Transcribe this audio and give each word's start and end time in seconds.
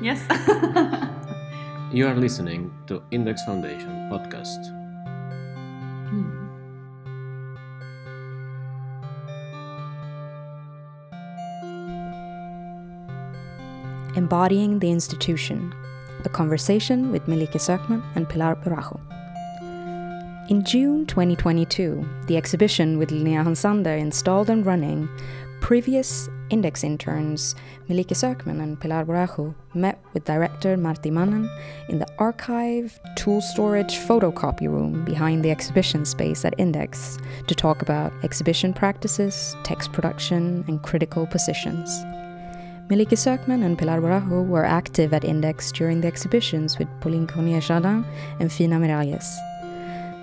Yes. 0.00 0.20
You 1.92 2.06
are 2.06 2.14
listening 2.14 2.72
to 2.86 3.02
Index 3.10 3.42
Foundation 3.42 3.90
podcast. 4.12 4.62
Hmm. 6.06 6.46
Embodying 14.14 14.78
the 14.78 14.88
Institution, 14.88 15.74
a 16.24 16.28
conversation 16.28 17.10
with 17.10 17.26
Melike 17.26 17.58
Sökmen 17.58 18.04
and 18.14 18.28
Pilar 18.28 18.54
Borrajo. 18.54 19.00
In 20.48 20.62
June 20.64 21.06
2022, 21.06 22.08
the 22.28 22.36
exhibition 22.36 22.98
with 22.98 23.10
Linnea 23.10 23.42
Hansander 23.42 23.98
installed 23.98 24.48
and 24.48 24.64
running, 24.64 25.08
previous 25.60 26.28
index 26.50 26.82
interns 26.82 27.54
Melike 27.88 28.14
Sökmen 28.14 28.60
and 28.60 28.80
Pilar 28.80 29.04
Borrajo 29.04 29.54
met 29.74 29.98
with 30.12 30.24
director 30.24 30.76
Marti 30.76 31.10
Manen 31.10 31.48
in 31.88 31.98
the 31.98 32.08
archive, 32.18 32.98
tool 33.16 33.40
storage, 33.40 33.98
photocopy 33.98 34.68
room 34.68 35.04
behind 35.04 35.44
the 35.44 35.50
exhibition 35.50 36.04
space 36.04 36.44
at 36.44 36.58
Index 36.58 37.18
to 37.46 37.54
talk 37.54 37.82
about 37.82 38.12
exhibition 38.24 38.72
practices, 38.72 39.56
text 39.62 39.92
production, 39.92 40.64
and 40.66 40.82
critical 40.82 41.26
positions. 41.26 41.88
Melike 42.88 43.16
Sökmen 43.16 43.64
and 43.64 43.78
Pilar 43.78 44.00
Borrajo 44.00 44.46
were 44.46 44.64
active 44.64 45.14
at 45.14 45.24
Index 45.24 45.70
during 45.70 46.00
the 46.00 46.08
exhibitions 46.08 46.78
with 46.78 46.88
Pauline 47.00 47.26
Curnier 47.26 47.60
Jardin 47.60 48.04
and 48.40 48.50
Fina 48.52 48.80
Miralles. 48.80 49.49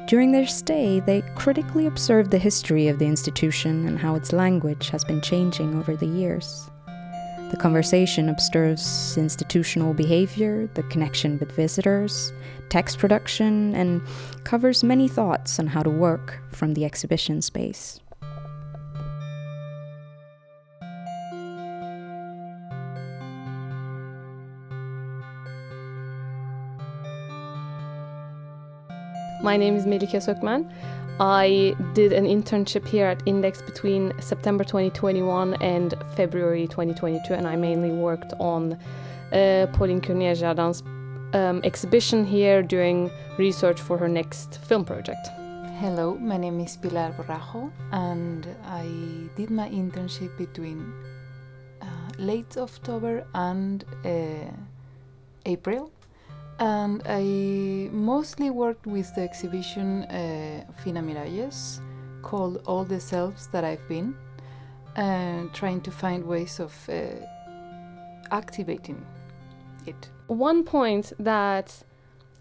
During 0.07 0.31
their 0.31 0.47
stay, 0.47 1.02
they 1.02 1.21
critically 1.35 1.85
observed 1.85 2.31
the 2.31 2.38
history 2.38 2.88
of 2.88 2.98
the 2.98 3.05
institution 3.05 3.85
and 3.85 3.99
how 3.99 4.15
its 4.15 4.31
language 4.31 4.88
has 4.88 5.03
been 5.03 5.20
changing 5.20 5.76
over 5.76 5.98
the 5.98 6.05
years. 6.05 6.70
The 7.51 7.57
conversation 7.59 8.29
observes 8.29 9.17
institutional 9.17 9.93
behavior, 9.93 10.70
the 10.76 10.84
connection 10.84 11.37
with 11.40 11.51
visitors, 11.51 12.32
text 12.70 12.99
production, 12.99 13.76
and 13.76 14.01
covers 14.45 14.82
many 14.82 15.09
thoughts 15.09 15.59
on 15.59 15.67
how 15.67 15.84
to 15.84 15.90
work 15.90 16.39
from 16.54 16.73
the 16.73 16.85
exhibition 16.85 17.41
space. 17.41 17.99
My 29.48 29.55
name 29.55 29.77
is 29.77 29.85
Melike 29.85 30.20
Sökmen. 30.20 30.70
I 31.21 31.73
did 31.93 32.12
an 32.12 32.26
internship 32.26 32.85
here 32.85 33.05
at 33.05 33.23
Index 33.26 33.62
between 33.62 34.12
September 34.20 34.65
2021 34.65 35.54
and 35.62 35.93
February 36.17 36.67
2022, 36.67 37.34
and 37.34 37.48
I 37.48 37.55
mainly 37.55 37.91
worked 37.91 38.34
on 38.39 38.73
uh, 39.31 39.67
Pauline 39.71 40.01
Curnier 40.01 40.35
Jardin's 40.35 40.84
um, 41.34 41.62
exhibition 41.63 42.26
here 42.26 42.62
doing 42.62 43.09
research 43.37 43.79
for 43.79 43.98
her 43.98 44.09
next 44.09 44.59
film 44.65 44.84
project. 44.84 45.29
Hello, 45.79 46.15
my 46.15 46.35
name 46.35 46.59
is 46.59 46.76
Pilar 46.76 47.13
Borrajo, 47.17 47.71
and 47.93 48.45
I 48.65 48.85
did 49.37 49.49
my 49.49 49.70
internship 49.70 50.37
between 50.37 50.93
uh, 51.82 51.85
late 52.17 52.57
October 52.57 53.26
and 53.34 53.85
uh, 54.04 54.51
April 55.45 55.89
and 56.60 57.02
I 57.05 57.90
mostly 57.91 58.50
worked 58.50 58.88
with 58.88 59.13
the 59.16 59.22
exhibition 59.22 60.04
uh, 60.04 60.66
Fina 60.84 61.02
Miralles 61.02 61.80
called 62.22 62.62
All 62.66 62.84
the 62.84 63.00
Selves 63.00 63.48
That 63.48 63.63
I've 63.63 63.88
Been, 63.88 64.16
and 64.96 65.53
trying 65.53 65.81
to 65.81 65.91
find 65.91 66.25
ways 66.25 66.59
of 66.59 66.74
uh, 66.90 66.94
activating 68.31 69.06
it. 69.85 70.09
One 70.28 70.63
point 70.63 71.13
that 71.19 71.84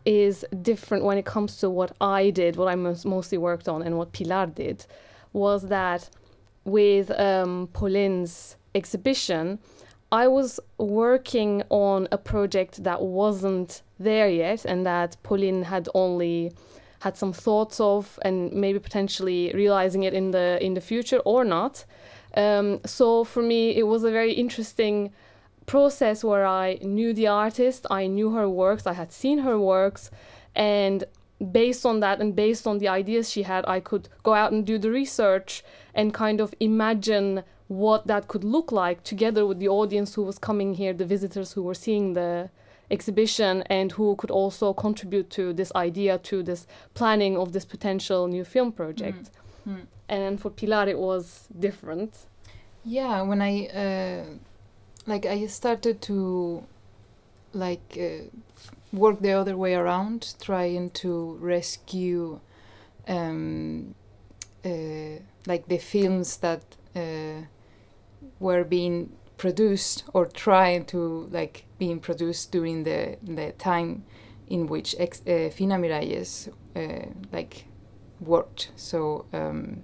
is 0.04 0.44
different 0.62 1.04
when 1.04 1.18
it 1.18 1.24
comes 1.24 1.58
to 1.58 1.68
what 1.68 1.92
I 2.00 2.30
did, 2.30 2.56
what 2.56 2.68
I 2.68 2.74
most, 2.76 3.04
mostly 3.04 3.38
worked 3.38 3.68
on, 3.68 3.82
and 3.82 3.98
what 3.98 4.12
Pilar 4.12 4.46
did, 4.46 4.86
was 5.32 5.68
that 5.68 6.08
with 6.64 7.10
um, 7.18 7.68
Pauline's 7.72 8.56
exhibition, 8.74 9.58
I 10.12 10.28
was 10.28 10.60
working 10.78 11.62
on 11.68 12.08
a 12.12 12.18
project 12.18 12.84
that 12.84 13.02
wasn't 13.02 13.82
there 13.98 14.28
yet 14.28 14.64
and 14.64 14.86
that 14.86 15.16
Pauline 15.22 15.64
had 15.64 15.88
only 15.94 16.52
had 17.00 17.16
some 17.16 17.32
thoughts 17.32 17.80
of 17.80 18.18
and 18.22 18.52
maybe 18.52 18.78
potentially 18.78 19.52
realizing 19.54 20.04
it 20.04 20.14
in 20.14 20.30
the 20.30 20.58
in 20.60 20.74
the 20.74 20.80
future 20.80 21.18
or 21.18 21.44
not. 21.44 21.84
Um, 22.36 22.80
so 22.84 23.24
for 23.24 23.42
me, 23.42 23.76
it 23.76 23.84
was 23.84 24.04
a 24.04 24.10
very 24.10 24.32
interesting 24.32 25.12
process 25.66 26.22
where 26.22 26.46
I 26.46 26.78
knew 26.82 27.12
the 27.12 27.26
artist, 27.26 27.86
I 27.90 28.06
knew 28.06 28.30
her 28.30 28.48
works, 28.48 28.86
I 28.86 28.92
had 28.92 29.12
seen 29.12 29.38
her 29.38 29.58
works, 29.58 30.10
and 30.54 31.04
based 31.52 31.84
on 31.84 32.00
that 32.00 32.20
and 32.20 32.34
based 32.34 32.66
on 32.66 32.78
the 32.78 32.88
ideas 32.88 33.30
she 33.30 33.42
had, 33.42 33.64
I 33.66 33.80
could 33.80 34.08
go 34.22 34.34
out 34.34 34.52
and 34.52 34.64
do 34.64 34.78
the 34.78 34.90
research 34.90 35.64
and 35.94 36.14
kind 36.14 36.40
of 36.40 36.54
imagine 36.60 37.42
what 37.68 38.06
that 38.06 38.28
could 38.28 38.44
look 38.44 38.70
like 38.70 39.02
together 39.02 39.46
with 39.46 39.58
the 39.58 39.68
audience 39.68 40.14
who 40.14 40.22
was 40.22 40.38
coming 40.38 40.74
here, 40.74 40.92
the 40.92 41.04
visitors 41.04 41.52
who 41.52 41.62
were 41.62 41.74
seeing 41.74 42.12
the 42.12 42.48
exhibition, 42.90 43.62
and 43.62 43.92
who 43.92 44.14
could 44.16 44.30
also 44.30 44.72
contribute 44.72 45.28
to 45.30 45.52
this 45.52 45.72
idea, 45.74 46.18
to 46.18 46.42
this 46.42 46.66
planning 46.94 47.36
of 47.36 47.52
this 47.52 47.64
potential 47.64 48.28
new 48.28 48.44
film 48.44 48.70
project. 48.70 49.30
Mm. 49.66 49.74
Mm. 49.74 49.86
And 50.08 50.40
for 50.40 50.50
Pilar, 50.50 50.88
it 50.88 50.98
was 50.98 51.48
different. 51.58 52.26
Yeah, 52.84 53.22
when 53.22 53.42
I 53.42 53.66
uh, 53.66 54.24
like 55.06 55.26
I 55.26 55.46
started 55.46 56.00
to 56.02 56.62
like 57.52 57.98
uh, 57.98 58.28
work 58.92 59.20
the 59.20 59.32
other 59.32 59.56
way 59.56 59.74
around, 59.74 60.34
trying 60.40 60.90
to 60.90 61.36
rescue 61.40 62.38
um, 63.08 63.94
uh, 64.64 65.18
like 65.46 65.66
the 65.66 65.78
films 65.78 66.36
that 66.38 66.62
uh, 66.94 67.42
were 68.40 68.64
being 68.64 69.10
produced 69.36 70.04
or 70.14 70.26
trying 70.26 70.84
to 70.86 71.28
like 71.30 71.64
being 71.78 72.00
produced 72.00 72.52
during 72.52 72.84
the 72.84 73.16
the 73.22 73.52
time 73.52 74.04
in 74.48 74.66
which 74.66 74.94
ex, 74.98 75.20
uh, 75.26 75.50
Fina 75.50 75.76
Miralles 75.76 76.48
uh, 76.76 77.06
like 77.32 77.66
worked. 78.20 78.70
So 78.76 79.26
um, 79.32 79.82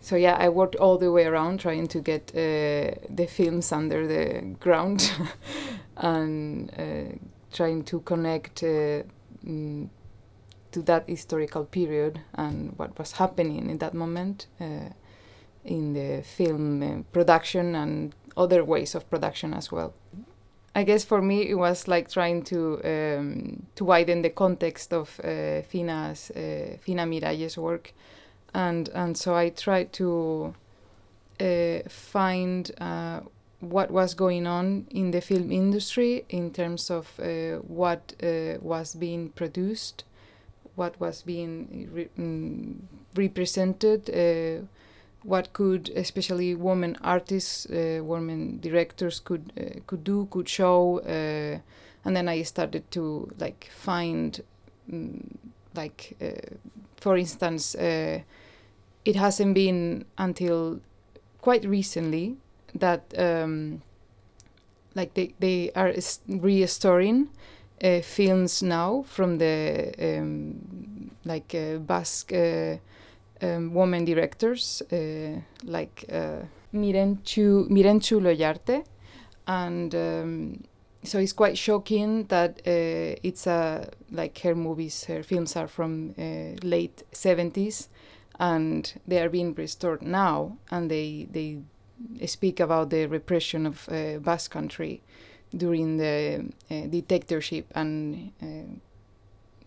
so 0.00 0.14
yeah, 0.16 0.36
I 0.38 0.48
worked 0.48 0.76
all 0.76 0.98
the 0.98 1.10
way 1.10 1.24
around 1.24 1.58
trying 1.58 1.88
to 1.88 2.00
get 2.00 2.30
uh, 2.30 2.94
the 3.10 3.26
films 3.28 3.72
under 3.72 4.06
the 4.06 4.54
ground 4.60 5.10
and 5.96 6.70
uh, 6.78 7.16
trying 7.52 7.82
to 7.84 8.00
connect 8.00 8.62
uh, 8.62 9.02
mm, 9.44 9.88
to 10.70 10.82
that 10.82 11.08
historical 11.08 11.64
period 11.64 12.20
and 12.34 12.72
what 12.78 12.96
was 12.98 13.12
happening 13.12 13.70
in 13.70 13.78
that 13.78 13.94
moment 13.94 14.46
uh, 14.60 14.90
in 15.66 15.92
the 15.92 16.22
film 16.22 16.82
uh, 16.82 17.02
production 17.12 17.74
and 17.74 18.14
other 18.36 18.64
ways 18.64 18.94
of 18.94 19.08
production 19.10 19.54
as 19.54 19.72
well. 19.72 19.94
I 20.74 20.82
guess 20.84 21.04
for 21.04 21.22
me 21.22 21.48
it 21.48 21.54
was 21.54 21.88
like 21.88 22.10
trying 22.10 22.42
to 22.44 22.80
um, 22.84 23.66
to 23.76 23.84
widen 23.84 24.20
the 24.22 24.30
context 24.30 24.92
of 24.92 25.18
uh, 25.24 25.62
Fina's 25.62 26.30
uh, 26.30 26.76
Fina 26.80 27.06
Miralles' 27.06 27.56
work, 27.56 27.94
and 28.52 28.90
and 28.90 29.16
so 29.16 29.34
I 29.34 29.50
tried 29.50 29.94
to 29.94 30.54
uh, 31.40 31.78
find 31.88 32.70
uh, 32.78 33.20
what 33.60 33.90
was 33.90 34.12
going 34.12 34.46
on 34.46 34.86
in 34.90 35.12
the 35.12 35.22
film 35.22 35.50
industry 35.50 36.26
in 36.28 36.50
terms 36.50 36.90
of 36.90 37.18
uh, 37.20 37.56
what 37.66 38.12
was 38.60 38.94
being 38.94 39.30
produced, 39.30 40.04
what 40.74 41.00
was 41.00 41.22
being 41.22 41.88
re- 41.90 42.10
mm, 42.18 42.76
represented 43.14 44.10
what 45.26 45.52
could 45.52 45.90
especially 45.96 46.54
women 46.54 46.96
artists, 47.02 47.66
uh, 47.66 48.00
women 48.02 48.60
directors 48.60 49.18
could 49.18 49.52
uh, 49.58 49.80
could 49.86 50.04
do, 50.04 50.28
could 50.30 50.48
show, 50.48 51.00
uh, 51.00 51.58
and 52.04 52.16
then 52.16 52.28
I 52.28 52.42
started 52.42 52.88
to 52.92 53.28
like 53.40 53.68
find, 53.74 54.40
um, 54.92 55.38
like 55.74 56.16
uh, 56.22 56.54
for 56.96 57.16
instance, 57.16 57.74
uh, 57.74 58.20
it 59.04 59.16
hasn't 59.16 59.54
been 59.54 60.04
until 60.16 60.80
quite 61.40 61.64
recently 61.64 62.36
that 62.74 63.02
um, 63.18 63.82
like 64.94 65.14
they 65.14 65.34
they 65.40 65.72
are 65.74 65.92
restoring 66.28 67.30
uh, 67.82 68.00
films 68.00 68.62
now 68.62 69.04
from 69.08 69.38
the 69.38 69.92
um, 69.98 71.10
like 71.24 71.54
Basque 71.80 72.32
um, 73.42 73.74
women 73.74 74.04
directors 74.04 74.82
uh, 74.92 75.40
like 75.64 76.04
uh, 76.10 76.42
Mirentxu, 76.74 77.68
Mirentxu 77.68 78.20
Loyarte. 78.20 78.84
And 79.46 79.94
um, 79.94 80.64
so 81.02 81.18
it's 81.18 81.32
quite 81.32 81.56
shocking 81.56 82.24
that 82.24 82.60
uh, 82.66 83.16
it's 83.22 83.46
a, 83.46 83.90
like 84.10 84.38
her 84.40 84.54
movies, 84.54 85.04
her 85.04 85.22
films 85.22 85.56
are 85.56 85.68
from 85.68 86.14
uh, 86.18 86.56
late 86.62 87.02
70s 87.12 87.88
and 88.38 89.00
they 89.06 89.20
are 89.20 89.28
being 89.28 89.54
restored 89.54 90.02
now 90.02 90.56
and 90.70 90.90
they, 90.90 91.26
they 91.30 91.58
speak 92.26 92.60
about 92.60 92.90
the 92.90 93.06
repression 93.06 93.66
of 93.66 93.88
uh, 93.88 94.18
Basque 94.18 94.50
country 94.50 95.02
during 95.56 95.96
the 95.96 96.50
uh, 96.70 96.86
dictatorship 96.86 97.66
and 97.74 98.32
uh, 98.42 98.74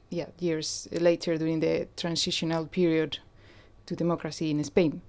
yeah 0.10 0.26
years 0.40 0.88
later 0.92 1.38
during 1.38 1.60
the 1.60 1.88
transitional 1.96 2.66
period 2.66 3.20
to 3.90 3.96
democracy 3.96 4.52
in 4.52 4.64
Spain. 4.64 5.02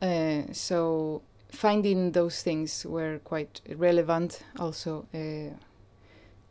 Uh, 0.00 0.42
so 0.52 1.22
finding 1.52 2.12
those 2.12 2.42
things 2.42 2.86
were 2.86 3.18
quite 3.24 3.60
relevant 3.76 4.42
also 4.58 5.06
uh, 5.14 5.54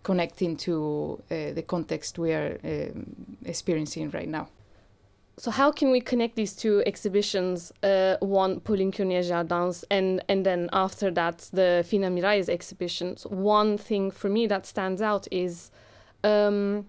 connecting 0.03 0.57
to 0.57 1.21
uh, 1.31 1.53
the 1.53 1.63
context 1.65 2.19
we 2.19 2.33
are 2.33 2.59
um, 2.63 3.37
experiencing 3.45 4.11
right 4.11 4.27
now. 4.29 4.47
So 5.37 5.51
how 5.51 5.71
can 5.71 5.89
we 5.91 6.01
connect 6.01 6.35
these 6.35 6.53
two 6.53 6.83
exhibitions? 6.85 7.71
Uh, 7.81 8.17
one, 8.19 8.59
Pauline 8.59 8.91
Curnier 8.91 9.23
Jardins, 9.23 9.85
and 9.89 10.21
and 10.27 10.45
then 10.45 10.69
after 10.73 11.09
that, 11.11 11.49
the 11.53 11.85
Fina 11.87 12.09
Miralles 12.09 12.49
exhibition. 12.49 13.15
So 13.15 13.29
one 13.29 13.77
thing 13.77 14.11
for 14.11 14.29
me 14.29 14.47
that 14.47 14.65
stands 14.65 15.01
out 15.01 15.27
is 15.31 15.71
um, 16.25 16.87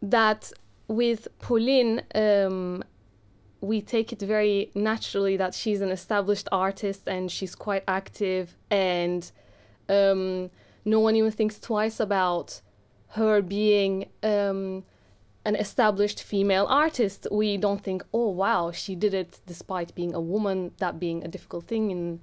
that 0.00 0.52
with 0.86 1.26
Pauline, 1.40 2.02
um, 2.14 2.84
we 3.60 3.82
take 3.82 4.12
it 4.12 4.20
very 4.20 4.70
naturally 4.74 5.36
that 5.36 5.54
she's 5.54 5.80
an 5.80 5.90
established 5.90 6.48
artist 6.50 7.02
and 7.06 7.30
she's 7.30 7.54
quite 7.54 7.84
active, 7.86 8.56
and 8.70 9.30
um, 9.88 10.50
no 10.84 11.00
one 11.00 11.16
even 11.16 11.30
thinks 11.30 11.58
twice 11.58 12.00
about 12.00 12.60
her 13.14 13.42
being 13.42 14.08
um, 14.22 14.84
an 15.44 15.56
established 15.56 16.22
female 16.22 16.66
artist, 16.68 17.26
we 17.30 17.56
don't 17.56 17.82
think, 17.82 18.04
oh 18.12 18.28
wow, 18.28 18.70
she 18.70 18.94
did 18.94 19.14
it 19.14 19.40
despite 19.46 19.94
being 19.94 20.14
a 20.14 20.20
woman, 20.20 20.72
that 20.78 21.00
being 21.00 21.24
a 21.24 21.28
difficult 21.28 21.66
thing 21.66 21.90
in 21.90 22.20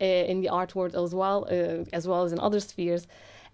uh, 0.00 0.04
in 0.04 0.40
the 0.40 0.48
art 0.48 0.74
world 0.74 0.94
as 0.94 1.14
well, 1.14 1.46
uh, 1.50 1.84
as 1.92 2.08
well 2.08 2.24
as 2.24 2.32
in 2.32 2.40
other 2.40 2.60
spheres. 2.60 3.06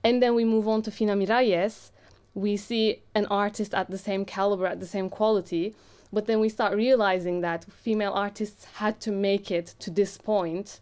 And 0.05 0.23
then 0.23 0.35
we 0.37 0.45
move 0.45 0.69
on 0.69 0.83
to 0.83 0.91
Fina 0.93 1.17
Miralles. 1.17 1.91
We 2.35 2.57
see 2.57 3.03
an 3.15 3.27
artist 3.27 3.75
at 3.75 3.91
the 3.91 3.99
same 3.99 4.25
caliber, 4.25 4.67
at 4.67 4.79
the 4.79 4.87
same 4.87 5.09
quality, 5.09 5.75
but 6.17 6.25
then 6.25 6.41
we 6.41 6.49
start 6.49 6.75
realizing 6.75 7.43
that 7.43 7.67
female 7.71 8.15
artists 8.15 8.65
had 8.77 8.99
to 8.99 9.13
make 9.13 9.51
it 9.51 9.75
to 9.79 9.91
this 9.91 10.17
point 10.17 10.81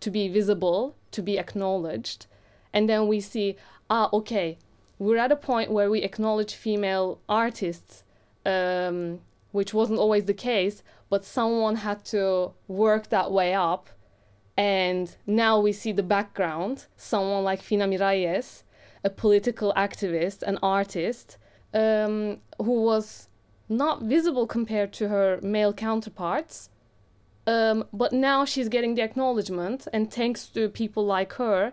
to 0.00 0.10
be 0.10 0.28
visible, 0.28 0.96
to 1.10 1.20
be 1.20 1.38
acknowledged. 1.38 2.24
And 2.72 2.88
then 2.88 3.06
we 3.06 3.20
see, 3.20 3.56
ah, 3.90 4.08
okay, 4.14 4.56
we're 4.98 5.18
at 5.18 5.30
a 5.30 5.36
point 5.36 5.72
where 5.72 5.90
we 5.90 6.00
acknowledge 6.00 6.54
female 6.54 7.20
artists, 7.28 8.02
um, 8.46 9.20
which 9.50 9.74
wasn't 9.74 9.98
always 9.98 10.24
the 10.24 10.32
case, 10.32 10.82
but 11.10 11.22
someone 11.22 11.76
had 11.76 12.02
to 12.06 12.52
work 12.66 13.10
that 13.10 13.30
way 13.30 13.52
up. 13.52 13.90
And 14.56 15.14
now 15.26 15.60
we 15.60 15.72
see 15.72 15.92
the 15.92 16.02
background 16.02 16.86
someone 16.96 17.44
like 17.44 17.60
Fina 17.60 17.86
Miralles, 17.86 18.62
a 19.04 19.10
political 19.10 19.74
activist, 19.76 20.40
an 20.42 20.58
artist, 20.62 21.36
um, 21.74 22.40
who 22.56 22.80
was 22.84 23.28
not 23.68 24.02
visible 24.02 24.46
compared 24.46 24.92
to 24.94 25.08
her 25.08 25.38
male 25.42 25.72
counterparts. 25.72 26.68
Um, 27.46 27.84
but 27.92 28.12
now 28.12 28.44
she's 28.44 28.68
getting 28.68 28.94
the 28.94 29.02
acknowledgement, 29.02 29.88
and 29.92 30.12
thanks 30.12 30.46
to 30.46 30.68
people 30.68 31.04
like 31.04 31.32
her, 31.34 31.72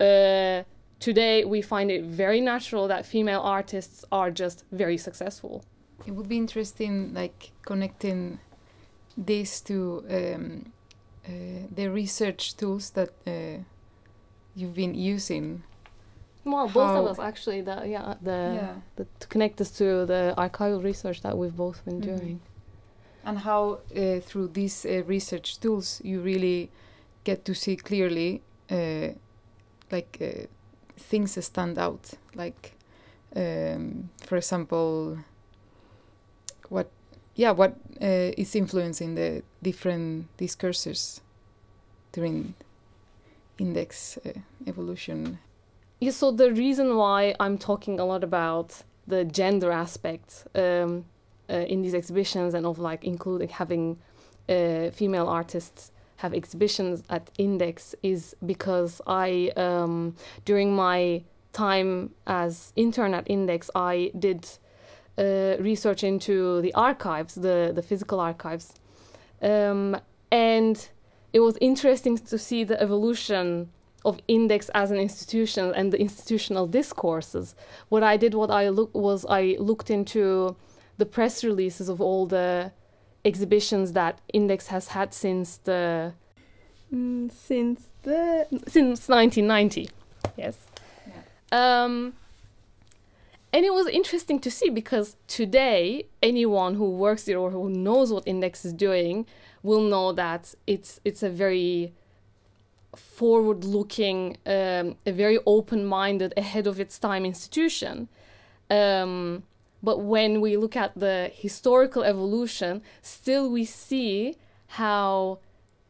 uh, 0.00 0.64
today 0.98 1.44
we 1.44 1.62
find 1.62 1.90
it 1.90 2.02
very 2.04 2.40
natural 2.40 2.88
that 2.88 3.06
female 3.06 3.40
artists 3.40 4.04
are 4.10 4.32
just 4.32 4.64
very 4.72 4.98
successful. 4.98 5.64
It 6.06 6.12
would 6.12 6.28
be 6.28 6.36
interesting, 6.36 7.14
like 7.14 7.52
connecting 7.62 8.40
this 9.16 9.60
to 9.62 10.04
um, 10.10 10.72
uh, 11.26 11.30
the 11.74 11.88
research 11.88 12.56
tools 12.56 12.90
that 12.90 13.10
uh, 13.26 13.62
you've 14.54 14.74
been 14.74 14.94
using. 14.94 15.62
Well, 16.46 16.68
both 16.68 16.90
of 16.96 17.06
us 17.06 17.18
actually. 17.18 17.60
The 17.62 17.82
yeah, 17.86 18.14
the, 18.22 18.30
Yeah. 18.54 18.74
the 18.96 19.04
to 19.20 19.26
connect 19.28 19.60
us 19.60 19.70
to 19.78 20.06
the 20.06 20.34
archival 20.38 20.82
research 20.82 21.20
that 21.22 21.36
we've 21.36 21.56
both 21.56 21.84
been 21.84 22.00
Mhm. 22.00 22.16
doing. 22.16 22.40
and 23.24 23.38
how 23.38 23.80
uh, 23.96 24.20
through 24.20 24.48
these 24.52 24.86
uh, 24.86 25.02
research 25.08 25.58
tools 25.58 26.00
you 26.04 26.20
really 26.20 26.70
get 27.24 27.44
to 27.44 27.54
see 27.54 27.74
clearly 27.76 28.40
uh, 28.70 29.08
like 29.90 30.18
uh, 30.20 30.46
things 30.96 31.34
that 31.34 31.42
stand 31.42 31.76
out 31.78 32.12
like 32.36 32.76
um, 33.34 34.08
for 34.26 34.36
example 34.36 35.18
what 36.68 36.86
yeah 37.34 37.50
what 37.50 37.72
uh, 38.00 38.30
is 38.42 38.54
influencing 38.54 39.16
the 39.16 39.42
different 39.62 40.26
discourses 40.36 41.20
during 42.12 42.54
index 43.58 44.18
uh, 44.24 44.30
evolution 44.68 45.38
Yeah, 45.98 46.10
so 46.10 46.30
the 46.30 46.52
reason 46.52 46.96
why 46.96 47.34
I'm 47.40 47.56
talking 47.56 47.98
a 47.98 48.04
lot 48.04 48.22
about 48.22 48.82
the 49.06 49.24
gender 49.24 49.70
aspect 49.70 50.46
um, 50.54 51.06
uh, 51.48 51.54
in 51.54 51.80
these 51.80 51.94
exhibitions 51.94 52.52
and 52.52 52.66
of 52.66 52.78
like 52.78 53.04
including 53.04 53.48
having 53.48 53.98
uh, 54.48 54.90
female 54.90 55.26
artists 55.26 55.92
have 56.16 56.34
exhibitions 56.34 57.02
at 57.08 57.30
Index 57.38 57.94
is 58.02 58.36
because 58.44 59.00
I 59.06 59.52
um, 59.56 60.16
during 60.44 60.74
my 60.74 61.22
time 61.52 62.10
as 62.26 62.74
intern 62.76 63.14
at 63.14 63.30
Index 63.30 63.70
I 63.74 64.10
did 64.18 64.46
uh, 65.16 65.56
research 65.60 66.04
into 66.04 66.60
the 66.60 66.74
archives, 66.74 67.36
the 67.36 67.72
the 67.74 67.82
physical 67.82 68.20
archives, 68.20 68.74
um, 69.40 69.98
and 70.30 70.88
it 71.32 71.40
was 71.40 71.56
interesting 71.60 72.18
to 72.18 72.36
see 72.38 72.64
the 72.64 72.80
evolution 72.82 73.70
of 74.06 74.20
index 74.28 74.70
as 74.72 74.90
an 74.92 74.98
institution 74.98 75.74
and 75.74 75.92
the 75.92 76.00
institutional 76.00 76.66
discourses. 76.66 77.54
What 77.88 78.02
i 78.02 78.16
did 78.16 78.32
what 78.34 78.50
i 78.50 78.68
look 78.68 78.94
was 78.94 79.26
i 79.28 79.56
looked 79.58 79.90
into 79.90 80.56
the 80.96 81.04
press 81.04 81.44
releases 81.44 81.88
of 81.88 82.00
all 82.00 82.24
the 82.26 82.72
exhibitions 83.24 83.92
that 83.92 84.20
index 84.32 84.68
has 84.68 84.88
had 84.88 85.12
since 85.12 85.58
the 85.64 86.12
mm, 86.94 87.30
since 87.32 87.88
the 88.04 88.46
since 88.68 89.08
1990 89.08 89.90
yes. 90.36 90.56
Um 91.50 92.14
and 93.52 93.64
it 93.64 93.72
was 93.72 93.86
interesting 93.88 94.38
to 94.40 94.50
see 94.50 94.70
because 94.70 95.16
today 95.26 96.06
anyone 96.22 96.74
who 96.74 96.90
works 96.90 97.24
there 97.24 97.38
or 97.38 97.50
who 97.50 97.68
knows 97.70 98.12
what 98.12 98.22
index 98.26 98.64
is 98.64 98.72
doing 98.72 99.26
will 99.64 99.80
know 99.80 100.12
that 100.12 100.54
it's 100.66 101.00
it's 101.04 101.22
a 101.24 101.30
very 101.30 101.92
forward 102.96 103.64
looking 103.64 104.36
um, 104.46 104.96
a 105.06 105.12
very 105.12 105.38
open 105.46 105.84
minded 105.84 106.34
ahead 106.36 106.66
of 106.66 106.80
its 106.80 106.98
time 106.98 107.24
institution. 107.24 108.08
Um, 108.70 109.44
but 109.82 110.00
when 110.00 110.40
we 110.40 110.56
look 110.56 110.76
at 110.76 110.98
the 110.98 111.30
historical 111.32 112.02
evolution 112.02 112.82
still 113.02 113.48
we 113.50 113.64
see 113.64 114.36
how 114.68 115.38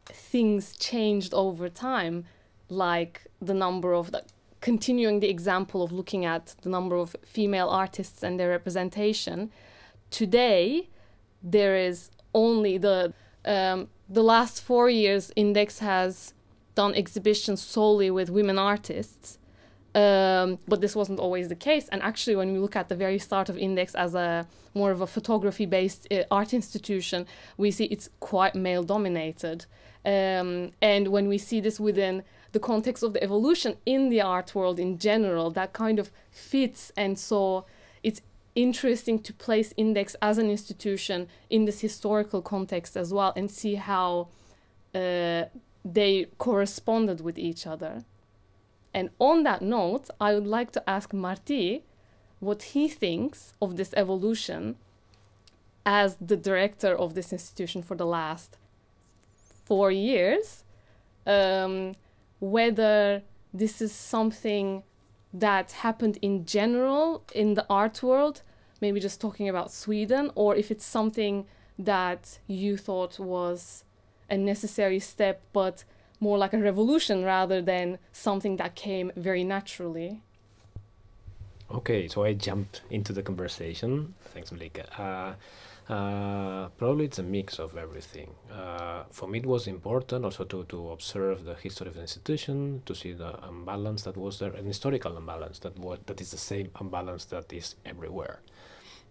things 0.05 0.77
changed 0.77 1.33
over 1.33 1.67
time 1.69 2.25
like 2.69 3.25
the 3.41 3.53
number 3.53 3.93
of 3.93 4.11
the 4.11 4.23
continuing 4.61 5.19
the 5.19 5.29
example 5.29 5.83
of 5.83 5.91
looking 5.91 6.25
at 6.25 6.55
the 6.61 6.69
number 6.69 6.95
of 6.95 7.15
female 7.23 7.69
artists 7.69 8.23
and 8.23 8.39
their 8.39 8.49
representation. 8.49 9.51
Today 10.09 10.89
there 11.43 11.77
is 11.77 12.09
only 12.33 12.77
the 12.77 13.13
um, 13.45 13.87
the 14.09 14.23
last 14.23 14.61
four 14.61 14.89
years 14.89 15.31
index 15.35 15.79
has 15.79 16.33
done 16.81 16.93
exhibitions 17.03 17.59
solely 17.61 18.09
with 18.17 18.29
women 18.39 18.57
artists 18.73 19.37
um, 19.97 20.59
but 20.67 20.79
this 20.79 20.95
wasn't 20.95 21.19
always 21.19 21.47
the 21.49 21.55
case. 21.55 21.85
And 21.91 22.03
actually 22.03 22.35
when 22.35 22.53
we 22.53 22.59
look 22.59 22.75
at 22.75 22.87
the 22.87 22.95
very 22.95 23.17
start 23.17 23.49
of 23.49 23.57
index 23.57 23.95
as 23.95 24.13
a 24.13 24.45
more 24.75 24.91
of 24.91 25.01
a 25.01 25.07
photography 25.07 25.65
based 25.65 26.07
uh, 26.11 26.23
art 26.29 26.53
institution 26.53 27.25
we 27.57 27.71
see 27.71 27.85
it's 27.85 28.09
quite 28.19 28.53
male 28.53 28.83
dominated 28.83 29.65
um, 30.05 30.71
and 30.81 31.07
when 31.07 31.27
we 31.27 31.39
see 31.39 31.59
this 31.59 31.79
within 31.79 32.23
the 32.51 32.59
context 32.59 33.01
of 33.03 33.13
the 33.13 33.23
evolution 33.23 33.75
in 33.85 34.09
the 34.09 34.21
art 34.21 34.53
world 34.53 34.79
in 34.79 34.99
general 34.99 35.49
that 35.51 35.73
kind 35.73 35.97
of 35.99 36.11
fits. 36.29 36.91
And 36.95 37.17
so 37.17 37.65
it's 38.03 38.21
interesting 38.55 39.19
to 39.27 39.33
place 39.33 39.73
index 39.77 40.15
as 40.21 40.37
an 40.37 40.49
institution 40.49 41.27
in 41.49 41.65
this 41.65 41.81
historical 41.81 42.41
context 42.41 42.95
as 42.95 43.11
well 43.11 43.33
and 43.35 43.49
see 43.49 43.75
how 43.75 44.29
uh, 44.95 45.45
they 45.83 46.27
corresponded 46.37 47.21
with 47.21 47.37
each 47.37 47.65
other. 47.65 48.03
And 48.93 49.09
on 49.19 49.43
that 49.43 49.61
note 49.61 50.09
i 50.19 50.33
would 50.33 50.47
like 50.47 50.71
to 50.71 50.89
ask 50.89 51.13
marti 51.13 51.83
what 52.39 52.63
he 52.73 52.87
thinks 52.87 53.53
of 53.61 53.77
this 53.77 53.93
evolution 53.95 54.75
as 55.85 56.17
the 56.19 56.37
director 56.37 56.95
of 56.95 57.13
this 57.13 57.31
institution 57.31 57.83
for 57.83 57.95
the 57.95 58.05
last 58.05 58.57
four 59.65 59.91
years 59.91 60.63
um, 61.27 61.95
whether 62.39 63.21
this 63.53 63.81
is 63.81 63.91
something 63.91 64.83
that 65.33 65.71
happened 65.73 66.17
in 66.21 66.45
general 66.45 67.23
in 67.35 67.53
the 67.53 67.65
art 67.69 68.01
world, 68.01 68.41
maybe 68.81 68.99
just 68.99 69.19
talking 69.19 69.49
about 69.49 69.71
Sweden, 69.71 70.31
or 70.35 70.55
if 70.55 70.71
it's 70.71 70.85
something 70.85 71.45
that 71.77 72.39
you 72.47 72.77
thought 72.77 73.19
was 73.19 73.83
a 74.29 74.37
necessary 74.37 74.99
step 74.99 75.41
but 75.53 75.83
more 76.19 76.37
like 76.37 76.53
a 76.53 76.57
revolution 76.57 77.23
rather 77.23 77.61
than 77.61 77.99
something 78.11 78.57
that 78.57 78.75
came 78.75 79.11
very 79.15 79.43
naturally. 79.43 80.21
Okay, 81.69 82.07
so 82.07 82.23
I 82.23 82.33
jumped 82.33 82.81
into 82.89 83.11
the 83.11 83.21
conversation. 83.21 84.13
Thanks, 84.33 84.51
Malika. 84.51 84.85
Uh, 84.97 85.33
uh, 85.93 86.67
probably 86.77 87.05
it's 87.05 87.19
a 87.19 87.23
mix 87.23 87.59
of 87.59 87.77
everything. 87.77 88.33
Uh, 88.51 89.03
for 89.11 89.27
me, 89.27 89.39
it 89.39 89.45
was 89.45 89.67
important 89.67 90.25
also 90.25 90.43
to, 90.45 90.63
to 90.65 90.91
observe 90.91 91.45
the 91.45 91.55
history 91.55 91.87
of 91.87 91.95
the 91.95 92.01
institution, 92.01 92.81
to 92.85 92.95
see 92.95 93.13
the 93.13 93.37
imbalance 93.47 94.03
that 94.03 94.17
was 94.17 94.39
there, 94.39 94.53
an 94.53 94.65
historical 94.65 95.17
imbalance 95.17 95.59
that 95.59 95.77
was 95.77 95.99
that 96.05 96.19
is 96.19 96.31
the 96.31 96.37
same 96.37 96.69
imbalance 96.79 97.25
that 97.25 97.51
is 97.53 97.75
everywhere, 97.85 98.39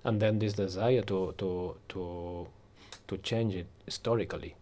and 0.05 0.21
then 0.21 0.39
this 0.39 0.53
desire 0.55 1.03
to 1.03 1.35
to 1.39 1.77
to 1.89 2.47
to 3.09 3.17
change 3.19 3.55
it 3.55 3.67
historically, 3.87 4.55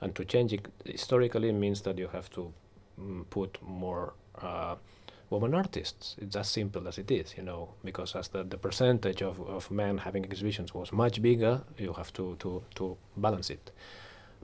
and 0.00 0.14
to 0.14 0.24
change 0.24 0.52
it 0.52 0.66
historically 0.84 1.52
means 1.52 1.82
that 1.82 1.98
you 1.98 2.08
have 2.08 2.30
to 2.30 2.52
mm, 3.00 3.24
put 3.30 3.58
more. 3.62 4.14
Uh, 4.40 4.76
women 5.30 5.54
artists. 5.54 6.16
It's 6.18 6.36
as 6.36 6.48
simple 6.48 6.88
as 6.88 6.98
it 6.98 7.10
is, 7.10 7.36
you 7.36 7.42
know, 7.42 7.68
because 7.84 8.14
as 8.16 8.28
the, 8.28 8.44
the 8.44 8.56
percentage 8.56 9.22
of, 9.22 9.40
of 9.40 9.70
men 9.70 9.98
having 9.98 10.24
exhibitions 10.24 10.74
was 10.74 10.92
much 10.92 11.20
bigger, 11.20 11.62
you 11.76 11.92
have 11.92 12.12
to, 12.14 12.36
to, 12.40 12.62
to 12.76 12.96
balance 13.16 13.50
it. 13.50 13.70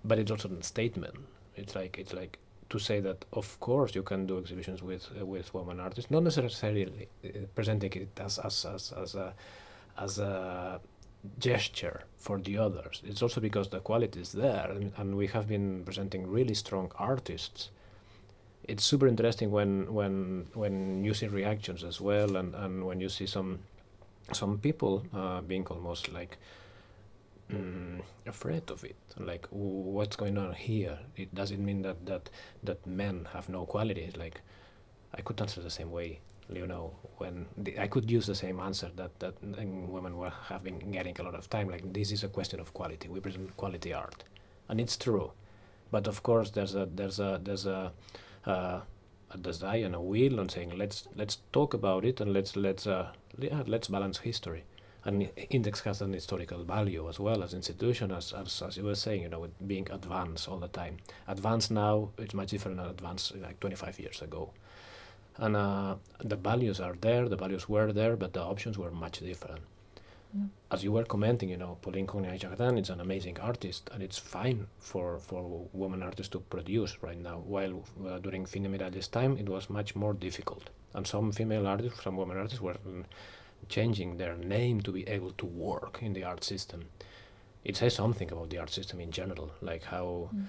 But 0.05 0.19
it's 0.19 0.31
also 0.31 0.51
a 0.51 0.63
statement. 0.63 1.15
It's 1.57 1.75
like 1.75 1.99
it's 1.99 2.13
like 2.13 2.39
to 2.71 2.79
say 2.79 3.01
that 3.01 3.25
of 3.33 3.59
course 3.61 3.95
you 3.95 4.03
can 4.03 4.27
do 4.27 4.39
exhibitions 4.39 4.83
with 4.83 5.09
uh, 5.19 5.25
with 5.25 5.55
women 5.55 5.81
artists, 5.81 6.11
not 6.11 6.25
necessarily 6.25 7.09
uh, 7.25 7.29
presenting 7.55 7.93
it 7.93 8.21
as 8.21 8.39
as, 8.39 8.67
as, 8.67 8.93
as 8.93 9.15
a 9.15 9.35
as 9.97 10.19
a 10.19 10.81
gesture 11.39 12.03
for 12.17 12.39
the 12.39 12.59
others. 12.59 13.03
It's 13.05 13.23
also 13.23 13.41
because 13.41 13.69
the 13.69 13.81
quality 13.81 14.21
is 14.21 14.33
there, 14.33 14.71
and, 14.71 14.93
and 14.97 15.17
we 15.17 15.27
have 15.29 15.49
been 15.49 15.85
presenting 15.85 16.27
really 16.27 16.55
strong 16.55 16.93
artists 16.99 17.71
it's 18.69 18.85
super 18.85 19.07
interesting 19.07 19.51
when 19.51 19.93
when 19.93 20.47
when 20.55 21.05
you 21.05 21.15
see 21.15 21.27
reactions 21.27 21.85
as 21.85 22.01
well, 22.01 22.37
and, 22.37 22.55
and 22.55 22.85
when 22.85 23.01
you 23.01 23.09
see 23.09 23.27
some 23.27 23.61
some 24.33 24.59
people 24.59 25.05
uh, 25.15 25.41
being 25.43 25.67
almost 25.67 26.13
like 26.13 26.39
mm, 27.53 28.01
afraid 28.27 28.71
of 28.71 28.85
it. 28.85 28.97
Like, 29.19 29.47
what's 29.51 30.17
going 30.17 30.39
on 30.39 30.55
here? 30.55 30.99
It 31.17 31.35
does 31.35 31.51
it 31.51 31.59
mean 31.59 31.83
that 31.83 32.07
that 32.07 32.31
that 32.63 32.87
men 32.87 33.29
have 33.33 33.49
no 33.49 33.67
quality? 33.67 34.11
Like, 34.17 34.41
I 35.15 35.21
could 35.21 35.41
answer 35.41 35.61
the 35.61 35.71
same 35.71 35.91
way. 35.91 36.21
You 36.53 36.67
know, 36.67 36.93
when 37.19 37.47
the, 37.57 37.79
I 37.79 37.87
could 37.87 38.11
use 38.11 38.27
the 38.27 38.35
same 38.35 38.61
answer 38.61 38.91
that 38.97 39.19
that 39.21 39.35
women 39.43 40.17
were 40.17 40.33
having 40.49 40.79
getting 40.93 41.19
a 41.19 41.23
lot 41.23 41.35
of 41.35 41.49
time. 41.49 41.71
Like, 41.71 41.93
this 41.93 42.13
is 42.13 42.23
a 42.23 42.29
question 42.29 42.61
of 42.61 42.75
quality. 42.75 43.09
We 43.09 43.21
present 43.21 43.57
quality 43.57 43.95
art, 43.95 44.25
and 44.69 44.81
it's 44.81 44.97
true. 44.97 45.33
But 45.91 46.07
of 46.07 46.23
course, 46.23 46.51
there's 46.51 46.75
a 46.75 46.87
there's 46.87 47.19
a 47.19 47.41
there's 47.43 47.67
a 47.67 47.93
uh, 48.47 48.81
a 49.31 49.39
desire 49.39 49.87
and 49.87 49.95
a 49.95 50.01
will 50.01 50.39
on 50.41 50.49
saying 50.49 50.77
let's 50.77 51.09
let's 51.17 51.39
talk 51.53 51.75
about 51.75 52.05
it 52.05 52.21
and 52.21 52.33
let's 52.33 52.57
let's 52.57 52.87
uh, 52.87 53.13
yeah, 53.39 53.63
let's 53.67 53.89
balance 53.89 54.19
history. 54.19 54.65
And 55.07 55.29
index 55.51 55.81
has 55.81 56.01
an 56.01 56.15
historical 56.15 56.65
value 56.65 57.09
as 57.11 57.21
well 57.21 57.43
as 57.43 57.53
institution, 57.53 58.11
as, 58.11 58.33
as, 58.33 58.63
as 58.63 58.79
you 58.79 58.85
were 58.85 58.95
saying, 58.95 59.21
you 59.21 59.29
know, 59.29 59.41
with 59.41 59.69
being 59.69 59.87
advanced 59.91 60.49
all 60.49 60.57
the 60.59 60.69
time. 60.69 60.97
Advanced 61.29 61.71
now, 61.71 62.09
it's 62.17 62.33
much 62.33 62.49
different 62.51 62.79
than 62.79 62.87
advanced 62.87 63.37
like 63.37 63.61
25 63.61 64.01
years 64.01 64.23
ago. 64.23 64.51
And 65.37 65.57
uh, 65.57 65.97
the 66.23 66.37
values 66.37 66.81
are 66.81 66.95
there, 67.01 67.29
the 67.29 67.37
values 67.37 67.69
were 67.69 67.93
there, 67.93 68.17
but 68.17 68.33
the 68.33 68.41
options 68.43 68.79
were 68.79 68.91
much 68.91 69.21
different. 69.21 69.61
As 70.73 70.83
you 70.83 70.91
were 70.91 71.05
commenting, 71.05 71.49
you 71.49 71.57
know, 71.57 71.79
Pauline 71.81 72.09
Curnier 72.09 72.37
Jardin 72.37 72.77
is 72.77 72.91
an 72.91 73.01
amazing 73.01 73.39
artist, 73.39 73.89
and 73.93 74.03
it's 74.03 74.19
fine 74.19 74.67
for, 74.81 75.21
for 75.21 75.69
women 75.73 76.03
artists 76.03 76.33
to 76.33 76.41
produce 76.41 77.01
right 77.03 77.17
now. 77.17 77.39
While 77.47 77.85
uh, 78.05 78.19
during 78.19 78.45
Fina 78.45 78.69
Miralles' 78.69 79.09
time, 79.09 79.37
it 79.39 79.49
was 79.49 79.71
much 79.71 79.95
more 79.95 80.13
difficult. 80.13 80.71
And 80.93 81.07
some 81.07 81.31
female 81.31 81.69
artists, 81.69 82.03
some 82.03 82.17
women 82.17 82.37
artists 82.37 82.61
were 82.61 82.77
um, 82.85 83.05
changing 83.69 84.17
their 84.17 84.37
name 84.37 84.81
to 84.81 84.91
be 84.91 85.07
able 85.09 85.31
to 85.33 85.47
work 85.47 86.01
in 86.03 86.15
the 86.15 86.25
art 86.25 86.43
system. 86.43 86.87
It 87.65 87.77
says 87.77 87.95
something 87.95 88.33
about 88.33 88.51
the 88.51 88.59
art 88.59 88.71
system 88.71 88.99
in 88.99 89.13
general, 89.13 89.53
like 89.63 89.85
how 89.85 90.31
mm. 90.35 90.47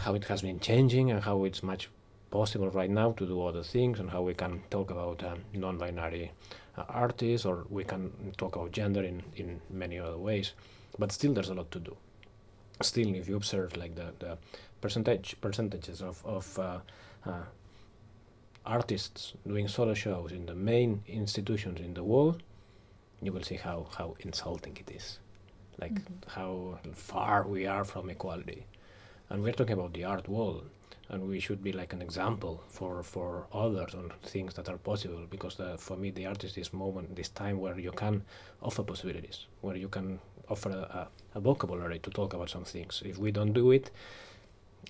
how 0.00 0.14
it 0.14 0.24
has 0.24 0.42
been 0.42 0.58
changing 0.58 1.12
and 1.12 1.22
how 1.22 1.44
it's 1.44 1.62
much 1.62 1.88
possible 2.30 2.70
right 2.70 2.90
now 2.90 3.12
to 3.12 3.26
do 3.26 3.42
other 3.42 3.62
things 3.62 4.00
and 4.00 4.10
how 4.10 4.22
we 4.22 4.34
can 4.34 4.62
talk 4.70 4.90
about 4.90 5.22
um, 5.24 5.38
non-binary 5.52 6.32
uh, 6.76 6.84
artists 6.88 7.46
or 7.46 7.66
we 7.70 7.84
can 7.84 8.10
talk 8.36 8.56
about 8.56 8.72
gender 8.72 9.02
in, 9.02 9.22
in 9.36 9.60
many 9.70 9.98
other 9.98 10.18
ways. 10.18 10.52
But 10.98 11.12
still 11.12 11.32
there's 11.32 11.50
a 11.50 11.54
lot 11.54 11.70
to 11.70 11.78
do. 11.78 11.96
Still 12.82 13.14
if 13.14 13.28
you 13.28 13.36
observe 13.36 13.76
like 13.76 13.94
the, 13.94 14.12
the 14.18 14.38
percentage 14.80 15.36
percentages 15.40 16.02
of, 16.02 16.24
of 16.26 16.58
uh, 16.58 16.78
uh, 17.24 17.44
artists 18.64 19.34
doing 19.46 19.68
solo 19.68 19.94
shows 19.94 20.32
in 20.32 20.46
the 20.46 20.54
main 20.54 21.02
institutions 21.06 21.80
in 21.80 21.94
the 21.94 22.02
world 22.04 22.42
you 23.22 23.32
will 23.32 23.42
see 23.42 23.56
how, 23.56 23.86
how 23.96 24.14
insulting 24.20 24.76
it 24.76 24.90
is. 24.94 25.18
Like 25.80 25.92
mm 25.92 26.04
-hmm. 26.06 26.28
how 26.36 26.78
far 26.92 27.48
we 27.48 27.68
are 27.68 27.84
from 27.84 28.10
equality. 28.10 28.66
And 29.28 29.42
we're 29.42 29.56
talking 29.56 29.78
about 29.78 29.92
the 29.94 30.04
art 30.04 30.28
world 30.28 30.64
and 31.08 31.28
we 31.28 31.38
should 31.38 31.62
be 31.62 31.72
like 31.72 31.92
an 31.92 32.02
example 32.02 32.62
for 32.68 33.02
for 33.02 33.46
others 33.52 33.94
on 33.94 34.12
things 34.22 34.54
that 34.54 34.68
are 34.68 34.78
possible 34.78 35.22
because 35.30 35.54
the, 35.56 35.76
for 35.78 35.96
me 35.96 36.10
the 36.10 36.26
artist 36.26 36.56
is 36.56 36.66
this 36.66 36.72
moment 36.72 37.14
this 37.14 37.28
time 37.28 37.60
where 37.60 37.78
you 37.78 37.92
can 37.92 38.22
offer 38.62 38.82
possibilities 38.82 39.46
where 39.60 39.76
you 39.76 39.88
can 39.88 40.18
offer 40.48 40.70
a, 40.70 40.74
a, 40.74 41.08
a 41.34 41.40
vocabulary 41.40 41.98
to 42.00 42.10
talk 42.10 42.34
about 42.34 42.50
some 42.50 42.64
things. 42.64 43.02
If 43.04 43.18
we 43.18 43.30
don't 43.30 43.52
do 43.52 43.70
it 43.70 43.90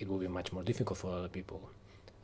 it 0.01 0.09
will 0.09 0.19
be 0.19 0.29
much 0.29 0.53
more 0.53 0.63
difficult 0.63 0.99
for 0.99 1.11
other 1.11 1.29
people. 1.29 1.71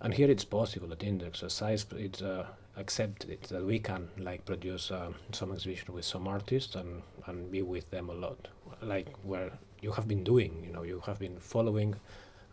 And 0.02 0.12
here 0.12 0.30
it's 0.30 0.44
possible 0.44 0.92
at 0.92 1.02
index 1.02 1.42
size 1.48 1.86
it's 1.96 2.22
uh, 2.22 2.46
accepted 2.76 3.42
that 3.44 3.64
we 3.64 3.78
can 3.78 4.08
like 4.18 4.44
produce 4.44 4.90
uh, 4.90 5.12
some 5.32 5.52
exhibition 5.52 5.94
with 5.94 6.04
some 6.04 6.26
artists 6.26 6.74
and 6.74 7.02
and 7.26 7.50
be 7.50 7.62
with 7.62 7.90
them 7.90 8.10
a 8.10 8.14
lot. 8.14 8.48
Like 8.82 9.08
where 9.22 9.50
you 9.80 9.92
have 9.92 10.08
been 10.08 10.24
doing 10.24 10.62
you 10.66 10.72
know 10.72 10.82
you 10.82 11.00
have 11.06 11.18
been 11.18 11.38
following 11.38 11.94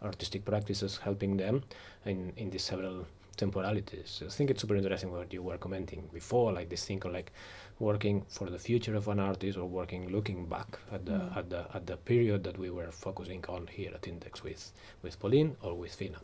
artistic 0.04 0.46
practices 0.46 0.98
helping 0.98 1.38
them 1.38 1.64
in, 2.06 2.34
in 2.38 2.50
these 2.50 2.64
several 2.64 3.06
temporalities. 3.40 4.22
I 4.26 4.30
think 4.30 4.52
it's 4.52 4.62
super 4.62 4.76
interesting 4.76 5.12
what 5.12 5.34
you 5.34 5.42
were 5.42 5.58
commenting 5.58 6.10
before, 6.14 6.52
like 6.52 6.70
this 6.70 6.86
thing 6.86 7.02
of 7.06 7.14
like 7.14 7.32
working 7.80 8.26
for 8.28 8.50
the 8.50 8.60
future 8.60 8.96
of 8.96 9.08
an 9.08 9.20
artist 9.20 9.58
or 9.58 9.66
working 9.66 10.10
looking 10.10 10.46
back 10.46 10.78
at 10.92 11.06
the 11.06 11.20
mm. 11.20 11.38
at 11.38 11.50
the 11.50 11.62
at 11.74 11.88
the 11.88 11.98
period 12.12 12.44
that 12.44 12.58
we 12.58 12.70
were 12.70 12.92
focusing 12.92 13.44
on 13.56 13.68
here 13.68 13.92
at 14.00 14.08
Index 14.08 14.44
with 14.44 14.72
with 15.04 15.20
Pauline 15.20 15.56
or 15.62 15.74
with 15.76 15.94
Fina. 15.96 16.20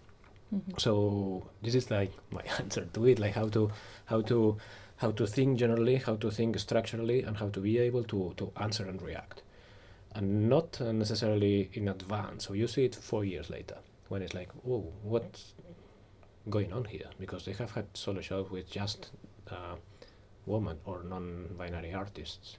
Mm-hmm. 0.54 0.78
So 0.78 0.94
this 1.64 1.76
is 1.76 1.90
like 1.90 2.12
my 2.38 2.44
answer 2.60 2.86
to 2.86 3.08
it, 3.08 3.20
like 3.20 3.36
how 3.42 3.48
to 3.58 3.72
how 4.06 4.22
to 4.34 4.58
how 4.98 5.12
to 5.12 5.28
think 5.28 5.58
generally, 5.60 5.96
how 5.96 6.16
to 6.16 6.32
think 6.32 6.60
structurally, 6.60 7.22
and 7.24 7.38
how 7.38 7.50
to 7.50 7.60
be 7.60 7.78
able 7.88 8.04
to 8.16 8.34
to 8.38 8.52
answer 8.68 8.86
and 8.94 9.02
react 9.02 9.42
and 10.16 10.50
not 10.50 10.80
necessarily 10.80 11.70
in 11.74 11.90
advance. 11.90 12.48
So 12.48 12.54
you 12.54 12.68
see 12.68 12.86
it 12.86 12.96
four 12.96 13.26
years 13.26 13.50
later 13.50 13.78
when 14.08 14.22
it's 14.22 14.34
like, 14.34 14.50
oh, 14.68 14.92
what's 15.04 15.54
going 16.50 16.72
on 16.72 16.86
here? 16.86 17.10
Because 17.20 17.46
they 17.46 17.52
have 17.54 17.72
had 17.72 17.86
solo 17.94 18.22
shows 18.22 18.50
with 18.50 18.70
just 18.70 19.10
uh, 19.52 19.76
women 20.46 20.78
or 20.86 21.04
non-binary 21.04 21.94
artists, 21.94 22.58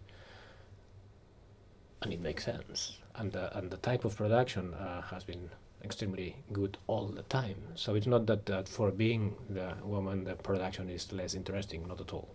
and 2.03 2.13
it 2.13 2.21
makes 2.21 2.45
sense. 2.45 2.99
And 3.15 3.33
the, 3.33 3.57
and 3.57 3.71
the 3.71 3.79
type 3.79 4.05
of 4.05 4.17
production 4.17 4.75
uh, 4.75 5.01
has 5.03 5.25
been 5.25 5.49
extremely 5.83 6.37
good 6.53 6.77
all 6.89 7.07
the 7.07 7.23
time. 7.23 7.57
So 7.75 7.95
it's 7.95 8.07
not 8.07 8.27
that, 8.27 8.45
that 8.47 8.69
for 8.69 8.91
being 8.91 9.35
the 9.49 9.73
woman, 9.83 10.25
the 10.25 10.35
production 10.35 10.91
is 10.91 11.11
less 11.13 11.35
interesting, 11.35 11.87
not 11.89 12.01
at 12.01 12.13
all. 12.13 12.29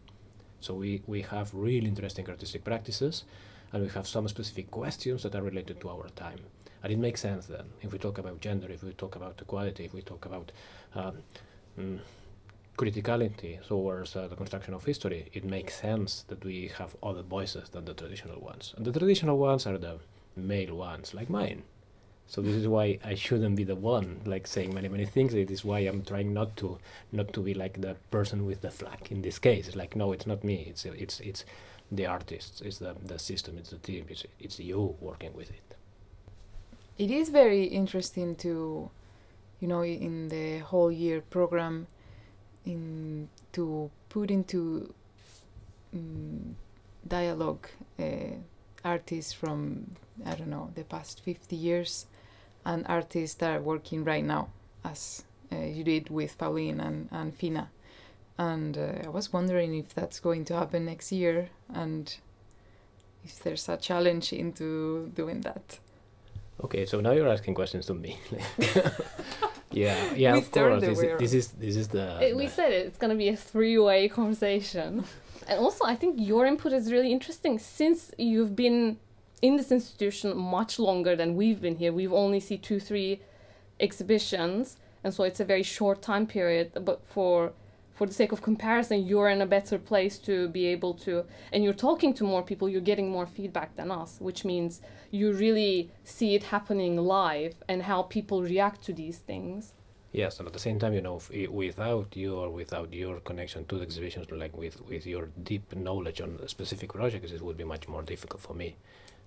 So 0.61 0.73
we, 0.73 1.03
we 1.05 1.21
have 1.23 1.53
really 1.53 1.87
interesting 1.87 2.27
artistic 2.29 2.63
practices 2.63 3.25
and 3.71 3.83
we 3.83 3.89
have 3.89 4.07
some 4.07 4.27
specific 4.27 4.69
questions 4.71 5.23
that 5.23 5.35
are 5.35 5.41
related 5.41 5.79
to 5.81 5.89
our 5.89 6.09
time. 6.09 6.39
And 6.83 6.91
it 6.91 6.99
makes 6.99 7.21
sense 7.21 7.45
then, 7.45 7.65
if 7.81 7.91
we 7.91 7.99
talk 7.99 8.17
about 8.17 8.41
gender, 8.41 8.67
if 8.69 8.83
we 8.83 8.91
talk 8.93 9.15
about 9.15 9.39
equality, 9.41 9.85
if 9.85 9.93
we 9.93 10.01
talk 10.01 10.25
about 10.25 10.51
um, 10.95 11.17
mm, 11.79 11.99
criticality 12.77 13.65
towards 13.67 14.15
uh, 14.15 14.27
the 14.27 14.35
construction 14.35 14.73
of 14.73 14.83
history, 14.83 15.29
it 15.33 15.45
makes 15.45 15.79
sense 15.79 16.23
that 16.27 16.43
we 16.43 16.71
have 16.77 16.95
other 17.03 17.21
voices 17.21 17.69
than 17.69 17.85
the 17.85 17.93
traditional 17.93 18.41
ones. 18.41 18.73
And 18.75 18.85
the 18.85 18.97
traditional 18.97 19.37
ones 19.37 19.67
are 19.67 19.77
the 19.77 19.99
male 20.35 20.75
ones, 20.75 21.13
like 21.13 21.29
mine. 21.29 21.63
So 22.31 22.41
this 22.41 22.55
is 22.55 22.65
why 22.65 22.97
I 23.03 23.15
shouldn't 23.15 23.57
be 23.57 23.65
the 23.65 23.75
one 23.75 24.21
like 24.25 24.47
saying 24.47 24.73
many 24.73 24.87
many 24.87 25.05
things. 25.05 25.33
It 25.33 25.51
is 25.51 25.65
why 25.65 25.79
I'm 25.79 26.01
trying 26.01 26.33
not 26.33 26.55
to 26.57 26.77
not 27.11 27.33
to 27.33 27.41
be 27.41 27.53
like 27.53 27.81
the 27.81 27.97
person 28.09 28.45
with 28.45 28.61
the 28.61 28.71
flag 28.71 29.11
in 29.11 29.21
this 29.21 29.37
case. 29.37 29.67
It's 29.67 29.75
like 29.75 29.97
no, 29.97 30.13
it's 30.13 30.25
not 30.25 30.41
me. 30.41 30.65
It's 30.69 30.85
it's 30.85 31.19
it's 31.19 31.43
the 31.91 32.05
artists, 32.05 32.61
it's 32.61 32.77
the, 32.77 32.95
the 33.05 33.19
system, 33.19 33.57
it's 33.57 33.71
the 33.71 33.77
team, 33.77 34.05
it's, 34.09 34.25
it's 34.39 34.59
you 34.59 34.95
working 34.99 35.33
with 35.33 35.49
it. 35.49 35.75
It 36.97 37.11
is 37.11 37.29
very 37.29 37.65
interesting 37.65 38.35
to, 38.37 38.89
you 39.59 39.67
know, 39.67 39.83
in 39.83 40.29
the 40.29 40.59
whole 40.59 40.91
year 40.91 41.21
program, 41.21 41.87
in 42.65 43.27
to 43.53 43.89
put 44.09 44.29
into 44.29 44.93
um, 45.93 46.55
dialogue 47.07 47.67
uh, 47.99 48.35
artists 48.85 49.33
from 49.33 49.91
I 50.25 50.35
don't 50.35 50.49
know 50.49 50.69
the 50.75 50.83
past 50.83 51.21
50 51.21 51.55
years 51.55 52.05
and 52.65 52.85
artists 52.87 53.35
that 53.37 53.57
are 53.57 53.61
working 53.61 54.03
right 54.03 54.23
now, 54.23 54.49
as 54.83 55.23
uh, 55.51 55.57
you 55.57 55.83
did 55.83 56.09
with 56.09 56.37
Pauline 56.37 56.79
and, 56.79 57.09
and 57.11 57.35
Fina. 57.35 57.69
And 58.49 58.75
uh, 58.77 59.07
I 59.07 59.09
was 59.09 59.31
wondering 59.31 59.71
if 59.75 59.93
that's 59.93 60.19
going 60.19 60.45
to 60.45 60.53
happen 60.55 60.85
next 60.85 61.11
year 61.11 61.49
and 61.81 62.05
if 63.23 63.33
there's 63.43 63.69
a 63.69 63.77
challenge 63.77 64.33
into 64.33 65.11
doing 65.15 65.41
that. 65.41 65.77
Okay, 66.63 66.85
so 66.85 67.01
now 67.01 67.11
you're 67.11 67.27
asking 67.37 67.53
questions 67.53 67.85
to 67.87 67.93
me. 67.93 68.11
yeah, 69.71 69.95
yeah, 70.15 70.33
We 70.33 70.39
of 70.39 70.51
course. 70.51 70.53
turned 70.53 70.81
the 70.81 70.87
This, 70.87 70.99
is- 71.01 71.19
this 71.19 71.33
is 71.33 71.47
this 71.65 71.75
is 71.81 71.87
the. 71.95 72.05
It- 72.27 72.35
we 72.35 72.47
said 72.47 72.71
it. 72.77 72.83
It's 72.87 72.97
going 72.97 73.11
to 73.17 73.21
be 73.25 73.29
a 73.29 73.37
three-way 73.51 74.09
conversation. 74.09 75.03
and 75.47 75.59
also, 75.59 75.85
I 75.85 75.95
think 75.95 76.15
your 76.31 76.43
input 76.51 76.73
is 76.73 76.91
really 76.91 77.11
interesting 77.11 77.59
since 77.59 77.99
you've 78.17 78.55
been 78.55 78.97
in 79.41 79.53
this 79.57 79.71
institution 79.71 80.27
much 80.57 80.79
longer 80.79 81.15
than 81.15 81.35
we've 81.35 81.61
been 81.61 81.75
here. 81.75 81.91
We've 81.93 82.13
only 82.25 82.39
seen 82.39 82.59
two, 82.69 82.79
three 82.79 83.11
exhibitions, 83.79 84.77
and 85.03 85.13
so 85.13 85.23
it's 85.29 85.39
a 85.39 85.45
very 85.45 85.63
short 85.77 86.01
time 86.01 86.25
period. 86.27 86.67
But 86.89 86.99
for 87.13 87.53
for 87.93 88.07
the 88.07 88.13
sake 88.13 88.31
of 88.31 88.41
comparison, 88.41 89.05
you're 89.05 89.29
in 89.29 89.41
a 89.41 89.45
better 89.45 89.77
place 89.77 90.17
to 90.19 90.47
be 90.49 90.65
able 90.67 90.93
to, 91.05 91.25
and 91.51 91.63
you're 91.63 91.73
talking 91.73 92.13
to 92.15 92.23
more 92.23 92.41
people. 92.43 92.67
You're 92.69 92.81
getting 92.81 93.09
more 93.11 93.25
feedback 93.27 93.75
than 93.75 93.91
us, 93.91 94.17
which 94.19 94.43
means 94.45 94.81
you 95.11 95.31
really 95.33 95.91
see 96.03 96.33
it 96.35 96.43
happening 96.45 96.97
live 96.97 97.55
and 97.67 97.83
how 97.83 98.03
people 98.03 98.41
react 98.41 98.81
to 98.85 98.93
these 98.93 99.19
things. 99.19 99.73
Yes, 100.13 100.39
and 100.39 100.47
at 100.47 100.53
the 100.53 100.59
same 100.59 100.77
time, 100.79 100.93
you 100.93 101.01
know, 101.01 101.21
i- 101.33 101.35
eh, 101.43 101.47
without 101.47 102.15
you 102.17 102.35
or 102.35 102.49
without 102.49 102.91
your 102.93 103.19
connection 103.21 103.65
to 103.65 103.75
the 103.77 103.83
exhibitions, 103.83 104.29
like 104.31 104.57
with, 104.57 104.81
with 104.87 105.05
your 105.07 105.29
deep 105.43 105.73
knowledge 105.75 106.19
on 106.19 106.45
specific 106.47 106.91
projects, 106.91 107.31
it 107.31 107.41
would 107.41 107.55
be 107.55 107.63
much 107.63 107.87
more 107.87 108.01
difficult 108.01 108.41
for 108.41 108.53
me, 108.53 108.75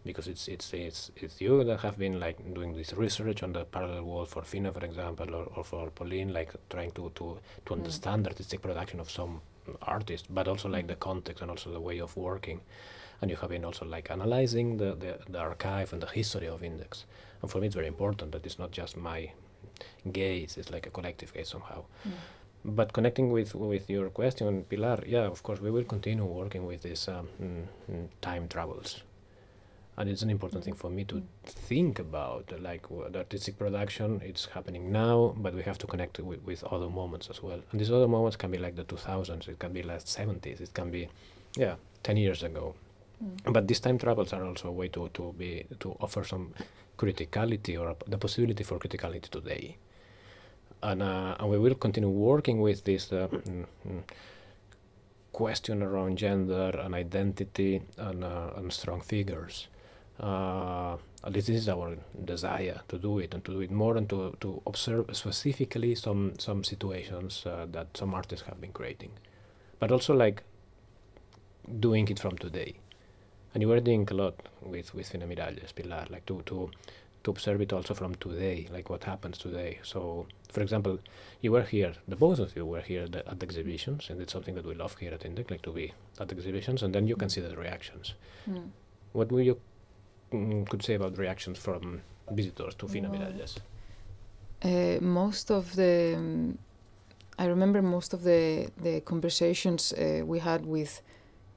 because 0.04 0.28
it's 0.28 0.48
it's 0.48 0.72
it's 0.74 1.10
it's 1.16 1.40
you 1.40 1.64
that 1.64 1.80
have 1.80 1.98
been 1.98 2.20
like 2.20 2.36
doing 2.54 2.74
this 2.76 2.92
research 2.92 3.42
on 3.42 3.52
the 3.52 3.64
parallel 3.64 4.02
wall 4.04 4.24
for 4.26 4.42
Fina, 4.42 4.72
for 4.72 4.84
example, 4.84 5.34
or, 5.34 5.44
or 5.56 5.64
for 5.64 5.90
Pauline, 5.90 6.32
like 6.32 6.52
trying 6.70 6.90
to 6.92 7.10
to 7.14 7.38
to 7.66 7.74
understand 7.74 8.24
the 8.24 8.30
artistic 8.30 8.60
production 8.62 9.00
of 9.00 9.10
some 9.10 9.40
artist, 9.82 10.26
but 10.34 10.46
also 10.46 10.68
like 10.68 10.86
the 10.86 10.96
context 10.96 11.40
and 11.42 11.50
also 11.50 11.70
the 11.72 11.80
way 11.80 11.98
of 12.00 12.16
working, 12.16 12.60
and 13.22 13.30
you 13.30 13.36
have 13.36 13.50
been 13.50 13.64
also 13.64 13.86
like 13.86 14.10
analyzing 14.10 14.76
the 14.76 14.94
the, 14.94 15.18
the 15.28 15.38
archive 15.38 15.92
and 15.92 16.02
the 16.02 16.08
history 16.08 16.48
of 16.48 16.62
Index, 16.62 17.06
and 17.40 17.50
for 17.50 17.58
me 17.60 17.66
it's 17.66 17.74
very 17.74 17.88
important 17.88 18.32
that 18.32 18.44
it's 18.44 18.58
not 18.58 18.70
just 18.72 18.96
my 18.96 19.30
gaze 20.12 20.58
it's 20.58 20.70
like 20.70 20.86
a 20.86 20.90
collective 20.90 21.32
gaze 21.32 21.48
somehow. 21.48 21.82
But 22.66 22.92
connecting 22.94 23.30
with 23.30 23.54
with 23.54 23.90
your 23.90 24.08
question 24.10 24.64
pilar 24.70 25.02
yeah 25.06 25.26
of 25.26 25.42
course 25.42 25.60
we 25.60 25.70
will 25.70 25.84
continue 25.84 26.24
working 26.24 26.64
with 26.66 26.82
these 26.82 27.08
um, 27.08 27.28
mm, 27.42 27.66
mm, 27.90 28.08
time 28.22 28.48
travels 28.48 29.02
and 29.96 30.08
it's 30.08 30.22
an 30.22 30.30
important 30.30 30.64
thing 30.64 30.74
for 30.74 30.90
me 30.90 31.04
to 31.04 31.22
think 31.44 31.98
about 31.98 32.52
like 32.60 32.88
the 32.88 33.18
artistic 33.18 33.56
production 33.58 34.20
it's 34.24 34.46
happening 34.46 34.90
now 34.90 35.34
but 35.36 35.54
we 35.54 35.62
have 35.62 35.78
to 35.78 35.86
connect 35.86 36.18
it 36.18 36.24
with, 36.24 36.42
with 36.44 36.64
other 36.64 36.88
moments 36.88 37.28
as 37.30 37.42
well. 37.42 37.60
And 37.70 37.80
these 37.80 37.92
other 37.92 38.08
moments 38.08 38.36
can 38.36 38.50
be 38.50 38.58
like 38.58 38.76
the 38.76 38.84
2000s 38.84 39.48
it 39.48 39.58
can 39.58 39.72
be 39.72 39.82
like 39.82 40.00
70s 40.00 40.60
it 40.60 40.74
can 40.74 40.90
be 40.90 41.08
yeah 41.56 41.76
10 42.02 42.16
years 42.16 42.42
ago. 42.42 42.74
But 43.44 43.68
these 43.68 43.80
time 43.80 43.98
travels 43.98 44.32
are 44.32 44.44
also 44.44 44.68
a 44.68 44.72
way 44.72 44.88
to, 44.88 45.08
to 45.14 45.34
be 45.38 45.64
to 45.80 45.96
offer 46.00 46.24
some 46.24 46.52
criticality 46.98 47.80
or 47.80 47.96
the 48.06 48.18
possibility 48.18 48.64
for 48.64 48.78
criticality 48.78 49.30
today. 49.30 49.78
And, 50.82 51.02
uh, 51.02 51.36
and 51.38 51.48
we 51.48 51.58
will 51.58 51.76
continue 51.76 52.10
working 52.10 52.60
with 52.60 52.84
this 52.84 53.10
uh, 53.12 53.28
mm, 53.28 53.64
mm, 53.88 54.02
question 55.32 55.82
around 55.82 56.18
gender 56.18 56.78
and 56.78 56.94
identity 56.94 57.80
and, 57.96 58.22
uh, 58.22 58.50
and 58.56 58.70
strong 58.70 59.00
figures 59.00 59.68
uh, 60.20 60.96
at 61.24 61.32
least 61.32 61.48
this 61.48 61.56
is 61.56 61.68
our 61.68 61.96
desire 62.24 62.80
to 62.88 62.98
do 62.98 63.18
it 63.18 63.34
and 63.34 63.44
to 63.44 63.52
do 63.52 63.60
it 63.60 63.70
more 63.70 63.96
and 63.96 64.08
to, 64.08 64.36
to 64.40 64.62
observe 64.66 65.06
specifically 65.12 65.94
some 65.94 66.32
some 66.38 66.62
situations 66.62 67.44
uh, 67.46 67.66
that 67.70 67.96
some 67.96 68.14
artists 68.14 68.46
have 68.46 68.60
been 68.60 68.72
creating 68.72 69.10
but 69.78 69.90
also 69.90 70.14
like 70.14 70.42
doing 71.80 72.06
it 72.08 72.18
from 72.18 72.36
today 72.38 72.74
and 73.54 73.62
you 73.62 73.68
were 73.68 73.80
doing 73.80 74.06
a 74.10 74.14
lot 74.14 74.34
with 74.62 74.94
with 74.94 75.08
Fina 75.08 75.26
Miralles, 75.26 75.74
Pilar, 75.74 76.06
like 76.10 76.26
to 76.26 76.42
to 76.46 76.70
to 77.22 77.30
observe 77.30 77.60
it 77.62 77.72
also 77.72 77.94
from 77.94 78.14
today, 78.16 78.68
like 78.70 78.90
what 78.90 79.04
happens 79.04 79.38
today. 79.38 79.78
So, 79.82 80.26
for 80.52 80.60
example, 80.60 80.98
you 81.40 81.52
were 81.52 81.62
here, 81.62 81.94
the 82.06 82.16
both 82.16 82.38
of 82.38 82.54
you 82.54 82.66
were 82.66 82.82
here 82.82 83.08
the, 83.08 83.26
at 83.26 83.40
the 83.40 83.46
exhibitions, 83.46 84.10
and 84.10 84.20
it's 84.20 84.32
something 84.32 84.54
that 84.56 84.66
we 84.66 84.74
love 84.74 84.96
here 84.98 85.14
at 85.14 85.24
Index, 85.24 85.50
like 85.50 85.62
to 85.62 85.72
be 85.72 85.94
at 86.20 86.28
the 86.28 86.34
exhibitions, 86.34 86.82
and 86.82 86.94
then 86.94 87.06
you 87.06 87.16
can 87.16 87.30
see 87.30 87.40
the 87.40 87.56
reactions. 87.56 88.14
Mm. 88.50 88.68
What 89.12 89.32
will 89.32 89.40
you 89.40 89.54
mm, 89.54 89.60
could 90.68 90.82
say 90.82 90.94
about 90.94 91.18
reactions 91.18 91.58
from 91.58 92.00
visitors 92.30 92.74
to 92.76 92.88
Fina 92.88 93.10
Well, 93.10 93.20
Miralles? 93.20 93.58
Uh, 94.62 94.98
most 95.00 95.50
of 95.50 95.74
the, 95.76 96.14
um, 96.16 96.58
I 97.38 97.46
remember 97.46 97.82
most 97.82 98.14
of 98.14 98.22
the 98.22 98.70
the 98.82 99.00
conversations 99.00 99.92
uh, 99.92 100.22
we 100.24 100.38
had 100.38 100.64
with 100.66 101.02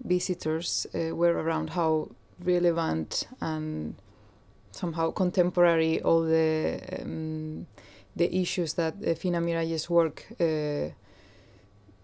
visitors 0.04 0.88
uh, 0.94 1.16
were 1.16 1.34
around 1.44 1.70
how 1.70 2.10
relevant 2.44 3.28
and 3.42 3.96
somehow 4.72 5.12
contemporary 5.12 6.02
all 6.02 6.22
the 6.24 6.80
um, 7.02 7.68
the 8.16 8.36
issues 8.36 8.74
that 8.74 8.96
uh, 9.06 9.14
Fina 9.14 9.40
Miralles' 9.40 9.90
work 9.90 10.26
uh, 10.40 10.90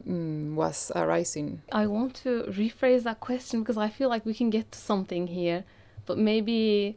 mm, 0.07 0.53
was 0.53 0.91
arising. 0.95 1.61
I 1.71 1.87
want 1.87 2.15
to 2.23 2.43
rephrase 2.49 3.03
that 3.03 3.19
question 3.19 3.61
because 3.61 3.77
I 3.77 3.89
feel 3.89 4.09
like 4.09 4.25
we 4.25 4.33
can 4.33 4.49
get 4.49 4.71
to 4.71 4.79
something 4.79 5.27
here, 5.27 5.63
but 6.05 6.17
maybe 6.17 6.95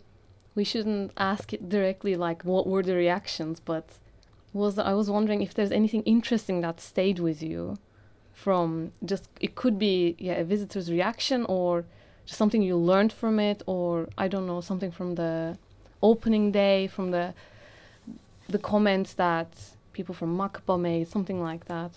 we 0.54 0.64
shouldn't 0.64 1.12
ask 1.16 1.52
it 1.52 1.68
directly 1.68 2.14
like 2.16 2.44
what 2.44 2.66
were 2.66 2.82
the 2.82 2.94
reactions, 2.94 3.60
but 3.60 3.98
was 4.52 4.78
I 4.78 4.94
was 4.94 5.10
wondering 5.10 5.42
if 5.42 5.52
there's 5.54 5.72
anything 5.72 6.02
interesting 6.02 6.62
that 6.62 6.80
stayed 6.80 7.18
with 7.18 7.42
you 7.42 7.78
from 8.32 8.92
just 9.04 9.28
it 9.40 9.54
could 9.54 9.78
be 9.78 10.14
yeah 10.18 10.34
a 10.34 10.44
visitor's 10.44 10.90
reaction 10.90 11.44
or 11.48 11.84
just 12.26 12.38
something 12.38 12.62
you 12.62 12.76
learned 12.76 13.12
from 13.12 13.38
it 13.38 13.62
or 13.66 14.08
I 14.18 14.28
don't 14.28 14.46
know 14.46 14.60
something 14.60 14.90
from 14.90 15.14
the 15.14 15.58
opening 16.02 16.52
day 16.52 16.86
from 16.86 17.10
the 17.10 17.34
the 18.48 18.58
comments 18.58 19.14
that 19.14 19.48
people 19.92 20.14
from 20.14 20.36
MACBA 20.36 20.78
made 20.78 21.08
something 21.08 21.40
like 21.42 21.64
that. 21.66 21.92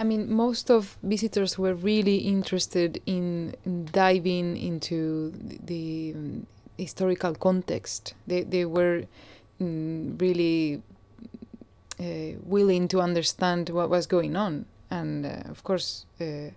I 0.00 0.02
mean, 0.02 0.32
most 0.32 0.70
of 0.70 0.96
visitors 1.02 1.58
were 1.58 1.74
really 1.74 2.16
interested 2.16 3.02
in, 3.04 3.54
in 3.66 3.84
diving 3.92 4.56
into 4.56 5.30
the, 5.32 5.58
the 5.66 6.14
historical 6.78 7.34
context. 7.34 8.14
They 8.26 8.44
they 8.44 8.64
were 8.64 9.04
mm, 9.60 10.18
really 10.18 10.80
uh, 12.00 12.38
willing 12.44 12.88
to 12.88 13.02
understand 13.02 13.68
what 13.68 13.90
was 13.90 14.06
going 14.06 14.36
on, 14.36 14.64
and 14.90 15.26
uh, 15.26 15.50
of 15.50 15.62
course, 15.64 16.06
uh, 16.18 16.24
uh, 16.24 16.50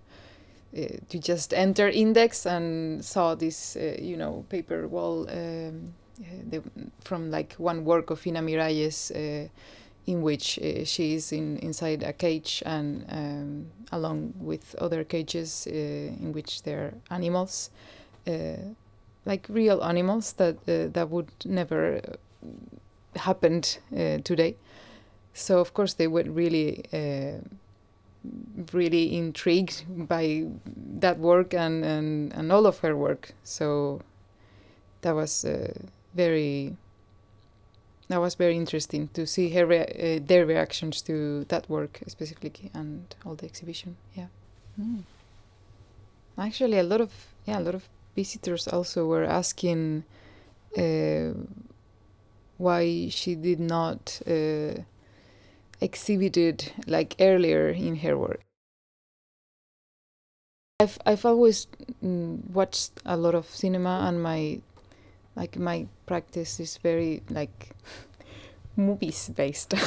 to 1.10 1.20
just 1.20 1.54
enter 1.54 1.90
index 1.90 2.46
and 2.46 3.04
saw 3.04 3.36
this, 3.36 3.76
uh, 3.76 3.98
you 4.02 4.16
know, 4.16 4.46
paper 4.48 4.88
wall 4.88 5.30
um, 5.30 5.94
uh, 6.22 6.26
the, 6.50 6.64
from 7.04 7.30
like 7.30 7.56
one 7.58 7.84
work 7.84 8.10
of 8.10 8.20
Fina 8.20 8.42
Miralles. 8.42 9.12
In 10.06 10.22
which 10.22 10.60
uh, 10.60 10.84
she 10.84 11.14
is 11.14 11.32
in 11.32 11.58
inside 11.58 12.04
a 12.04 12.12
cage 12.12 12.62
and 12.66 13.06
um, 13.10 13.68
along 13.92 14.34
with 14.38 14.76
other 14.76 15.06
cages 15.06 15.66
uh, 15.66 15.72
in 15.74 16.34
which 16.34 16.64
there 16.64 16.80
are 16.80 16.94
animals, 17.16 17.70
uh, 18.28 18.58
like 19.26 19.48
real 19.48 19.82
animals 19.82 20.34
that 20.34 20.56
uh, 20.68 20.92
that 20.92 21.10
would 21.10 21.32
never 21.46 22.02
uh, 22.04 23.20
happened 23.20 23.80
uh, 23.94 24.18
today. 24.26 24.58
So 25.34 25.60
of 25.60 25.74
course 25.74 25.94
they 25.94 26.08
were 26.08 26.24
really. 26.24 26.84
Really 28.72 29.18
intrigued 29.18 29.84
by 30.08 30.46
that 31.00 31.20
work 31.20 31.54
and, 31.54 31.84
and, 31.84 32.32
and 32.32 32.54
all 32.54 32.66
of 32.66 32.80
her 32.80 32.96
work 32.96 33.34
so 33.44 34.00
that 35.02 35.14
was 35.14 35.46
very 36.16 36.78
that 38.10 38.20
was 38.20 38.36
very 38.36 38.56
interesting 38.56 39.10
to 39.14 39.26
see 39.26 39.50
her 39.50 39.66
rea- 39.66 40.18
uh, 40.18 40.20
their 40.26 40.46
reactions 40.46 41.02
to 41.04 41.46
that 41.46 41.70
work 41.70 42.00
specifically 42.08 42.70
and 42.74 43.16
all 43.26 43.36
the 43.36 43.46
exhibition. 43.46 43.96
Yeah. 44.14 44.28
Actually 46.38 46.80
a 46.80 46.84
lot 46.84 47.02
of 47.02 47.12
yeah 47.46 47.60
a 47.60 47.62
lot 47.62 47.76
of 47.76 47.88
visitors 48.16 48.68
also 48.68 49.06
were 49.06 49.24
asking 49.24 50.04
uh, 50.78 51.34
why 52.58 53.10
she 53.10 53.36
did 53.36 53.60
not 53.60 54.22
uh, 54.28 54.82
exhibited 55.82 56.72
like 56.88 57.16
earlier 57.20 57.70
in 57.70 57.98
her 57.98 58.18
work. 58.18 58.42
I've 60.80 60.98
I've 61.06 61.26
always 61.26 61.68
mm, 62.04 62.50
watched 62.50 62.92
a 63.06 63.16
lot 63.16 63.36
of 63.36 63.46
cinema 63.48 64.06
and 64.08 64.22
my 64.22 64.62
like 65.36 65.58
my 65.58 65.88
practice 66.06 66.60
is 66.60 66.78
very 66.78 67.22
like 67.30 67.72
movies 68.76 69.30
based. 69.30 69.74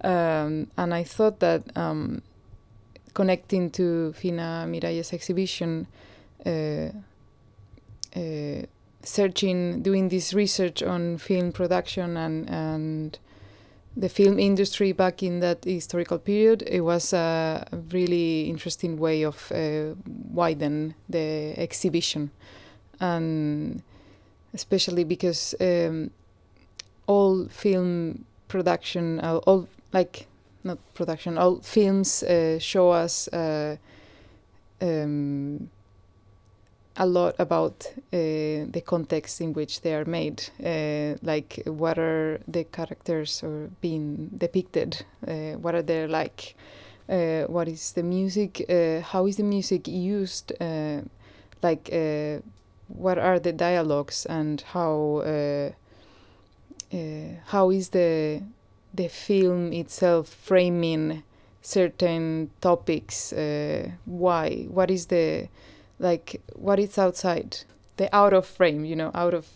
Um, 0.00 0.66
and 0.76 0.92
i 0.92 1.02
thought 1.02 1.40
that 1.40 1.62
um, 1.78 2.20
connecting 3.14 3.70
to 3.70 4.12
fina 4.12 4.66
miralles 4.68 5.14
exhibition 5.14 5.86
uh, 6.44 6.90
uh, 8.14 8.62
searching, 9.02 9.82
doing 9.82 10.08
this 10.08 10.32
research 10.34 10.82
on 10.82 11.18
film 11.18 11.52
production 11.52 12.16
and 12.16 12.48
and 12.50 13.18
the 13.96 14.08
film 14.08 14.40
industry 14.40 14.90
back 14.92 15.22
in 15.22 15.38
that 15.38 15.64
historical 15.64 16.18
period, 16.18 16.62
it 16.66 16.80
was 16.80 17.12
a 17.12 17.64
really 17.92 18.48
interesting 18.48 18.98
way 18.98 19.22
of 19.22 19.52
uh, 19.52 19.94
widen 20.32 20.96
the 21.08 21.54
exhibition, 21.56 22.30
and 22.98 23.82
especially 24.54 25.04
because 25.04 25.54
um, 25.60 26.10
all 27.06 27.46
film 27.48 28.24
production, 28.48 29.20
all, 29.20 29.38
all, 29.46 29.68
like 29.92 30.26
not 30.62 30.78
production, 30.94 31.36
all 31.36 31.56
films 31.60 32.22
uh, 32.22 32.58
show 32.58 32.90
us. 32.90 33.28
Uh, 33.28 33.76
um, 34.80 35.68
a 36.96 37.06
lot 37.06 37.34
about 37.38 37.86
uh, 38.12 38.70
the 38.70 38.82
context 38.84 39.40
in 39.40 39.52
which 39.52 39.80
they 39.80 39.94
are 39.94 40.04
made, 40.04 40.48
uh, 40.64 41.16
like 41.22 41.60
what 41.66 41.98
are 41.98 42.40
the 42.46 42.64
characters 42.64 43.42
or 43.42 43.70
being 43.80 44.30
depicted, 44.38 45.04
uh, 45.26 45.52
what 45.58 45.74
are 45.74 45.82
they 45.82 46.06
like, 46.06 46.54
uh, 47.08 47.42
what 47.42 47.66
is 47.66 47.92
the 47.92 48.02
music, 48.02 48.64
uh, 48.68 49.00
how 49.00 49.26
is 49.26 49.36
the 49.36 49.42
music 49.42 49.88
used, 49.88 50.52
uh, 50.60 51.00
like 51.62 51.88
what 52.88 53.18
are 53.18 53.38
the 53.38 53.52
dialogues 53.52 54.26
and 54.26 54.60
how 54.72 55.22
how 57.46 57.70
is 57.70 57.88
the 57.90 58.42
the 58.92 59.08
film 59.08 59.72
itself 59.72 60.28
framing 60.28 61.24
certain 61.60 62.50
topics, 62.60 63.32
why, 64.04 64.66
what 64.68 64.90
is 64.90 65.06
the 65.06 65.48
like 65.98 66.40
what 66.54 66.78
is 66.78 66.98
outside 66.98 67.58
the 67.96 68.14
out 68.14 68.32
of 68.32 68.44
frame 68.44 68.84
you 68.84 68.96
know 68.96 69.10
out 69.14 69.32
of 69.32 69.46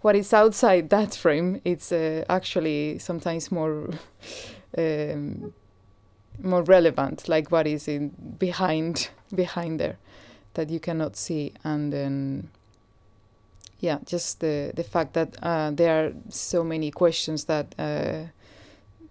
what 0.00 0.14
is 0.14 0.32
outside 0.32 0.90
that 0.90 1.14
frame 1.14 1.60
it's 1.64 1.90
uh, 1.92 2.24
actually 2.28 2.98
sometimes 2.98 3.50
more 3.50 3.90
um, 4.78 5.52
more 6.40 6.62
relevant 6.62 7.28
like 7.28 7.50
what 7.50 7.66
is 7.66 7.88
in 7.88 8.10
behind 8.38 9.08
behind 9.34 9.80
there 9.80 9.98
that 10.54 10.70
you 10.70 10.78
cannot 10.80 11.16
see 11.16 11.52
and 11.64 11.92
then 11.92 12.48
yeah 13.82 13.98
just 14.06 14.40
the 14.40 14.72
the 14.74 14.84
fact 14.84 15.12
that 15.12 15.36
uh, 15.42 15.70
there 15.70 16.06
are 16.06 16.12
so 16.30 16.64
many 16.64 16.90
questions 16.90 17.44
that 17.44 17.74
uh, 17.78 18.24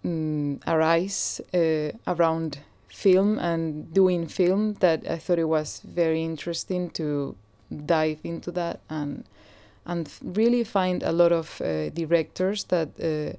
mm, 0.03 0.59
arise 0.65 1.41
uh, 1.53 1.91
around 2.07 2.59
film 2.87 3.37
and 3.37 3.93
doing 3.93 4.27
film 4.27 4.73
that 4.79 5.07
I 5.07 5.17
thought 5.17 5.39
it 5.39 5.47
was 5.47 5.81
very 5.83 6.23
interesting 6.23 6.89
to 6.91 7.35
dive 7.85 8.19
into 8.23 8.51
that 8.51 8.79
and 8.89 9.23
and 9.85 10.09
really 10.21 10.63
find 10.63 11.03
a 11.03 11.11
lot 11.11 11.31
of 11.31 11.61
uh, 11.61 11.89
directors 11.89 12.65
that 12.65 12.89
uh, 12.99 13.35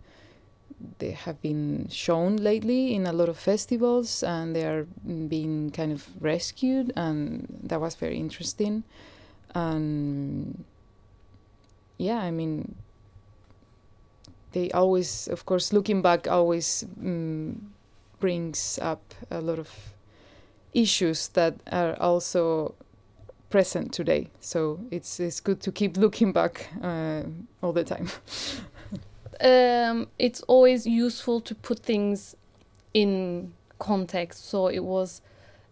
they 0.99 1.13
have 1.13 1.41
been 1.41 1.89
shown 1.89 2.37
lately 2.37 2.95
in 2.95 3.07
a 3.07 3.13
lot 3.13 3.29
of 3.29 3.39
festivals 3.39 4.23
and 4.23 4.55
they 4.55 4.65
are 4.65 4.85
being 5.29 5.71
kind 5.71 5.93
of 5.93 6.09
rescued 6.21 6.93
and 6.97 7.47
that 7.63 7.81
was 7.81 7.95
very 7.95 8.19
interesting. 8.19 8.83
And 9.55 10.65
yeah 12.03 12.21
i 12.21 12.31
mean 12.31 12.75
they 14.53 14.71
always 14.73 15.29
of 15.29 15.47
course 15.47 15.73
looking 15.73 16.03
back 16.03 16.29
always 16.29 16.85
um, 17.01 17.73
brings 18.21 18.79
up 18.83 19.15
a 19.31 19.41
lot 19.41 19.59
of 19.59 19.69
issues 20.75 21.29
that 21.29 21.55
are 21.71 21.95
also 22.01 22.75
present 23.53 23.93
today. 23.93 24.29
So 24.41 24.81
it's 24.91 25.21
it's 25.21 25.41
good 25.41 25.61
to 25.61 25.71
keep 25.71 25.97
looking 25.97 26.33
back 26.33 26.69
uh, 26.83 27.23
all 27.63 27.73
the 27.73 27.85
time. 27.85 28.09
um, 29.41 30.09
it's 30.19 30.41
always 30.49 30.87
useful 30.87 31.41
to 31.43 31.55
put 31.55 31.79
things 31.81 32.35
in 32.95 33.53
context. 33.79 34.49
So 34.49 34.69
it 34.69 34.85
was, 34.85 35.23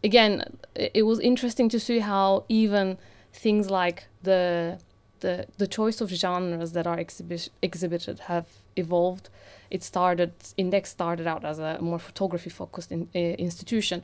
again, 0.05 0.45
it 0.75 1.05
was 1.07 1.19
interesting 1.21 1.69
to 1.71 1.81
see 1.81 2.01
how 2.01 2.45
even 2.49 2.99
things 3.33 3.71
like 3.71 4.09
the 4.23 4.79
the 5.21 5.47
the 5.59 5.67
choice 5.67 6.01
of 6.01 6.11
genres 6.11 6.73
that 6.73 6.87
are 6.87 6.97
exhibi- 6.97 7.51
exhibited 7.63 8.21
have 8.21 8.47
evolved. 8.77 9.29
It 9.71 9.83
started 9.83 10.33
index 10.57 10.91
started 10.91 11.27
out 11.27 11.45
as 11.45 11.59
a 11.59 11.79
more 11.81 11.99
photography 11.99 12.51
focused 12.51 12.91
in, 12.93 13.09
uh, 13.15 13.19
institution. 13.19 14.03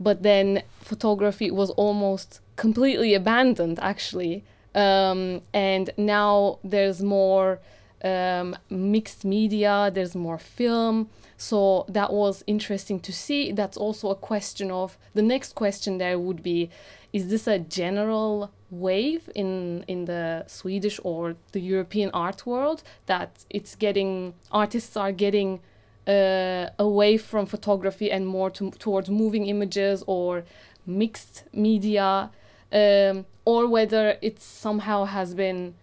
But 0.00 0.22
then 0.22 0.62
photography 0.80 1.50
was 1.50 1.70
almost 1.70 2.40
completely 2.56 3.14
abandoned 3.14 3.78
actually. 3.80 4.44
Um, 4.74 5.42
and 5.52 5.90
now 5.96 6.58
there's 6.64 7.00
more 7.00 7.60
um, 8.04 8.56
mixed 8.68 9.24
media 9.24 9.90
there's 9.92 10.14
more 10.14 10.38
film. 10.38 11.08
So 11.36 11.84
that 11.88 12.12
was 12.12 12.44
interesting 12.46 13.00
to 13.00 13.12
see. 13.12 13.52
That's 13.52 13.76
also 13.76 14.10
a 14.10 14.14
question 14.14 14.70
of 14.70 14.96
the 15.14 15.22
next 15.22 15.54
question 15.54 15.98
there 15.98 16.18
would 16.18 16.42
be 16.42 16.70
is 17.14 17.28
this 17.28 17.46
a 17.46 17.60
general 17.60 18.50
wave 18.70 19.30
in 19.36 19.84
in 19.86 20.04
the 20.06 20.44
Swedish 20.48 20.98
or 21.04 21.36
the 21.52 21.60
European 21.60 22.10
art 22.12 22.44
world 22.44 22.82
that 23.06 23.44
it's 23.48 23.76
getting 23.76 24.34
artists 24.50 24.96
are 24.96 25.12
getting 25.12 25.60
uh, 26.08 26.66
away 26.78 27.16
from 27.16 27.46
photography 27.46 28.10
and 28.10 28.26
more 28.26 28.50
to, 28.50 28.70
towards 28.72 29.08
moving 29.08 29.46
images 29.46 30.02
or 30.06 30.44
mixed 30.86 31.44
media 31.52 32.30
um, 32.72 33.24
or 33.44 33.68
whether 33.68 34.18
it 34.20 34.42
somehow 34.42 35.04
has 35.04 35.34
been 35.34 35.74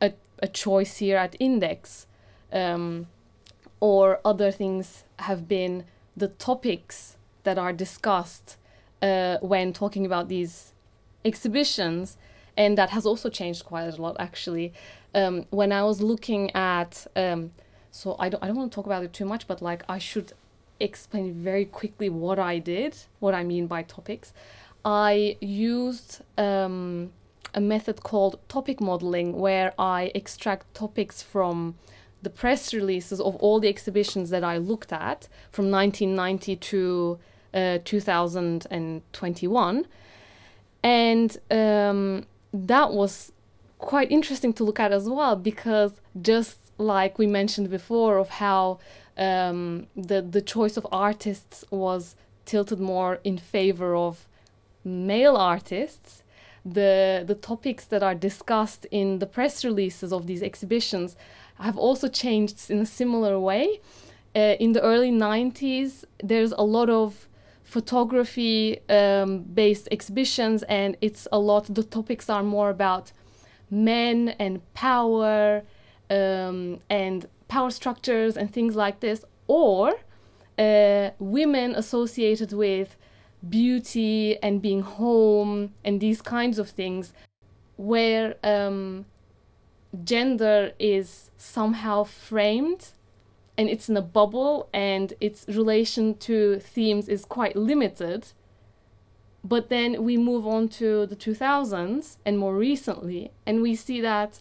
a, 0.00 0.12
a 0.42 0.48
choice 0.48 0.96
here 0.96 1.18
at 1.18 1.36
index 1.38 2.06
um, 2.52 3.06
or 3.78 4.20
other 4.24 4.50
things 4.50 5.04
have 5.18 5.46
been 5.46 5.84
the 6.16 6.28
topics 6.28 7.16
that 7.44 7.58
are 7.58 7.72
discussed 7.72 8.56
uh, 9.02 9.36
when 9.40 9.72
talking 9.72 10.06
about 10.06 10.28
these 10.28 10.72
exhibitions 11.24 12.16
and 12.56 12.76
that 12.76 12.90
has 12.90 13.06
also 13.06 13.30
changed 13.30 13.64
quite 13.64 13.84
a 13.84 14.02
lot 14.02 14.16
actually. 14.18 14.72
Um, 15.14 15.46
when 15.50 15.72
I 15.72 15.84
was 15.84 16.00
looking 16.00 16.54
at, 16.54 17.06
um, 17.16 17.52
so 17.90 18.16
I 18.18 18.28
don't, 18.28 18.42
I 18.42 18.48
don't 18.48 18.56
want 18.56 18.72
to 18.72 18.74
talk 18.74 18.86
about 18.86 19.04
it 19.04 19.12
too 19.12 19.24
much, 19.24 19.46
but 19.46 19.62
like 19.62 19.82
I 19.88 19.98
should 19.98 20.32
explain 20.80 21.34
very 21.34 21.64
quickly 21.64 22.08
what 22.08 22.38
I 22.38 22.58
did, 22.58 22.96
what 23.20 23.34
I 23.34 23.44
mean 23.44 23.66
by 23.66 23.82
topics. 23.82 24.32
I 24.84 25.36
used 25.40 26.22
um, 26.36 27.12
a 27.54 27.60
method 27.60 28.02
called 28.02 28.38
topic 28.48 28.80
modeling 28.80 29.38
where 29.38 29.72
I 29.78 30.10
extract 30.14 30.72
topics 30.74 31.22
from 31.22 31.76
the 32.22 32.30
press 32.30 32.74
releases 32.74 33.20
of 33.20 33.36
all 33.36 33.60
the 33.60 33.68
exhibitions 33.68 34.30
that 34.30 34.42
I 34.42 34.58
looked 34.58 34.92
at 34.92 35.28
from 35.52 35.70
1990 35.70 36.56
to 36.56 37.18
uh, 37.54 37.78
2021. 37.84 39.86
And 40.82 41.36
um, 41.50 42.24
that 42.52 42.92
was 42.92 43.32
quite 43.78 44.10
interesting 44.10 44.52
to 44.54 44.64
look 44.64 44.80
at 44.80 44.92
as 44.92 45.08
well 45.08 45.36
because 45.36 45.92
just 46.20 46.58
like 46.78 47.18
we 47.18 47.26
mentioned 47.26 47.70
before 47.70 48.18
of 48.18 48.28
how 48.28 48.78
um, 49.16 49.86
the 49.96 50.20
the 50.22 50.42
choice 50.42 50.76
of 50.76 50.86
artists 50.92 51.64
was 51.70 52.16
tilted 52.44 52.80
more 52.80 53.20
in 53.24 53.38
favor 53.38 53.94
of 53.94 54.26
male 54.84 55.36
artists 55.36 56.22
the 56.64 57.24
the 57.26 57.34
topics 57.34 57.84
that 57.86 58.02
are 58.02 58.14
discussed 58.14 58.86
in 58.90 59.18
the 59.18 59.26
press 59.26 59.64
releases 59.64 60.12
of 60.12 60.26
these 60.26 60.42
exhibitions 60.42 61.16
have 61.58 61.76
also 61.76 62.08
changed 62.08 62.70
in 62.70 62.78
a 62.78 62.86
similar 62.86 63.38
way. 63.38 63.80
Uh, 64.36 64.54
in 64.60 64.72
the 64.72 64.82
early 64.82 65.10
90s 65.10 66.04
there's 66.22 66.52
a 66.52 66.62
lot 66.62 66.90
of 66.90 67.27
photography 67.68 68.80
um, 68.88 69.42
based 69.42 69.88
exhibitions 69.90 70.62
and 70.64 70.96
it's 71.02 71.28
a 71.30 71.38
lot. 71.38 71.66
The 71.74 71.82
topics 71.82 72.30
are 72.30 72.42
more 72.42 72.70
about 72.70 73.12
men 73.70 74.30
and 74.38 74.62
power 74.72 75.62
um, 76.08 76.80
and 76.88 77.26
power 77.48 77.70
structures 77.70 78.38
and 78.38 78.50
things 78.50 78.74
like 78.74 79.00
this 79.00 79.22
or 79.46 79.92
uh, 80.58 81.10
women 81.18 81.74
associated 81.74 82.54
with 82.54 82.96
beauty 83.46 84.38
and 84.42 84.62
being 84.62 84.80
home 84.80 85.74
and 85.84 86.00
these 86.00 86.22
kinds 86.22 86.58
of 86.58 86.70
things 86.70 87.12
where 87.76 88.34
um, 88.42 89.04
gender 90.04 90.72
is 90.78 91.30
somehow 91.36 92.02
framed 92.02 92.92
and 93.58 93.68
it's 93.68 93.88
in 93.88 93.96
a 93.96 94.02
bubble 94.02 94.68
and 94.72 95.14
its 95.20 95.44
relation 95.48 96.16
to 96.16 96.60
themes 96.60 97.08
is 97.08 97.24
quite 97.24 97.56
limited. 97.56 98.28
But 99.42 99.68
then 99.68 100.04
we 100.04 100.16
move 100.16 100.46
on 100.46 100.68
to 100.80 101.04
the 101.06 101.16
2000s 101.16 102.18
and 102.24 102.38
more 102.38 102.54
recently, 102.54 103.32
and 103.44 103.60
we 103.60 103.74
see 103.74 104.00
that 104.00 104.40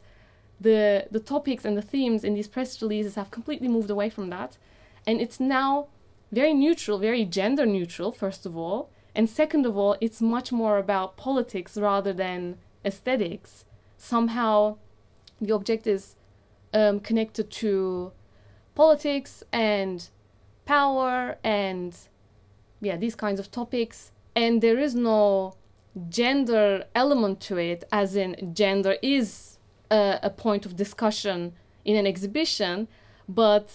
the 0.60 1.08
the 1.12 1.20
topics 1.20 1.66
and 1.66 1.76
the 1.78 1.82
themes 1.82 2.24
in 2.24 2.34
these 2.36 2.48
press 2.48 2.82
releases 2.82 3.16
have 3.16 3.32
completely 3.32 3.68
moved 3.68 3.90
away 3.90 4.10
from 4.10 4.30
that, 4.30 4.58
and 5.06 5.20
it's 5.20 5.40
now 5.40 5.88
very 6.32 6.54
neutral, 6.54 6.98
very 7.00 7.26
gender 7.26 7.66
neutral, 7.66 8.12
first 8.12 8.46
of 8.46 8.58
all, 8.58 8.90
and 9.16 9.30
second 9.30 9.66
of 9.66 9.78
all, 9.78 9.96
it's 10.02 10.22
much 10.22 10.52
more 10.52 10.78
about 10.78 11.18
politics 11.18 11.78
rather 11.78 12.14
than 12.14 12.58
aesthetics. 12.84 13.66
Somehow, 13.98 14.78
the 15.42 15.54
object 15.54 15.88
is 15.88 16.16
um, 16.74 17.00
connected 17.00 17.50
to 17.50 18.12
politics 18.78 19.44
and 19.52 20.10
power 20.66 21.36
and 21.44 21.98
yeah 22.80 22.96
these 22.96 23.16
kinds 23.16 23.40
of 23.40 23.50
topics. 23.50 24.12
And 24.36 24.62
there 24.62 24.78
is 24.78 24.94
no 24.94 25.56
gender 26.10 26.84
element 26.94 27.42
to 27.48 27.58
it 27.58 27.84
as 27.92 28.16
in 28.16 28.54
gender 28.54 28.96
is 29.02 29.58
a, 29.90 30.20
a 30.22 30.30
point 30.30 30.64
of 30.68 30.76
discussion 30.76 31.54
in 31.86 31.96
an 31.96 32.06
exhibition 32.06 32.88
but 33.28 33.68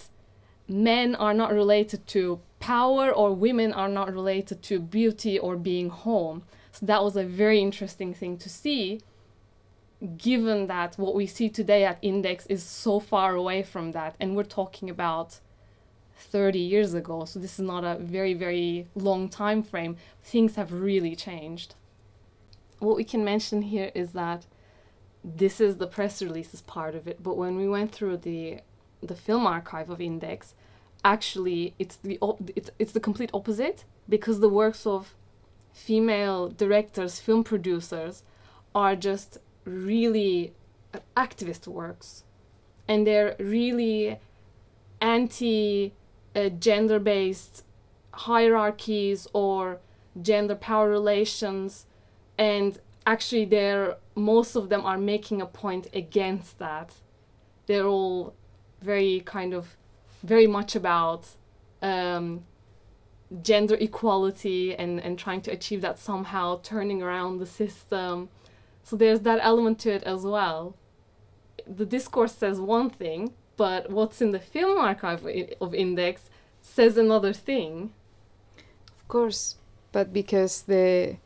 men 0.69 1.15
are 1.15 1.33
not 1.33 1.51
related 1.51 2.07
to 2.07 2.39
power 2.61 3.11
or 3.11 3.33
women 3.33 3.73
are 3.73 3.89
not 3.89 4.07
related 4.13 4.61
to 4.63 4.79
beauty 4.79 5.37
or 5.37 5.57
being 5.57 5.89
home. 5.89 6.43
So 6.71 6.85
that 6.85 7.03
was 7.03 7.17
a 7.17 7.25
very 7.25 7.59
interesting 7.59 8.13
thing 8.13 8.37
to 8.37 8.49
see 8.49 9.01
given 10.17 10.67
that 10.67 10.95
what 10.97 11.15
we 11.15 11.25
see 11.25 11.49
today 11.49 11.85
at 11.85 11.97
index 12.01 12.45
is 12.47 12.63
so 12.63 12.99
far 12.99 13.35
away 13.35 13.63
from 13.63 13.91
that 13.93 14.15
and 14.19 14.35
we're 14.35 14.43
talking 14.43 14.89
about 14.89 15.39
30 16.15 16.59
years 16.59 16.93
ago 16.93 17.25
so 17.25 17.39
this 17.39 17.59
is 17.59 17.65
not 17.65 17.83
a 17.83 17.97
very 17.99 18.33
very 18.33 18.87
long 18.95 19.29
time 19.29 19.63
frame 19.63 19.95
things 20.23 20.55
have 20.55 20.71
really 20.73 21.15
changed. 21.15 21.75
What 22.79 22.97
we 22.97 23.05
can 23.05 23.23
mention 23.23 23.61
here 23.61 23.91
is 23.95 24.11
that 24.11 24.45
this 25.23 25.61
is 25.61 25.77
the 25.77 25.87
press 25.87 26.21
releases 26.21 26.61
part 26.61 26.95
of 26.95 27.07
it 27.07 27.23
but 27.23 27.37
when 27.37 27.55
we 27.55 27.67
went 27.67 27.91
through 27.91 28.17
the 28.17 28.59
the 29.01 29.15
film 29.15 29.47
archive 29.47 29.89
of 29.89 30.01
index 30.01 30.53
actually 31.05 31.73
it's 31.79 31.95
the 31.97 32.17
op- 32.19 32.49
it's, 32.55 32.69
it's 32.77 32.91
the 32.91 32.99
complete 32.99 33.29
opposite 33.33 33.85
because 34.09 34.41
the 34.41 34.49
works 34.49 34.85
of 34.85 35.15
female 35.71 36.49
directors 36.49 37.19
film 37.19 37.43
producers 37.43 38.23
are 38.75 38.95
just 38.95 39.37
really 39.65 40.53
activist 41.15 41.67
works. 41.67 42.23
And 42.87 43.07
they're 43.07 43.35
really 43.39 44.19
anti 45.01 45.93
uh, 46.35 46.49
gender 46.49 46.99
based 46.99 47.63
hierarchies 48.11 49.27
or 49.33 49.79
gender 50.21 50.55
power 50.55 50.89
relations. 50.89 51.85
And 52.37 52.79
actually 53.05 53.45
they're 53.45 53.97
most 54.15 54.55
of 54.55 54.69
them 54.69 54.85
are 54.85 54.97
making 54.97 55.41
a 55.41 55.45
point 55.45 55.87
against 55.93 56.59
that. 56.59 56.95
They're 57.65 57.87
all 57.87 58.33
very 58.81 59.21
kind 59.21 59.53
of 59.53 59.75
very 60.23 60.47
much 60.47 60.75
about 60.75 61.27
um, 61.81 62.43
gender 63.41 63.75
equality 63.75 64.75
and, 64.75 64.99
and 64.99 65.17
trying 65.17 65.41
to 65.41 65.51
achieve 65.51 65.81
that 65.81 65.97
somehow 65.97 66.59
turning 66.61 67.01
around 67.01 67.39
the 67.39 67.45
system 67.45 68.29
so 68.83 68.95
there's 68.95 69.21
that 69.21 69.39
element 69.41 69.79
to 69.79 69.93
it 69.93 70.03
as 70.03 70.23
well. 70.23 70.75
The 71.65 71.85
discourse 71.85 72.33
says 72.35 72.59
one 72.59 72.89
thing, 72.89 73.33
but 73.55 73.89
what's 73.89 74.21
in 74.21 74.31
the 74.31 74.39
film 74.39 74.77
archive 74.77 75.25
of 75.61 75.73
Index 75.73 76.29
says 76.61 76.97
another 76.97 77.33
thing. 77.33 77.93
Of 78.97 79.07
course, 79.07 79.55
but 79.91 80.11
because 80.11 80.63
the 80.63 81.17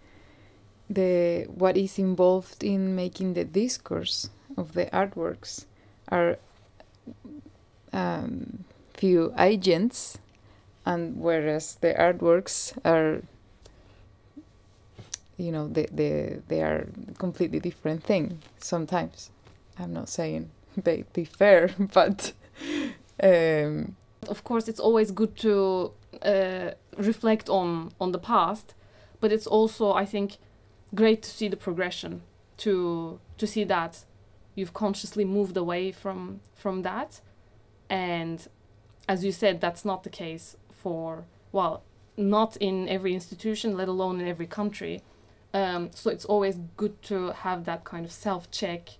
the 0.89 1.45
what 1.49 1.75
is 1.75 1.99
involved 1.99 2.63
in 2.63 2.95
making 2.95 3.33
the 3.33 3.43
discourse 3.43 4.29
of 4.55 4.73
the 4.73 4.85
artworks 4.87 5.65
are 6.09 6.37
um, 7.91 8.65
few 8.93 9.33
agents, 9.37 10.17
and 10.85 11.17
whereas 11.19 11.75
the 11.75 11.93
artworks 11.93 12.77
are 12.85 13.23
you 15.37 15.51
know 15.51 15.67
they 15.67 15.87
they 15.91 16.39
they 16.47 16.61
are 16.61 16.87
completely 17.17 17.59
different 17.59 18.03
thing 18.03 18.39
sometimes. 18.59 19.31
I'm 19.79 19.93
not 19.93 20.09
saying 20.09 20.49
they 20.77 21.05
differ 21.13 21.69
but 21.93 22.33
um, 23.21 23.95
of 24.27 24.43
course 24.43 24.67
it's 24.67 24.79
always 24.79 25.11
good 25.11 25.35
to 25.37 25.91
uh, 26.21 26.71
reflect 26.97 27.49
on 27.49 27.91
on 27.99 28.11
the 28.11 28.19
past 28.19 28.73
but 29.19 29.31
it's 29.31 29.47
also 29.47 29.93
i 29.93 30.05
think 30.05 30.37
great 30.93 31.21
to 31.21 31.29
see 31.29 31.47
the 31.47 31.57
progression 31.57 32.21
to 32.57 33.19
to 33.37 33.47
see 33.47 33.63
that 33.63 34.05
you've 34.55 34.73
consciously 34.73 35.23
moved 35.23 35.55
away 35.55 35.91
from 35.91 36.41
from 36.55 36.81
that. 36.81 37.21
And 37.89 38.45
as 39.07 39.23
you 39.23 39.31
said 39.31 39.61
that's 39.61 39.85
not 39.85 40.03
the 40.03 40.09
case 40.09 40.57
for 40.71 41.25
well 41.51 41.83
not 42.17 42.57
in 42.57 42.89
every 42.89 43.13
institution 43.13 43.77
let 43.77 43.87
alone 43.87 44.19
in 44.19 44.27
every 44.27 44.47
country 44.47 45.01
um, 45.53 45.89
so 45.93 46.09
it's 46.09 46.25
always 46.25 46.57
good 46.75 47.01
to 47.03 47.31
have 47.31 47.65
that 47.65 47.83
kind 47.83 48.05
of 48.05 48.11
self 48.11 48.51
check 48.51 48.97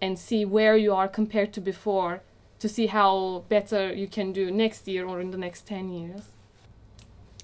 and 0.00 0.18
see 0.18 0.44
where 0.44 0.76
you 0.76 0.94
are 0.94 1.08
compared 1.08 1.52
to 1.52 1.60
before 1.60 2.22
to 2.58 2.68
see 2.68 2.86
how 2.86 3.44
better 3.48 3.92
you 3.92 4.06
can 4.06 4.32
do 4.32 4.50
next 4.50 4.86
year 4.86 5.06
or 5.06 5.20
in 5.20 5.30
the 5.30 5.38
next 5.38 5.66
10 5.66 5.90
years. 5.90 6.22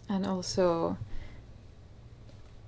And 0.08 0.26
also, 0.26 0.98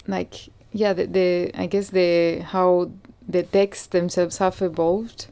like, 0.07 0.49
yeah, 0.73 0.93
the, 0.95 1.07
the 1.07 1.51
I 1.55 1.67
guess 1.67 1.91
the 1.91 2.41
how 2.41 2.91
the 3.29 3.43
texts 3.43 3.87
themselves 3.89 4.39
have 4.39 4.61
evolved 4.61 5.27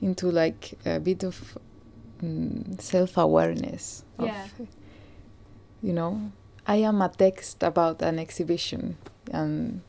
into 0.00 0.30
like 0.30 0.78
a 0.84 0.98
bit 0.98 1.22
of 1.22 1.56
mm, 2.22 2.80
self 2.80 3.16
awareness. 3.16 4.04
Yeah. 4.18 4.46
you 5.82 5.92
know, 5.92 6.32
I 6.66 6.76
am 6.76 7.00
a 7.02 7.08
text 7.08 7.62
about 7.62 8.02
an 8.02 8.18
exhibition 8.18 8.96
and 9.30 9.82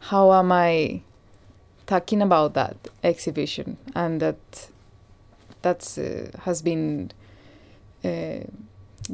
how 0.00 0.32
am 0.32 0.50
I 0.52 1.02
talking 1.86 2.22
about 2.22 2.54
that 2.54 2.76
exhibition? 3.02 3.76
And 3.94 4.20
that 4.20 4.70
that's 5.62 5.98
uh, 5.98 6.30
has 6.44 6.62
been 6.62 7.12
uh, 8.04 8.40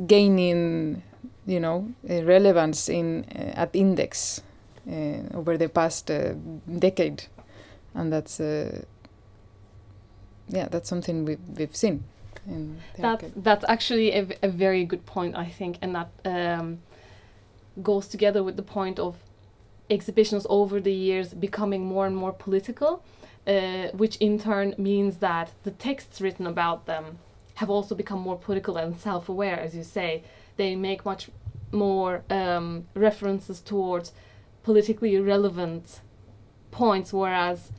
gaining 0.06 1.02
you 1.46 1.60
know 1.60 1.88
uh, 2.08 2.22
relevance 2.24 2.88
in 2.88 3.24
uh, 3.34 3.60
at 3.60 3.74
index 3.74 4.42
uh, 4.90 5.18
over 5.34 5.56
the 5.56 5.68
past 5.68 6.10
uh, 6.10 6.34
decade. 6.78 7.24
And 7.94 8.12
that's 8.12 8.40
yeah 10.48 10.68
that's 10.70 10.88
something 10.88 11.24
we've, 11.24 11.40
we've 11.56 11.74
seen 11.74 12.04
that's 12.96 13.24
that's 13.36 13.64
actually 13.68 14.12
a, 14.12 14.26
a 14.42 14.48
very 14.48 14.84
good 14.84 15.04
point 15.06 15.36
i 15.36 15.46
think 15.46 15.78
and 15.82 15.94
that 15.94 16.08
um, 16.24 16.78
goes 17.82 18.06
together 18.06 18.42
with 18.44 18.56
the 18.56 18.62
point 18.62 18.98
of 18.98 19.16
exhibitions 19.90 20.46
over 20.48 20.80
the 20.80 20.92
years 20.92 21.34
becoming 21.34 21.84
more 21.84 22.06
and 22.06 22.16
more 22.16 22.32
political, 22.32 23.04
uh, 23.46 23.88
which 23.92 24.16
in 24.16 24.38
turn 24.38 24.74
means 24.78 25.18
that 25.18 25.52
the 25.62 25.70
texts 25.70 26.20
written 26.20 26.46
about 26.46 26.86
them 26.86 27.18
have 27.54 27.70
also 27.70 27.94
become 27.94 28.18
more 28.18 28.36
political 28.36 28.76
and 28.76 28.98
self 28.98 29.28
aware, 29.28 29.58
as 29.58 29.74
you 29.74 29.82
say. 29.82 30.22
They 30.56 30.76
make 30.76 31.04
much 31.04 31.30
more 31.72 32.22
um, 32.30 32.86
references 32.94 33.60
towards 33.60 34.12
politically 34.62 35.18
relevant 35.18 36.00
points, 36.70 37.12
whereas 37.12 37.72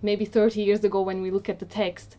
maybe 0.00 0.24
30 0.24 0.62
years 0.62 0.84
ago, 0.84 1.00
when 1.02 1.22
we 1.22 1.30
look 1.30 1.48
at 1.48 1.58
the 1.58 1.64
text, 1.64 2.16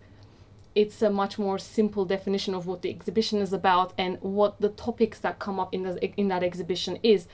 it's 0.75 1.01
a 1.01 1.09
much 1.09 1.37
more 1.37 1.59
simple 1.59 2.05
definition 2.05 2.53
of 2.53 2.65
what 2.65 2.81
the 2.81 2.89
exhibition 2.89 3.41
is 3.41 3.53
about 3.53 3.93
and 3.97 4.17
what 4.21 4.59
the 4.59 4.69
topics 4.69 5.19
that 5.19 5.39
come 5.39 5.59
up 5.59 5.73
in, 5.73 5.83
the, 5.83 6.11
in 6.19 6.29
that 6.29 6.43
exhibition 6.43 6.97
is 7.03 7.27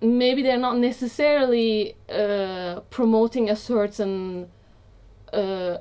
maybe 0.00 0.42
they're 0.42 0.58
not 0.58 0.78
necessarily 0.78 1.96
uh, 2.08 2.80
promoting 2.90 3.50
a 3.50 3.56
certain 3.56 4.48
uh, 5.32 5.76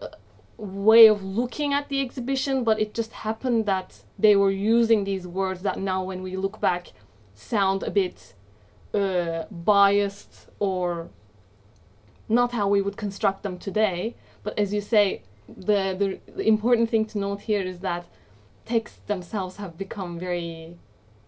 way 0.57 1.07
of 1.07 1.23
looking 1.23 1.73
at 1.73 1.89
the 1.89 2.01
exhibition, 2.01 2.63
but 2.63 2.79
it 2.79 2.93
just 2.93 3.13
happened 3.13 3.65
that 3.65 4.03
they 4.17 4.35
were 4.35 4.51
using 4.51 5.03
these 5.03 5.27
words 5.27 5.61
that 5.61 5.79
now, 5.79 6.03
when 6.03 6.21
we 6.23 6.35
look 6.35 6.59
back, 6.59 6.93
sound 7.35 7.83
a 7.83 7.91
bit 7.91 8.33
uh, 8.93 9.43
biased 9.51 10.49
or 10.59 11.09
not 12.27 12.51
how 12.51 12.67
we 12.67 12.81
would 12.81 12.97
construct 12.97 13.43
them 13.43 13.57
today. 13.57 14.15
But 14.43 14.57
as 14.57 14.73
you 14.73 14.81
say, 14.81 15.21
the, 15.47 15.95
the, 15.97 16.33
the 16.33 16.47
important 16.47 16.89
thing 16.89 17.05
to 17.05 17.19
note 17.19 17.41
here 17.41 17.61
is 17.61 17.79
that 17.79 18.05
texts 18.65 18.99
themselves 19.07 19.57
have 19.57 19.77
become 19.77 20.19
very, 20.19 20.77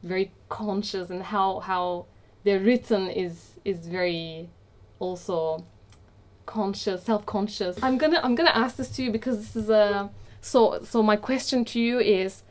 very 0.03 0.31
conscious 0.49 1.09
and 1.09 1.23
how 1.23 1.59
how 1.59 2.05
the 2.43 2.57
written 2.59 3.09
is 3.09 3.59
is 3.65 3.87
very 3.87 4.49
also 4.99 5.65
conscious, 6.45 7.03
self-conscious. 7.03 7.77
I'm 7.81 7.97
gonna 7.97 8.19
I'm 8.23 8.35
gonna 8.35 8.49
ask 8.65 8.77
this 8.77 8.89
to 8.95 9.03
you 9.03 9.11
because 9.11 9.37
this 9.37 9.55
is 9.55 9.69
a 9.69 10.09
so 10.41 10.81
so 10.83 11.03
my 11.03 11.15
question 11.15 11.65
to 11.65 11.79
you 11.79 11.99
is 11.99 12.43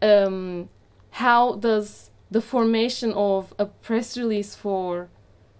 um, 0.00 0.68
how 1.10 1.56
does 1.56 2.10
the 2.30 2.40
formation 2.40 3.12
of 3.12 3.52
a 3.58 3.66
press 3.66 4.16
release 4.16 4.54
for 4.54 5.08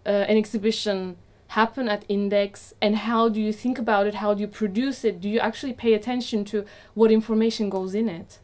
uh, 0.07 0.09
an 0.09 0.37
exhibition 0.37 1.17
happen 1.49 1.87
at 1.87 2.03
index 2.09 2.73
and 2.81 2.97
how 2.97 3.29
do 3.29 3.39
you 3.39 3.53
think 3.53 3.79
about 3.79 4.07
it? 4.07 4.15
How 4.15 4.33
do 4.33 4.41
you 4.41 4.49
produce 4.49 5.05
it? 5.05 5.21
Do 5.21 5.29
you 5.29 5.39
actually 5.39 5.75
pay 5.75 5.93
attention 5.93 6.47
to 6.47 6.65
what 6.95 7.11
information 7.11 7.69
goes 7.69 7.95
in 7.95 8.09
it 8.09 8.39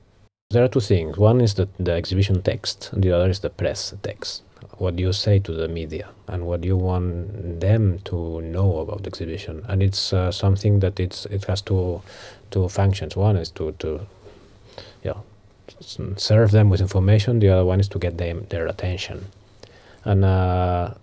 there 0.50 0.64
are 0.64 0.68
two 0.68 0.80
things. 0.80 1.18
One 1.18 1.42
is 1.42 1.54
the, 1.54 1.68
the 1.78 1.92
exhibition 1.92 2.40
text 2.40 2.90
the 2.94 3.12
other 3.12 3.28
is 3.28 3.40
the 3.40 3.50
press 3.50 3.94
text. 4.02 4.42
What 4.78 4.98
you 4.98 5.12
say 5.12 5.40
to 5.40 5.52
the 5.52 5.68
media 5.68 6.08
and 6.26 6.46
what 6.46 6.64
you 6.64 6.76
want 6.76 7.60
them 7.60 7.98
to 8.04 8.40
know 8.40 8.78
about 8.78 9.02
the 9.02 9.08
exhibition? 9.08 9.62
And 9.68 9.82
it's 9.82 10.12
uh, 10.12 10.32
something 10.32 10.80
that 10.80 10.98
it's 10.98 11.26
it 11.26 11.44
has 11.44 11.60
two 11.60 12.00
two 12.50 12.66
functions. 12.68 13.14
One 13.14 13.36
is 13.36 13.50
to 13.52 13.72
to 13.72 14.06
yeah 15.04 15.18
serve 16.16 16.50
them 16.50 16.70
with 16.70 16.80
information. 16.80 17.40
The 17.40 17.50
other 17.50 17.64
one 17.66 17.78
is 17.78 17.88
to 17.88 17.98
get 17.98 18.16
them 18.16 18.46
their 18.48 18.68
attention. 18.68 19.26
And 20.04 20.24
uh, 20.24 20.94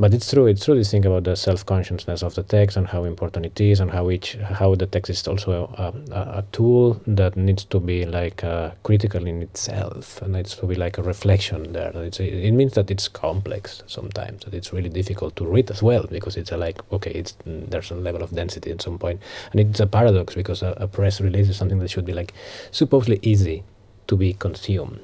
but 0.00 0.14
it's 0.14 0.30
true 0.30 0.46
it's 0.46 0.64
true 0.64 0.76
this 0.76 0.90
thing 0.92 1.04
about 1.04 1.24
the 1.24 1.34
self-consciousness 1.34 2.22
of 2.22 2.34
the 2.36 2.42
text 2.44 2.76
and 2.76 2.86
how 2.86 3.04
important 3.04 3.44
it 3.44 3.60
is 3.60 3.80
and 3.80 3.90
how 3.90 4.10
each 4.10 4.36
how 4.36 4.74
the 4.74 4.86
text 4.86 5.10
is 5.10 5.26
also 5.26 5.74
a, 5.76 6.14
a, 6.14 6.38
a 6.38 6.44
tool 6.52 7.00
that 7.06 7.36
needs 7.36 7.64
to 7.64 7.80
be 7.80 8.04
like 8.04 8.44
uh, 8.44 8.70
critical 8.84 9.26
in 9.26 9.42
itself 9.42 10.22
and 10.22 10.34
needs 10.34 10.54
to 10.54 10.66
be 10.66 10.76
like 10.76 10.98
a 10.98 11.02
reflection 11.02 11.72
there. 11.72 11.90
It's, 11.96 12.20
it 12.20 12.52
means 12.52 12.74
that 12.74 12.90
it's 12.90 13.08
complex 13.08 13.82
sometimes 13.86 14.44
that 14.44 14.54
it's 14.54 14.72
really 14.72 14.88
difficult 14.88 15.34
to 15.36 15.44
read 15.44 15.70
as 15.70 15.82
well 15.82 16.06
because 16.08 16.36
it's 16.36 16.52
a 16.52 16.56
like 16.56 16.80
okay 16.92 17.10
it's 17.10 17.34
there's 17.44 17.90
a 17.90 17.94
level 17.96 18.22
of 18.22 18.30
density 18.30 18.70
at 18.70 18.80
some 18.80 18.98
point. 18.98 19.20
And 19.50 19.60
it's 19.60 19.80
a 19.80 19.86
paradox 19.86 20.34
because 20.34 20.62
a, 20.62 20.74
a 20.76 20.86
press 20.86 21.20
release 21.20 21.48
is 21.48 21.56
something 21.56 21.80
that 21.80 21.90
should 21.90 22.06
be 22.06 22.14
like 22.14 22.34
supposedly 22.70 23.18
easy 23.22 23.64
to 24.06 24.16
be 24.16 24.34
consumed. 24.34 25.00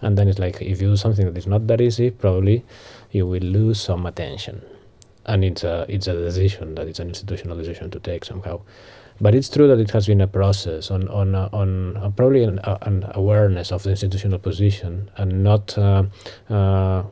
And 0.00 0.18
then 0.18 0.28
it's 0.28 0.38
like 0.38 0.60
if 0.60 0.82
you 0.82 0.88
do 0.88 0.96
something 0.96 1.26
that 1.26 1.36
is 1.36 1.46
not 1.46 1.66
that 1.66 1.80
easy 1.80 2.10
probably 2.10 2.64
you 3.14 3.26
will 3.26 3.42
lose 3.42 3.80
some 3.80 4.04
attention. 4.06 4.60
And 5.24 5.44
it's 5.44 5.64
a 5.64 5.86
it's 5.88 6.06
a 6.06 6.12
decision 6.12 6.74
that 6.74 6.86
it's 6.86 6.98
an 6.98 7.08
institutional 7.08 7.56
decision 7.56 7.90
to 7.92 8.00
take 8.00 8.24
somehow. 8.24 8.60
But 9.20 9.34
it's 9.34 9.48
true 9.48 9.68
that 9.68 9.78
it 9.78 9.90
has 9.92 10.06
been 10.06 10.20
a 10.20 10.26
process 10.26 10.90
on 10.90 11.08
on 11.08 11.34
uh, 11.34 11.48
on 11.52 11.96
uh, 11.96 12.10
probably 12.10 12.42
an, 12.44 12.58
uh, 12.58 12.78
an 12.82 13.06
awareness 13.14 13.72
of 13.72 13.84
the 13.84 13.90
institutional 13.90 14.38
position 14.38 15.10
and 15.16 15.44
not 15.44 15.78
uh, 15.78 16.02
uh, 16.50 17.04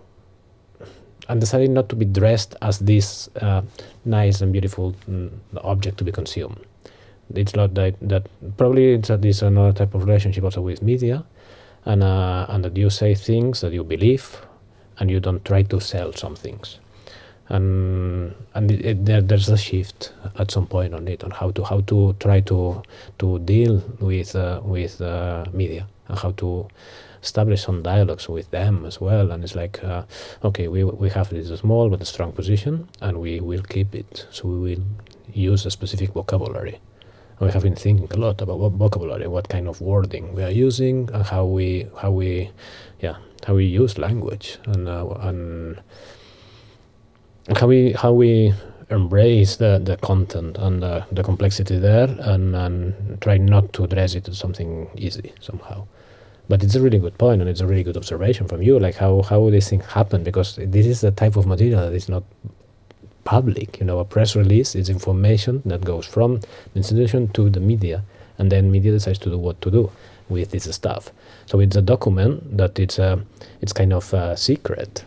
and 1.29 1.41
decided 1.41 1.71
not 1.71 1.89
to 1.89 1.97
be 1.97 2.05
dressed 2.05 2.57
as 2.61 2.81
this 2.81 3.31
uh, 3.41 3.63
nice 4.05 4.43
and 4.43 4.53
beautiful 4.53 4.95
mm, 5.09 5.31
object 5.63 5.97
to 5.99 6.05
be 6.05 6.13
consumed. 6.13 6.59
It's 7.35 7.55
not 7.55 7.75
that 7.75 7.95
that 8.03 8.27
probably 8.59 8.95
it's 8.95 9.09
a, 9.09 9.17
this 9.17 9.41
another 9.41 9.73
type 9.73 9.95
of 9.95 10.05
relationship 10.05 10.45
also 10.45 10.61
with 10.61 10.83
media 10.83 11.25
and 11.85 12.03
and 12.03 12.65
that 12.65 12.77
you 12.77 12.91
say 12.91 13.15
things 13.15 13.61
that 13.63 13.73
you 13.73 13.85
believe 13.85 14.43
and 14.99 15.11
you 15.11 15.21
don't 15.21 15.45
try 15.45 15.63
to 15.63 15.81
sell 15.81 16.13
some 16.13 16.37
things. 16.37 16.79
And 17.49 18.35
and 18.55 18.71
it, 18.71 18.85
it, 18.85 19.05
there, 19.05 19.21
there's 19.21 19.49
a 19.49 19.57
shift 19.57 20.13
at 20.39 20.51
some 20.51 20.67
point 20.67 20.95
on 20.95 21.09
it 21.09 21.25
on 21.25 21.31
how 21.31 21.51
to 21.51 21.65
how 21.65 21.81
to 21.83 22.15
try 22.21 22.41
to 22.41 22.83
to 23.19 23.39
deal 23.41 23.83
with 24.01 24.35
uh, 24.37 24.61
with 24.65 25.01
uh, 25.01 25.45
media 25.53 25.87
and 26.09 26.19
how 26.19 26.31
to 26.33 26.69
establish 27.23 27.63
some 27.63 27.83
dialogues 27.83 28.29
with 28.29 28.51
them 28.51 28.85
as 28.87 29.01
well. 29.01 29.31
And 29.33 29.45
it's 29.45 29.55
like 29.55 29.83
uh, 29.85 30.05
okay 30.45 30.69
we 30.69 30.85
we 30.85 31.11
have 31.11 31.31
this 31.31 31.49
small 31.61 31.91
but 31.91 32.07
strong 32.07 32.33
position 32.33 32.89
and 33.01 33.21
we 33.21 33.41
will 33.41 33.63
keep 33.63 33.95
it. 33.95 34.27
So 34.31 34.49
we 34.49 34.59
will 34.59 34.85
use 35.35 35.67
a 35.67 35.71
specific 35.71 36.11
vocabulary. 36.13 36.81
We 37.41 37.51
have 37.51 37.65
been 37.65 37.75
thinking 37.75 38.09
a 38.13 38.17
lot 38.17 38.41
about 38.41 38.59
what 38.61 38.73
vocabulary, 38.73 39.27
what 39.27 39.49
kind 39.49 39.67
of 39.67 39.81
wording 39.81 40.33
we 40.33 40.45
are 40.45 40.51
using, 40.51 41.11
and 41.13 41.25
how 41.25 41.45
we 41.45 41.89
how 42.01 42.13
we 42.13 42.51
yeah 43.01 43.17
how 43.47 43.55
we 43.55 43.65
use 43.65 43.99
language 43.99 44.59
and 44.67 44.89
uh, 44.89 45.07
and 45.21 45.81
how 47.57 47.67
we 47.67 47.93
how 47.93 48.13
we 48.13 48.55
embrace 48.91 49.57
the, 49.57 49.81
the 49.83 49.97
content 49.97 50.59
and 50.59 50.83
the, 50.83 51.03
the 51.11 51.23
complexity 51.23 51.79
there 51.79 52.15
and, 52.21 52.55
and 52.55 53.19
try 53.23 53.39
not 53.39 53.73
to 53.73 53.85
address 53.85 54.15
it 54.15 54.29
as 54.29 54.37
something 54.37 54.87
easy 54.97 55.33
somehow 55.41 55.87
but 56.49 56.63
it's 56.63 56.75
a 56.75 56.81
really 56.81 56.99
good 56.99 57.17
point 57.17 57.41
and 57.41 57.49
it's 57.49 57.63
a 57.63 57.67
really 57.67 57.83
good 57.83 57.97
observation 57.97 58.47
from 58.47 58.61
you 58.61 58.79
like 58.79 58.97
how 58.97 59.23
how 59.23 59.49
this 59.49 59.71
thing 59.71 59.81
happen 59.81 60.23
because 60.23 60.57
this 60.57 60.85
is 60.85 61.01
the 61.01 61.11
type 61.11 61.37
of 61.37 61.47
material 61.47 61.81
that 61.81 61.95
is 61.95 62.09
not 62.09 62.23
public. 63.25 63.79
You 63.79 63.87
know, 63.87 63.99
a 63.99 64.05
press 64.05 64.35
release 64.37 64.75
is 64.75 64.89
information 64.89 65.63
that 65.67 65.85
goes 65.85 66.07
from 66.07 66.41
the 66.41 66.77
institution 66.77 67.29
to 67.29 67.51
the 67.51 67.61
media, 67.61 68.05
and 68.39 68.51
then 68.51 68.71
media 68.71 68.93
decides 68.93 69.19
to 69.21 69.31
do 69.31 69.39
what 69.39 69.61
to 69.63 69.71
do 69.71 69.91
with 70.29 70.51
this 70.51 70.65
stuff. 70.75 71.11
So 71.47 71.61
it's 71.61 71.77
a 71.77 71.83
document 71.83 72.57
that 72.57 72.79
it's 72.79 72.99
a 72.99 73.25
it's 73.61 73.73
kind 73.73 73.93
of 73.93 74.13
a 74.15 74.37
secret, 74.37 75.05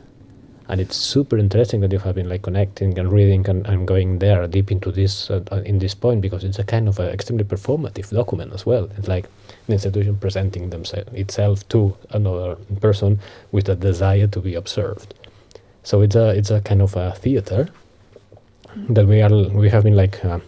and 0.67 0.82
it's 0.82 0.95
super 0.95 1.38
interesting 1.38 1.82
that 1.82 1.91
you 1.91 1.99
have 1.99 2.15
been 2.15 2.30
like 2.30 2.43
connecting 2.43 2.97
and 2.99 3.12
reading 3.12 3.47
and, 3.49 3.65
and 3.67 3.88
going 3.88 4.19
there 4.19 4.47
deep 4.47 4.71
into 4.71 4.91
this 4.91 5.30
uh, 5.30 5.41
in 5.65 5.80
this 5.80 5.95
point 5.95 6.21
because 6.21 6.43
it's 6.43 6.60
a 6.60 6.63
kind 6.63 6.88
of 6.88 6.99
a 6.99 7.12
extremely 7.12 7.43
performative 7.43 8.10
document 8.10 8.54
as 8.54 8.65
well. 8.65 8.89
It's 8.97 9.08
like 9.08 9.25
an 9.67 9.73
institution 9.73 10.17
presenting 10.17 10.69
themselves 10.69 11.10
itself 11.13 11.67
to 11.69 11.95
another 12.12 12.56
person 12.82 13.19
with 13.51 13.69
a 13.69 13.75
desire 13.75 14.28
to 14.28 14.39
be 14.39 14.56
observed. 14.56 15.13
So 15.84 16.01
it's 16.01 16.15
a 16.15 16.30
it's 16.30 16.51
a 16.51 16.62
kind 16.62 16.82
of 16.82 16.95
a 16.95 17.12
theater 17.12 17.69
that 18.89 19.08
we 19.08 19.21
are 19.21 19.32
we 19.49 19.69
have 19.69 19.84
been 19.84 19.95
like 19.95 20.23
uh, 20.25 20.39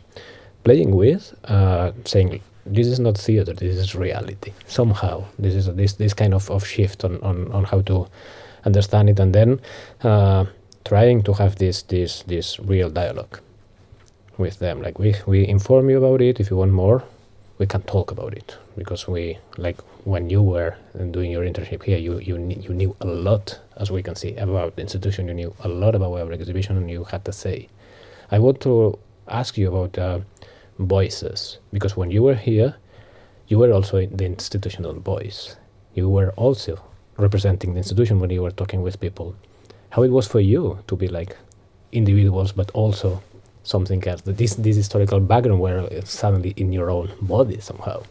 playing 0.63 0.95
with, 0.95 1.34
uh, 1.45 1.91
saying 2.03 2.41
this 2.73 2.88
is 2.88 2.99
not 2.99 3.17
theater, 3.17 3.53
this 3.53 3.77
is 3.77 3.95
reality. 3.95 4.53
Somehow, 4.67 5.25
this 5.39 5.53
is 5.53 5.73
this 5.75 5.93
this 5.93 6.13
kind 6.13 6.34
of, 6.34 6.49
of 6.51 6.65
shift 6.65 7.03
on, 7.03 7.19
on, 7.21 7.51
on 7.51 7.63
how 7.63 7.82
to 7.82 8.08
understand 8.65 9.10
it, 9.10 9.19
and 9.19 9.34
then 9.34 9.60
uh, 10.03 10.45
trying 10.86 11.23
to 11.23 11.34
have 11.34 11.56
this 11.58 11.84
this 11.84 12.23
this 12.23 12.60
real 12.60 12.89
dialogue 12.89 13.39
with 14.38 14.60
them. 14.60 14.82
Like 14.82 14.99
we 14.99 15.15
we 15.25 15.47
inform 15.47 15.89
you 15.89 15.97
about 15.97 16.21
it. 16.21 16.39
If 16.39 16.49
you 16.49 16.58
want 16.58 16.71
more, 16.71 17.03
we 17.58 17.65
can 17.65 17.82
talk 17.84 18.12
about 18.12 18.34
it 18.34 18.58
because 18.77 19.08
we 19.08 19.38
like 19.58 19.80
when 20.06 20.30
you 20.30 20.41
were 20.41 20.75
doing 21.12 21.32
your 21.32 21.43
internship 21.43 21.84
here, 21.84 21.97
you 21.97 22.19
you 22.19 22.38
you 22.38 22.73
knew 22.73 22.95
a 23.01 23.08
lot, 23.08 23.60
as 23.77 23.91
we 23.91 24.03
can 24.03 24.15
see, 24.15 24.36
about 24.36 24.75
the 24.75 24.82
institution. 24.82 25.27
You 25.27 25.34
knew 25.34 25.56
a 25.63 25.67
lot 25.67 25.95
about 25.95 26.13
our 26.13 26.32
exhibition, 26.32 26.77
and 26.77 26.89
you 26.89 27.03
had 27.03 27.25
to 27.25 27.32
say. 27.32 27.69
I 28.30 28.39
want 28.39 28.60
to 28.62 28.99
ask 29.27 29.58
you 29.58 29.69
about 29.69 29.97
uh, 29.97 30.19
voices 30.80 31.58
because 31.74 31.98
when 31.98 32.12
you 32.12 32.24
were 32.24 32.36
here, 32.36 32.76
you 33.48 33.58
were 33.58 33.72
also 33.72 34.06
the 34.06 34.26
institutional 34.26 34.94
voice. 34.94 35.56
You 35.94 36.10
were 36.10 36.32
also 36.32 36.80
representing 37.18 37.74
the 37.74 37.80
institution 37.80 38.20
when 38.20 38.30
you 38.30 38.42
were 38.42 38.52
talking 38.52 38.82
with 38.82 39.00
people. 39.00 39.36
How 39.90 40.04
it 40.04 40.12
was 40.12 40.28
for 40.28 40.40
you 40.40 40.80
to 40.88 40.96
be 40.96 41.08
like 41.08 41.36
individuals, 41.92 42.52
but 42.52 42.70
also 42.72 43.22
something 43.63 44.06
else. 44.08 44.22
That 44.22 44.38
this 44.38 44.56
this 44.56 44.76
historical 44.76 45.20
background 45.20 45.62
were 45.62 45.88
suddenly 46.06 46.54
in 46.58 46.72
your 46.74 46.90
own 46.90 47.12
body 47.22 47.60
somehow. 47.60 48.04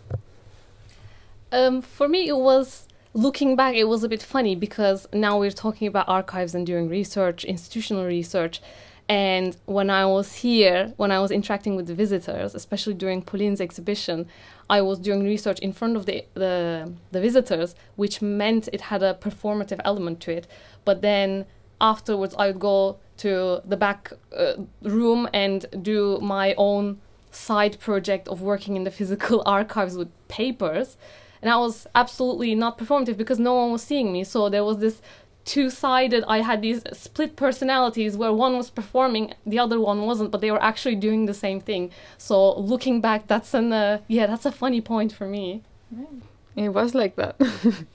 Um, 1.53 1.83
for 1.83 2.09
me, 2.09 2.29
it 2.29 2.37
was 2.37 2.89
looking 3.15 3.57
back. 3.57 3.75
It 3.75 3.85
was 3.85 4.05
a 4.05 4.09
bit 4.09 4.23
funny 4.23 4.57
because 4.57 5.07
now 5.13 5.39
we're 5.39 5.51
talking 5.51 5.87
about 5.89 6.09
archives 6.09 6.55
and 6.55 6.67
doing 6.67 6.89
research, 6.89 7.45
institutional 7.45 8.05
research 8.05 8.61
and 9.09 9.57
when 9.66 9.88
I 9.88 10.05
was 10.05 10.35
here, 10.35 10.92
when 10.97 11.12
I 11.12 11.21
was 11.21 11.31
interacting 11.31 11.77
with 11.77 11.87
the 11.87 11.95
visitors, 11.95 12.55
especially 12.55 12.95
during 12.95 13.23
Pauline's 13.23 13.61
exhibition, 13.61 14.27
I 14.69 14.81
was 14.83 14.99
doing 14.99 15.23
research 15.25 15.61
in 15.61 15.73
front 15.73 15.97
of 15.97 16.07
the, 16.07 16.25
the, 16.35 16.92
the 17.12 17.21
visitors, 17.21 17.77
which 17.95 18.21
meant 18.21 18.69
it 18.73 18.81
had 18.83 19.05
a 19.05 19.14
performative 19.14 19.81
element 19.85 20.21
to 20.23 20.33
it. 20.33 20.49
But 20.85 21.03
then 21.03 21.47
afterwards, 21.81 22.35
I 22.37 22.49
would 22.49 22.59
go 22.59 22.99
to 23.19 23.61
the 23.64 23.77
back 23.77 24.12
uh, 24.37 24.55
room 24.83 25.29
and 25.33 25.66
do 25.83 26.19
my 26.21 26.55
own 26.57 27.01
side 27.31 27.79
project 27.79 28.27
of 28.27 28.42
working 28.42 28.75
in 28.75 28.83
the 28.83 28.90
physical 28.90 29.42
archives 29.47 29.97
with 29.97 30.09
papers. 30.27 30.97
And 31.42 31.51
I 31.51 31.59
was 31.59 31.87
absolutely 31.95 32.57
not 32.57 32.77
performative 32.77 33.16
because 33.16 33.38
no 33.38 33.55
one 33.55 33.71
was 33.71 33.83
seeing 33.83 34.12
me. 34.12 34.25
So 34.25 34.49
there 34.49 34.64
was 34.64 34.79
this 34.79 35.01
two-sided. 35.47 36.23
I 36.29 36.43
had 36.43 36.61
these 36.61 36.83
split 36.93 37.37
personalities 37.37 38.17
where 38.17 38.33
one 38.33 38.57
was 38.57 38.69
performing 38.69 39.33
the 39.47 39.59
other 39.59 39.81
one 39.81 40.03
wasn't 40.03 40.31
but 40.31 40.41
they 40.43 40.51
were 40.51 40.63
actually 40.63 40.97
doing 40.97 41.25
the 41.27 41.35
same 41.35 41.61
thing. 41.61 41.91
So 42.19 42.59
looking 42.59 43.01
back 43.01 43.27
that's 43.27 43.55
an 43.55 43.73
uh, 43.73 44.01
yeah 44.09 44.27
that's 44.27 44.45
a 44.45 44.53
funny 44.53 44.83
point 44.83 45.13
for 45.13 45.27
me. 45.27 45.63
It 46.55 46.71
was 46.71 46.95
like 46.95 47.17
that. 47.17 47.37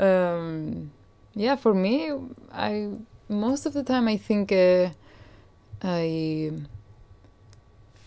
Um, 0.00 0.92
yeah 1.38 1.54
for 1.54 1.72
me 1.72 2.12
i 2.52 2.88
most 3.28 3.64
of 3.64 3.72
the 3.72 3.84
time 3.84 4.08
i 4.08 4.16
think 4.16 4.50
uh, 4.50 4.90
i 5.82 6.50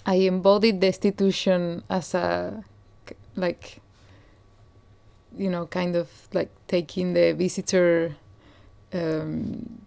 i 0.06 0.16
embodied 0.16 0.82
the 0.82 0.88
institution 0.88 1.82
as 1.90 2.14
a 2.14 2.64
like 3.38 3.80
you 5.38 5.50
know 5.50 5.66
kind 5.66 5.96
of 5.96 6.10
like 6.34 6.52
taking 6.68 7.14
the 7.14 7.32
visitor 7.32 8.16
um, 8.94 9.82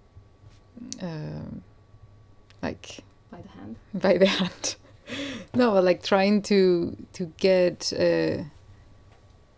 uh, 1.03 1.45
like 2.63 3.01
by 3.31 3.41
the 3.41 3.49
hand? 3.49 3.77
By 3.95 4.19
the 4.19 4.27
hand. 4.27 4.77
No 5.55 5.71
but 5.71 5.85
like 5.85 6.03
trying 6.03 6.43
to 6.43 6.97
to 7.13 7.27
get 7.37 7.93
uh, 7.93 8.43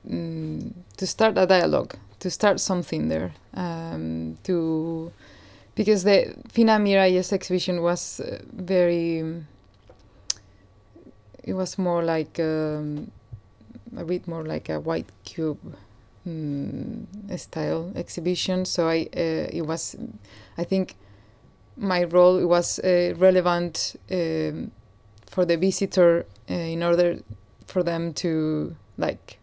mm, 0.06 0.72
to 0.96 1.06
start 1.06 1.38
a 1.38 1.46
dialogue 1.46 1.94
to 2.18 2.30
start 2.30 2.60
something 2.60 3.08
there 3.08 3.32
um, 3.54 4.36
to 4.42 5.12
because 5.74 6.04
the 6.04 6.34
Fina 6.50 6.78
Miralles 6.78 7.32
exhibition 7.32 7.80
was 7.80 8.20
uh, 8.20 8.40
very 8.52 9.22
it 11.44 11.54
was 11.54 11.78
more 11.78 12.02
like 12.02 12.40
um, 12.40 13.10
a 13.96 14.04
bit 14.04 14.26
more 14.26 14.44
like 14.44 14.68
a 14.68 14.80
white 14.80 15.10
cube 15.24 15.76
mm, 16.26 17.38
style 17.38 17.92
exhibition. 17.94 18.64
So 18.64 18.88
I 18.88 19.08
uh, 19.16 19.48
it 19.52 19.66
was, 19.66 19.96
I 20.58 20.64
think, 20.64 20.96
my 21.76 22.04
role 22.04 22.46
was 22.46 22.78
uh, 22.78 23.14
relevant 23.16 23.96
um, 24.10 24.70
for 25.26 25.44
the 25.44 25.56
visitor 25.56 26.26
uh, 26.50 26.54
in 26.54 26.82
order 26.82 27.18
for 27.66 27.82
them 27.82 28.14
to 28.14 28.74
like 28.96 29.38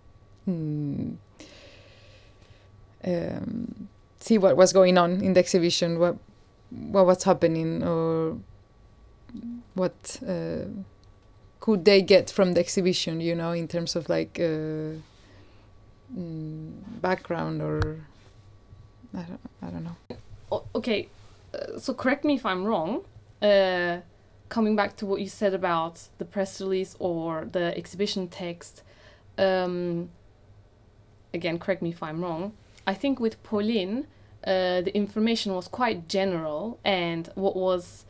mm, 0.47 1.15
um, 3.05 3.87
see 4.19 4.37
what 4.37 4.57
was 4.57 4.73
going 4.73 4.97
on 4.97 5.21
in 5.21 5.33
the 5.33 5.39
exhibition, 5.39 5.99
what 5.99 6.17
what 6.69 7.05
was 7.05 7.23
happening, 7.23 7.83
or 7.83 8.37
what 9.75 10.19
uh, 10.27 10.65
could 11.59 11.85
they 11.85 12.01
get 12.01 12.29
from 12.29 12.53
the 12.53 12.59
exhibition, 12.59 13.21
you 13.21 13.35
know, 13.35 13.51
in 13.51 13.67
terms 13.67 13.95
of 13.95 14.09
like 14.09 14.39
uh, 14.39 14.97
mm, 16.15 16.71
background 17.01 17.61
or 17.61 18.05
I 19.15 19.21
don't, 19.21 19.39
I 19.61 19.67
don't 19.67 19.83
know. 19.83 20.63
Okay, 20.75 21.09
uh, 21.53 21.77
so 21.79 21.93
correct 21.93 22.25
me 22.25 22.35
if 22.35 22.45
I'm 22.45 22.65
wrong. 22.65 23.03
Uh, 23.41 23.99
coming 24.49 24.75
back 24.75 24.95
to 24.97 25.05
what 25.05 25.19
you 25.19 25.27
said 25.27 25.53
about 25.53 26.07
the 26.17 26.25
press 26.25 26.61
release 26.61 26.95
or 26.99 27.45
the 27.51 27.75
exhibition 27.77 28.27
text, 28.27 28.83
um, 29.37 30.09
again, 31.33 31.57
correct 31.57 31.81
me 31.81 31.89
if 31.89 32.03
I'm 32.03 32.23
wrong. 32.23 32.53
I 32.85 32.93
think 32.93 33.19
with 33.19 33.41
Pauline, 33.43 34.07
uh, 34.45 34.81
the 34.81 34.95
information 34.95 35.53
was 35.53 35.67
quite 35.67 36.07
general, 36.07 36.79
and 36.83 37.29
what 37.35 37.55
was 37.55 38.05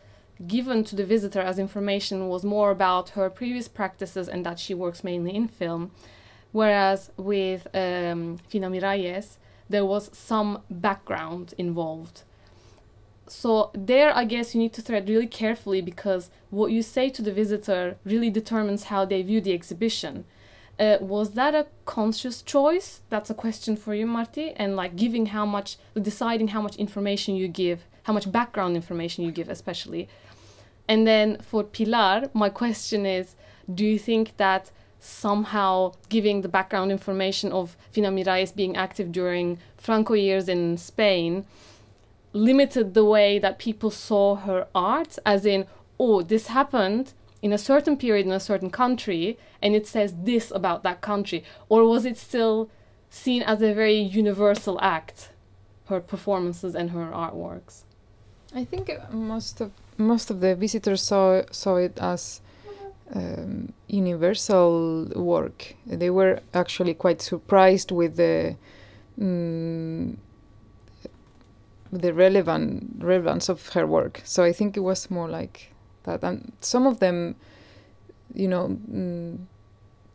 given 0.48 0.84
to 0.84 0.96
the 0.96 1.06
visitor 1.06 1.40
as 1.40 1.60
information 1.60 2.28
was 2.28 2.44
more 2.44 2.72
about 2.72 3.10
her 3.10 3.30
previous 3.30 3.68
practices 3.68 4.28
and 4.28 4.46
that 4.46 4.60
she 4.60 4.74
works 4.74 5.04
mainly 5.04 5.36
in 5.36 5.48
film. 5.48 5.92
Whereas 6.54 7.12
with 7.18 7.68
um, 7.74 8.38
Fina 8.48 8.70
Miralles, 8.70 9.38
there 9.70 9.84
was 9.84 10.10
some 10.16 10.62
background 10.70 11.54
involved. 11.58 12.22
So 13.28 13.72
there, 13.74 14.16
I 14.16 14.26
guess 14.26 14.54
you 14.54 14.62
need 14.62 14.74
to 14.74 14.82
thread 14.82 15.10
really 15.10 15.28
carefully 15.28 15.82
because 15.82 16.30
what 16.52 16.72
you 16.72 16.84
say 16.84 17.10
to 17.10 17.22
the 17.22 17.34
visitor 17.34 17.98
really 18.06 18.30
determines 18.30 18.86
how 18.86 19.04
they 19.04 19.22
view 19.24 19.42
the 19.42 19.54
exhibition. 19.54 20.26
Uh, 20.80 20.98
was 21.00 21.32
that 21.32 21.56
a 21.56 21.68
conscious 21.86 22.42
choice? 22.42 23.02
That's 23.10 23.30
a 23.30 23.34
question 23.34 23.76
for 23.76 23.96
you, 23.96 24.06
Marti. 24.06 24.52
And 24.52 24.76
like 24.76 24.96
giving 24.96 25.28
how 25.28 25.46
much, 25.46 25.78
deciding 26.00 26.50
how 26.50 26.62
much 26.62 26.76
information 26.76 27.36
you 27.36 27.48
give, 27.48 27.86
how 28.04 28.14
much 28.14 28.32
background 28.32 28.76
information 28.76 29.24
you 29.24 29.32
give, 29.32 29.50
especially. 29.50 30.08
And 30.88 31.08
then 31.08 31.38
for 31.42 31.64
Pilar, 31.64 32.30
my 32.34 32.50
question 32.50 33.06
is 33.06 33.36
do 33.74 33.86
you 33.86 33.98
think 33.98 34.38
that 34.38 34.72
somehow 35.04 35.94
giving 36.08 36.42
the 36.42 36.48
background 36.48 36.92
information 36.92 37.52
of 37.52 37.76
Fina 37.92 38.10
Miralles 38.10 38.56
being 38.56 38.78
active 38.78 39.12
during 39.12 39.60
Franco 39.78 40.14
years 40.14 40.48
in 40.48 40.78
Spain 40.78 41.46
limited 42.32 42.94
the 42.94 43.04
way 43.04 43.38
that 43.38 43.60
people 43.60 43.92
saw 43.92 44.36
her 44.36 44.66
art, 44.74 45.20
as 45.26 45.46
in, 45.46 45.68
oh, 46.00 46.22
this 46.22 46.48
happened 46.48 47.14
in 47.42 47.52
a 47.52 47.58
certain 47.58 47.98
period 47.98 48.26
in 48.26 48.32
a 48.32 48.40
certain 48.40 48.70
country, 48.70 49.38
and 49.62 49.76
it 49.76 49.86
says 49.86 50.16
this 50.24 50.50
about 50.52 50.84
that 50.84 51.02
country? 51.02 51.44
Or 51.68 51.86
was 51.86 52.06
it 52.06 52.18
still 52.18 52.70
seen 53.10 53.44
as 53.44 53.62
a 53.62 53.74
very 53.74 54.00
universal 54.00 54.80
act, 54.82 55.30
her 55.90 56.00
performances 56.00 56.76
and 56.76 56.92
her 56.92 57.12
artworks? 57.12 57.84
I 58.56 58.64
think 58.64 58.90
most 59.12 59.60
of 59.60 59.72
most 59.98 60.32
of 60.32 60.40
the 60.40 60.56
visitors 60.56 61.02
saw 61.02 61.42
saw 61.52 61.76
it 61.76 61.98
as 62.00 62.42
um, 63.14 63.74
universal 63.88 65.06
work. 65.16 65.76
They 65.86 66.10
were 66.10 66.42
actually 66.54 66.94
quite 66.94 67.22
surprised 67.22 67.92
with 67.92 68.16
the 68.18 68.56
mm, 69.20 70.18
the 71.92 72.14
relevant 72.14 72.96
relevance 73.00 73.50
of 73.50 73.70
her 73.70 73.86
work. 73.86 74.22
So 74.24 74.44
I 74.44 74.52
think 74.52 74.76
it 74.76 74.82
was 74.82 75.12
more 75.12 75.30
like 75.30 75.72
that. 76.04 76.24
And 76.24 76.52
some 76.60 76.88
of 76.88 77.00
them, 77.00 77.36
you 78.34 78.48
know, 78.48 78.80
mm, 78.92 79.38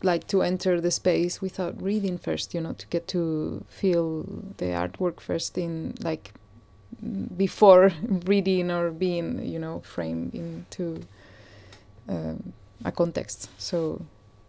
like 0.03 0.27
to 0.29 0.43
enter 0.43 0.81
the 0.81 0.91
space 0.91 1.41
without 1.41 1.81
reading 1.81 2.19
first. 2.19 2.53
You 2.55 2.61
know, 2.61 2.73
to 2.73 2.87
get 2.89 3.07
to 3.09 3.65
feel 3.69 4.25
the 4.57 4.67
artwork 4.67 5.21
first 5.21 5.57
in 5.57 5.95
like 6.03 6.33
before 7.37 7.93
reading 8.27 8.71
or 8.71 8.91
being 8.91 9.45
you 9.45 9.59
know 9.59 9.81
framed 9.81 10.35
into 10.35 11.03
um, 12.09 12.53
a 12.85 12.93
context. 12.93 13.51
So 13.59 14.01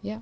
yeah. 0.02 0.20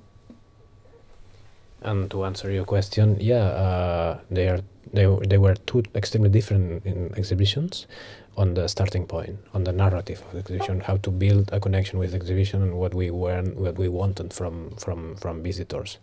And 1.81 2.11
to 2.11 2.25
answer 2.25 2.51
your 2.51 2.65
question 2.65 3.17
yeah 3.19 3.45
uh, 3.45 4.19
they 4.29 4.49
are 4.49 4.59
they, 4.91 5.05
they 5.27 5.37
were 5.37 5.55
two 5.65 5.83
extremely 5.95 6.29
different 6.29 6.85
in 6.85 7.13
exhibitions 7.15 7.87
on 8.35 8.55
the 8.55 8.67
starting 8.67 9.05
point 9.05 9.37
on 9.53 9.63
the 9.63 9.71
narrative 9.71 10.21
of 10.25 10.33
the 10.33 10.39
exhibition 10.39 10.81
how 10.81 10.97
to 10.97 11.11
build 11.11 11.49
a 11.53 11.59
connection 11.59 11.99
with 11.99 12.11
the 12.11 12.17
exhibition 12.17 12.61
and 12.61 12.73
what 12.73 12.93
we 12.93 13.11
were 13.11 13.41
what 13.55 13.77
we 13.77 13.87
wanted 13.87 14.33
from 14.33 14.71
from 14.77 15.15
from 15.15 15.41
visitors. 15.41 15.99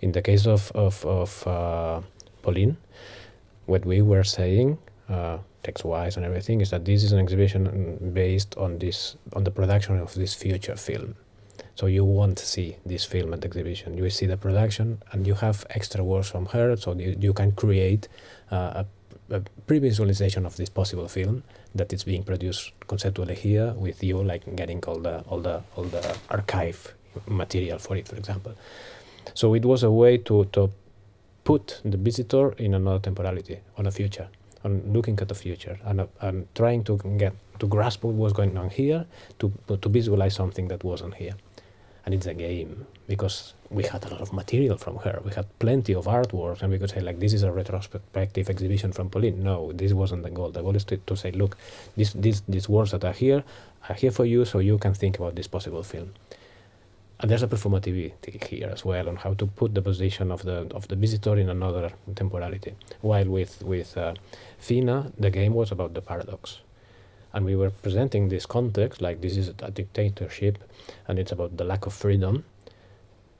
In 0.00 0.12
the 0.12 0.22
case 0.22 0.46
of 0.46 0.72
of, 0.74 1.04
of 1.04 1.46
uh, 1.46 2.00
Pauline 2.42 2.76
what 3.66 3.84
we 3.84 4.02
were 4.02 4.24
saying 4.24 4.78
uh, 5.08 5.38
text-wise 5.62 6.16
and 6.16 6.26
everything, 6.26 6.60
is 6.60 6.70
that 6.70 6.84
this 6.84 7.04
is 7.04 7.12
an 7.12 7.18
exhibition 7.18 8.12
based 8.12 8.56
on 8.56 8.78
this 8.78 9.16
on 9.34 9.44
the 9.44 9.50
production 9.50 9.98
of 9.98 10.14
this 10.14 10.34
future 10.34 10.76
film. 10.76 11.14
So 11.74 11.86
you 11.86 12.04
want 12.04 12.38
to 12.38 12.46
see 12.46 12.76
this 12.84 13.04
film 13.04 13.32
at 13.32 13.44
exhibition. 13.44 13.96
You 13.96 14.08
see 14.10 14.26
the 14.26 14.36
production, 14.36 15.02
and 15.12 15.26
you 15.26 15.34
have 15.34 15.66
extra 15.70 16.04
works 16.04 16.30
from 16.30 16.46
her, 16.46 16.76
so 16.76 16.94
you, 16.94 17.16
you 17.18 17.32
can 17.32 17.52
create 17.52 18.08
uh, 18.50 18.84
a, 19.30 19.36
a 19.36 19.40
pre-visualization 19.66 20.44
of 20.44 20.56
this 20.56 20.68
possible 20.68 21.08
film 21.08 21.42
that 21.74 21.92
is 21.92 22.04
being 22.04 22.22
produced 22.24 22.72
conceptually 22.86 23.34
here 23.34 23.72
with 23.72 24.04
you, 24.04 24.22
like 24.22 24.44
getting 24.54 24.84
all 24.84 24.98
the 24.98 25.20
all 25.28 25.40
the 25.40 25.62
all 25.76 25.84
the 25.84 26.16
archive 26.28 26.94
material 27.26 27.78
for 27.78 27.96
it, 27.96 28.06
for 28.06 28.16
example. 28.16 28.52
So 29.34 29.54
it 29.54 29.64
was 29.64 29.82
a 29.82 29.90
way 29.90 30.18
to 30.18 30.44
to 30.52 30.70
put 31.44 31.80
the 31.84 31.96
visitor 31.96 32.52
in 32.52 32.74
another 32.74 32.98
temporality, 32.98 33.58
on 33.78 33.86
a 33.86 33.90
future 33.90 34.28
on 34.64 34.80
looking 34.92 35.18
at 35.20 35.28
the 35.28 35.34
future 35.34 35.76
and, 35.84 36.06
and 36.20 36.46
trying 36.54 36.84
to 36.84 36.96
get 37.18 37.32
to 37.58 37.66
grasp 37.66 38.04
what 38.04 38.14
was 38.14 38.32
going 38.32 38.56
on 38.56 38.70
here 38.70 39.04
to 39.38 39.52
to 39.80 39.88
visualize 39.88 40.34
something 40.34 40.68
that 40.68 40.84
wasn't 40.84 41.14
here 41.14 41.34
and 42.04 42.14
it's 42.14 42.26
a 42.26 42.34
game 42.34 42.86
because 43.06 43.54
we 43.70 43.84
had 43.84 44.04
a 44.04 44.08
lot 44.08 44.20
of 44.20 44.32
material 44.32 44.76
from 44.76 44.96
her. 44.98 45.20
We 45.24 45.32
had 45.32 45.46
plenty 45.58 45.94
of 45.94 46.06
artworks 46.06 46.62
and 46.62 46.72
we 46.72 46.78
could 46.78 46.90
say 46.90 47.00
like 47.00 47.20
this 47.20 47.32
is 47.32 47.42
a 47.42 47.52
retrospective 47.52 48.50
exhibition 48.50 48.92
from 48.92 49.08
pauline. 49.08 49.42
No 49.42 49.72
this 49.72 49.92
wasn't 49.92 50.22
the 50.22 50.30
goal. 50.30 50.50
The 50.50 50.62
goal 50.62 50.76
is 50.76 50.84
to, 50.84 50.96
to 50.96 51.16
say 51.16 51.30
look 51.32 51.56
these 51.96 52.12
these 52.12 52.42
these 52.48 52.68
words 52.68 52.90
that 52.90 53.04
are 53.04 53.12
here 53.12 53.44
are 53.88 53.94
here 53.94 54.10
for 54.10 54.24
you 54.24 54.44
so 54.44 54.58
you 54.58 54.78
can 54.78 54.94
think 54.94 55.18
about 55.18 55.34
this 55.36 55.46
possible 55.46 55.82
film. 55.82 56.12
And 57.20 57.30
there's 57.30 57.44
a 57.44 57.46
performativity 57.46 58.12
here 58.48 58.68
as 58.68 58.84
well 58.84 59.08
on 59.08 59.14
how 59.14 59.34
to 59.34 59.46
put 59.46 59.74
the 59.74 59.82
position 59.82 60.32
of 60.32 60.42
the 60.42 60.66
of 60.74 60.88
the 60.88 60.96
visitor 60.96 61.36
in 61.36 61.48
another 61.48 61.92
temporality. 62.16 62.74
While 63.00 63.26
with 63.26 63.62
with 63.62 63.96
uh, 63.96 64.14
Fina, 64.58 65.12
the 65.18 65.30
game 65.30 65.54
was 65.54 65.70
about 65.70 65.94
the 65.94 66.02
paradox, 66.02 66.62
and 67.32 67.44
we 67.44 67.56
were 67.56 67.70
presenting 67.70 68.28
this 68.28 68.46
context 68.46 69.00
like 69.00 69.20
this 69.20 69.36
is 69.36 69.48
a 69.62 69.70
dictatorship, 69.70 70.58
and 71.08 71.18
it's 71.18 71.32
about 71.32 71.56
the 71.56 71.64
lack 71.64 71.86
of 71.86 71.92
freedom, 71.92 72.44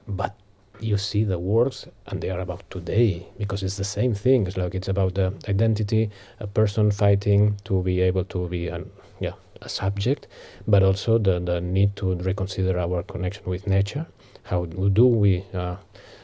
but 0.07 0.35
you 0.79 0.97
see 0.97 1.23
the 1.23 1.39
works 1.39 1.85
and 2.07 2.19
they 2.19 2.29
are 2.29 2.39
about 2.39 2.67
today 2.69 3.25
because 3.37 3.61
it's 3.61 3.77
the 3.77 3.83
same 3.83 4.13
thing 4.13 4.47
it's 4.47 4.57
like 4.57 4.73
it's 4.73 4.87
about 4.87 5.13
the 5.13 5.31
identity 5.47 6.09
a 6.39 6.47
person 6.47 6.89
fighting 6.89 7.55
to 7.63 7.81
be 7.83 8.01
able 8.01 8.23
to 8.23 8.49
be 8.49 8.67
an 8.67 8.89
yeah 9.19 9.33
a 9.63 9.69
subject, 9.69 10.27
but 10.67 10.83
also 10.83 11.17
the, 11.17 11.39
the 11.39 11.61
need 11.61 11.95
to 11.95 12.15
reconsider 12.15 12.77
our 12.77 13.03
connection 13.03 13.43
with 13.45 13.67
nature. 13.67 14.05
How 14.43 14.65
do 14.65 15.07
we 15.07 15.45
uh, 15.53 15.77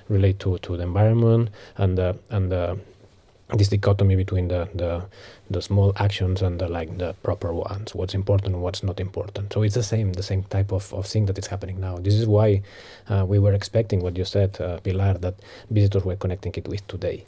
relate 0.10 0.40
to, 0.40 0.58
to 0.60 0.78
the 0.78 0.84
environment 0.84 1.50
and 1.78 1.98
and 2.30 2.52
the, 2.52 2.78
this 3.56 3.70
dichotomy 3.70 4.16
between 4.16 4.48
the, 4.48 4.70
the 4.76 5.04
the 5.50 5.62
small 5.62 5.92
actions 5.96 6.42
and 6.42 6.60
the 6.60 6.68
like 6.68 6.98
the 6.98 7.14
proper 7.24 7.52
ones 7.54 7.96
what's 7.96 8.14
important 8.14 8.54
and 8.54 8.62
what's 8.62 8.84
not 8.84 9.00
important 9.00 9.52
so 9.52 9.64
it's 9.64 9.76
the 9.76 9.84
same 9.84 10.14
the 10.14 10.24
same 10.24 10.44
type 10.44 10.72
of, 10.72 10.94
of 10.94 11.06
thing 11.06 11.26
that 11.26 11.38
is 11.38 11.48
happening 11.48 11.80
now 11.80 11.98
this 11.98 12.14
is 12.14 12.28
why 12.28 12.62
uh, 13.10 13.26
we 13.28 13.40
were 13.40 13.54
expecting 13.54 14.02
what 14.02 14.16
you 14.18 14.26
said 14.26 14.60
uh, 14.62 14.80
pilar 14.82 15.16
that 15.16 15.36
visitors 15.72 16.06
were 16.06 16.16
connecting 16.16 16.54
it 16.56 16.68
with 16.68 16.86
today 16.88 17.26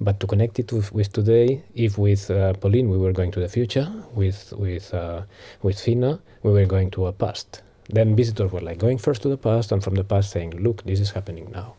but 0.00 0.18
to 0.20 0.26
connect 0.26 0.58
it 0.58 0.72
with, 0.72 0.92
with 0.92 1.12
today, 1.12 1.62
if 1.74 1.98
with 1.98 2.30
uh, 2.30 2.54
Pauline 2.54 2.88
we 2.88 2.96
were 2.96 3.12
going 3.12 3.30
to 3.32 3.40
the 3.40 3.48
future, 3.48 3.92
with 4.14 4.52
with 4.56 4.94
uh, 4.94 5.22
with 5.62 5.78
Fina 5.78 6.20
we 6.42 6.52
were 6.52 6.64
going 6.64 6.90
to 6.92 7.06
a 7.06 7.12
past. 7.12 7.62
Then 7.90 8.16
visitors 8.16 8.50
were 8.50 8.60
like 8.62 8.78
going 8.78 8.96
first 8.96 9.20
to 9.22 9.28
the 9.28 9.36
past, 9.36 9.72
and 9.72 9.84
from 9.84 9.94
the 9.94 10.04
past 10.04 10.30
saying, 10.30 10.62
"Look, 10.62 10.82
this 10.84 11.00
is 11.00 11.10
happening 11.10 11.50
now." 11.52 11.74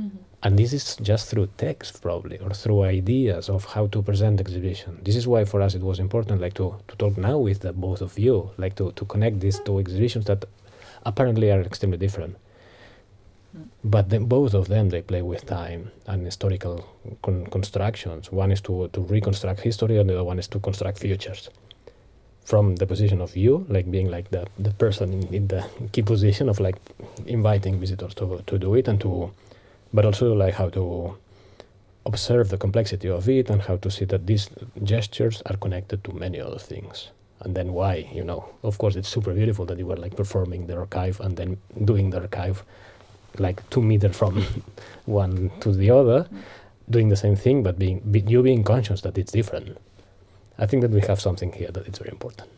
Mm-hmm. 0.00 0.16
And 0.44 0.58
this 0.58 0.72
is 0.74 0.96
just 0.96 1.30
through 1.30 1.48
text, 1.56 2.02
probably, 2.02 2.38
or 2.38 2.50
through 2.50 2.82
ideas 2.82 3.48
of 3.48 3.64
how 3.64 3.86
to 3.88 4.02
present 4.02 4.40
exhibition. 4.40 5.00
This 5.02 5.16
is 5.16 5.26
why 5.26 5.44
for 5.44 5.62
us 5.62 5.74
it 5.74 5.80
was 5.80 5.98
important, 5.98 6.40
like 6.40 6.54
to, 6.54 6.76
to 6.88 6.96
talk 6.96 7.16
now 7.16 7.38
with 7.38 7.60
the 7.60 7.72
both 7.72 8.02
of 8.02 8.18
you, 8.18 8.50
like 8.58 8.76
to, 8.76 8.92
to 8.92 9.04
connect 9.06 9.40
these 9.40 9.58
two 9.60 9.78
exhibitions 9.78 10.26
that 10.26 10.44
apparently 11.06 11.50
are 11.50 11.62
extremely 11.62 11.96
different 11.98 12.36
Mm. 13.56 13.68
but 13.84 14.10
then 14.10 14.24
both 14.24 14.52
of 14.54 14.66
them 14.66 14.88
they 14.88 15.00
play 15.00 15.22
with 15.22 15.46
time 15.46 15.90
and 16.06 16.24
historical 16.24 16.84
con- 17.22 17.46
constructions 17.46 18.32
one 18.32 18.50
is 18.50 18.60
to, 18.60 18.88
to 18.88 19.00
reconstruct 19.02 19.60
history 19.60 19.98
and 19.98 20.10
the 20.10 20.14
other 20.14 20.24
one 20.24 20.38
is 20.40 20.48
to 20.48 20.58
construct 20.58 20.98
futures 20.98 21.50
from 22.44 22.74
the 22.76 22.86
position 22.86 23.20
of 23.20 23.36
you 23.36 23.64
like 23.68 23.88
being 23.90 24.10
like 24.10 24.28
the, 24.30 24.44
the 24.58 24.72
person 24.72 25.12
in, 25.12 25.34
in 25.34 25.46
the 25.48 25.64
key 25.92 26.02
position 26.02 26.48
of 26.48 26.58
like 26.58 26.76
inviting 27.26 27.78
visitors 27.78 28.12
to, 28.14 28.42
to 28.46 28.58
do 28.58 28.74
it 28.74 28.88
and 28.88 29.00
to 29.00 29.30
but 29.94 30.04
also 30.04 30.34
like 30.34 30.54
how 30.54 30.68
to 30.68 31.16
observe 32.04 32.50
the 32.50 32.58
complexity 32.58 33.08
of 33.08 33.28
it 33.28 33.48
and 33.48 33.62
how 33.62 33.76
to 33.76 33.90
see 33.90 34.04
that 34.04 34.26
these 34.26 34.50
gestures 34.82 35.40
are 35.46 35.56
connected 35.56 36.02
to 36.04 36.12
many 36.12 36.40
other 36.40 36.58
things. 36.58 37.08
And 37.40 37.54
then 37.54 37.72
why 37.72 38.08
you 38.12 38.24
know? 38.24 38.48
Of 38.62 38.76
course 38.78 38.96
it's 38.96 39.08
super 39.08 39.32
beautiful 39.32 39.64
that 39.66 39.78
you 39.78 39.86
were 39.86 39.96
like 39.96 40.16
performing 40.16 40.66
the 40.66 40.76
archive 40.76 41.20
and 41.20 41.36
then 41.36 41.56
doing 41.84 42.10
the 42.10 42.20
archive 42.20 42.64
like 43.38 43.68
two 43.70 43.82
meters 43.82 44.16
from 44.16 44.44
one 45.06 45.50
to 45.60 45.72
the 45.72 45.90
other 45.90 46.28
doing 46.90 47.08
the 47.08 47.16
same 47.16 47.34
thing 47.34 47.62
but 47.62 47.78
being 47.78 48.00
be, 48.10 48.20
you 48.20 48.42
being 48.42 48.64
conscious 48.64 49.00
that 49.02 49.16
it's 49.16 49.32
different. 49.32 49.78
I 50.58 50.66
think 50.66 50.82
that 50.82 50.90
we 50.90 51.00
have 51.02 51.20
something 51.20 51.52
here 51.52 51.70
that 51.70 51.86
it's 51.86 51.98
very 51.98 52.10
important. 52.10 52.48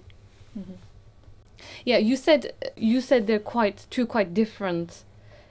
Mm-hmm. 0.58 0.72
Yeah, 1.84 1.98
you 1.98 2.16
said 2.16 2.52
you 2.76 3.00
said 3.00 3.26
they're 3.26 3.38
quite 3.38 3.86
two 3.90 4.06
quite 4.06 4.32
different 4.32 5.04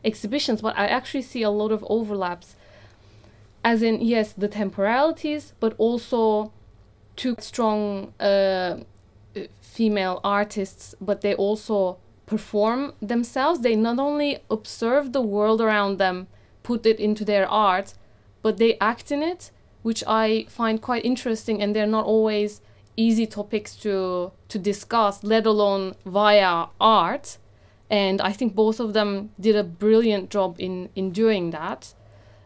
exhibitions, 0.05 0.61
but 0.61 0.77
I 0.77 0.85
actually 0.87 1.23
see 1.23 1.43
a 1.43 1.49
lot 1.49 1.71
of 1.71 1.83
overlaps. 1.89 2.55
As 3.63 3.81
in, 3.81 3.99
yes, 4.01 4.33
the 4.33 4.47
temporalities, 4.47 5.53
but 5.59 5.73
also 5.77 6.51
two 7.15 7.35
strong 7.39 8.13
uh, 8.19 8.77
female 9.59 10.21
artists, 10.23 10.95
but 11.01 11.21
they 11.21 11.33
also 11.33 11.97
perform 12.25 12.93
themselves. 13.01 13.59
They 13.59 13.75
not 13.75 13.99
only 13.99 14.39
observe 14.49 15.13
the 15.13 15.21
world 15.21 15.61
around 15.61 15.97
them, 15.97 16.27
put 16.63 16.85
it 16.85 16.99
into 16.99 17.25
their 17.25 17.47
art, 17.47 17.93
but 18.41 18.57
they 18.57 18.77
act 18.79 19.11
in 19.11 19.21
it, 19.23 19.51
which 19.81 20.03
I 20.07 20.45
find 20.49 20.81
quite 20.81 21.05
interesting. 21.05 21.61
And 21.61 21.75
they're 21.75 21.87
not 21.87 22.05
always 22.05 22.61
easy 22.97 23.25
topics 23.25 23.75
to 23.77 24.31
to 24.47 24.59
discuss, 24.59 25.23
let 25.23 25.45
alone 25.45 25.95
via 26.05 26.67
art. 26.79 27.37
And 27.89 28.21
I 28.21 28.31
think 28.31 28.55
both 28.55 28.79
of 28.79 28.93
them 28.93 29.29
did 29.39 29.55
a 29.55 29.63
brilliant 29.63 30.29
job 30.29 30.55
in 30.59 30.89
in 30.95 31.11
doing 31.11 31.51
that. 31.51 31.93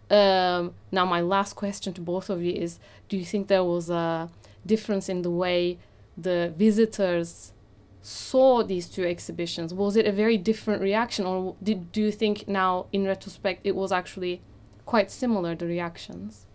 Um, 0.10 0.74
now, 0.92 1.06
my 1.06 1.22
last 1.22 1.56
question 1.56 1.94
to 1.94 2.02
both 2.02 2.30
of 2.30 2.42
you 2.42 2.52
is: 2.52 2.80
Do 3.08 3.18
you 3.18 3.26
think 3.26 3.48
there 3.48 3.64
was 3.64 3.90
a 3.90 4.30
difference 4.66 5.08
in 5.08 5.22
the 5.22 5.30
way 5.30 5.78
the 6.18 6.54
visitors 6.58 7.54
saw 8.02 8.64
these 8.64 8.88
two 8.90 9.06
exhibitions? 9.06 9.74
Was 9.74 9.96
it 9.96 10.06
a 10.06 10.12
very 10.12 10.38
different 10.38 10.82
reaction, 10.82 11.26
or 11.26 11.56
did 11.62 11.92
do 11.92 12.02
you 12.02 12.12
think 12.12 12.48
now, 12.48 12.88
in 12.92 13.06
retrospect, 13.06 13.62
it 13.64 13.76
was 13.76 13.92
actually 13.92 14.42
quite 14.86 15.12
similar 15.12 15.56
the 15.56 15.66
reactions? 15.66 16.46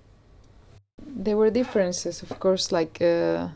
There 1.07 1.37
were 1.37 1.51
differences, 1.51 2.23
of 2.23 2.39
course, 2.39 2.73
like 2.73 3.01
uh, 3.01 3.49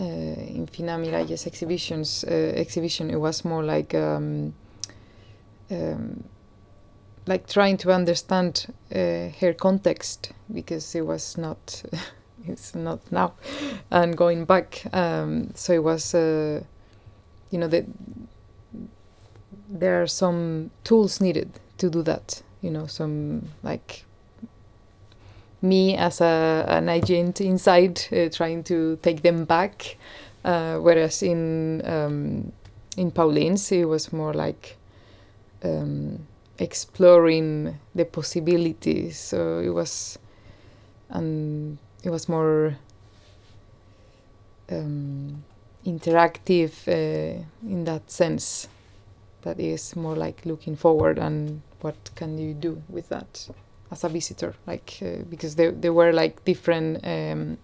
uh, 0.00 0.04
in 0.04 0.66
Fina 0.66 0.98
Miralles 0.98 1.46
exhibitions. 1.46 2.24
Uh, 2.24 2.52
exhibition, 2.56 3.10
it 3.10 3.20
was 3.20 3.44
more 3.44 3.62
like 3.62 3.94
um, 3.94 4.54
um, 5.70 6.24
like 7.26 7.46
trying 7.48 7.76
to 7.78 7.92
understand 7.92 8.66
uh, 8.94 9.28
her 9.40 9.54
context 9.54 10.32
because 10.52 10.94
it 10.94 11.06
was 11.06 11.38
not 11.38 11.82
it's 12.46 12.74
not 12.74 13.00
now 13.10 13.32
and 13.90 14.16
going 14.16 14.44
back 14.44 14.84
um, 14.92 15.50
so 15.54 15.72
it 15.72 15.82
was 15.82 16.14
uh, 16.14 16.62
you 17.50 17.58
know 17.58 17.68
that 17.68 17.86
there 19.68 20.02
are 20.02 20.06
some 20.06 20.70
tools 20.84 21.20
needed 21.20 21.50
to 21.78 21.88
do 21.88 22.02
that 22.02 22.42
you 22.60 22.70
know 22.70 22.86
some 22.86 23.42
like 23.62 24.04
me 25.64 25.96
as 25.96 26.20
a 26.20 26.64
an 26.68 26.88
agent 26.88 27.40
inside 27.40 28.00
uh, 28.12 28.28
trying 28.30 28.62
to 28.62 28.96
take 29.02 29.22
them 29.22 29.44
back 29.44 29.96
uh, 30.44 30.76
whereas 30.76 31.22
in 31.22 31.82
um, 31.86 32.52
in 32.96 33.10
Pauline's 33.10 33.72
it 33.72 33.88
was 33.88 34.12
more 34.12 34.34
like 34.34 34.76
um, 35.64 36.26
exploring 36.58 37.78
the 37.94 38.04
possibilities. 38.04 39.18
So 39.18 39.58
it 39.58 39.70
was 39.70 40.18
and 41.10 41.78
it 42.02 42.10
was 42.10 42.28
more 42.28 42.76
um, 44.70 45.44
interactive 45.86 46.72
uh, 46.88 47.42
in 47.62 47.84
that 47.84 48.10
sense. 48.10 48.68
That 49.42 49.60
is 49.60 49.94
more 49.94 50.16
like 50.16 50.46
looking 50.46 50.74
forward 50.74 51.18
and 51.18 51.60
what 51.80 51.96
can 52.14 52.38
you 52.38 52.54
do 52.54 52.82
with 52.88 53.10
that 53.10 53.48
as 53.90 54.04
a 54.04 54.08
visitor 54.08 54.54
like 54.66 54.98
uh, 55.02 55.22
because 55.28 55.56
there, 55.56 55.72
there 55.72 55.92
were 55.92 56.12
like 56.12 56.44
different 56.44 57.04
um, 57.06 57.58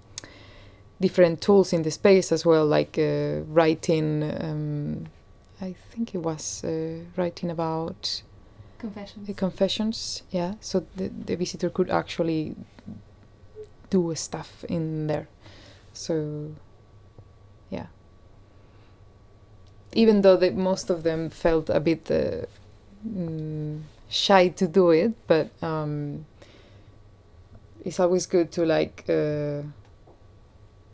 different 1.01 1.41
tools 1.41 1.73
in 1.73 1.83
the 1.83 1.91
space 1.91 2.33
as 2.33 2.45
well 2.45 2.67
like 2.67 2.99
uh, 2.99 3.41
writing 3.49 4.23
um, 4.41 5.07
i 5.61 5.75
think 5.91 6.15
it 6.15 6.19
was 6.19 6.65
uh, 6.65 6.99
writing 7.17 7.51
about 7.51 8.23
Confessions. 8.81 9.27
the 9.27 9.35
confessions 9.35 10.23
yeah. 10.31 10.55
So 10.61 10.87
the, 10.97 11.09
the 11.09 11.37
visitor 11.37 11.69
could 11.69 11.91
actually 11.91 12.57
do 13.91 14.15
stuff 14.15 14.65
in 14.69 15.07
there. 15.07 15.29
So 15.93 16.53
yeah. 17.69 17.87
Even 19.93 20.23
though 20.23 20.37
the, 20.37 20.51
most 20.53 20.89
of 20.89 21.03
them 21.03 21.29
felt 21.29 21.69
a 21.69 21.81
bit 21.81 22.11
uh, 22.11 22.47
mm, 23.07 23.83
shy 24.11 24.49
to 24.49 24.67
do 24.67 24.91
it 24.91 25.13
but 25.27 25.49
um, 25.63 26.27
it's 27.85 27.99
always 28.01 28.27
good 28.27 28.51
to 28.53 28.67
like 28.67 29.05
uh, 29.09 29.63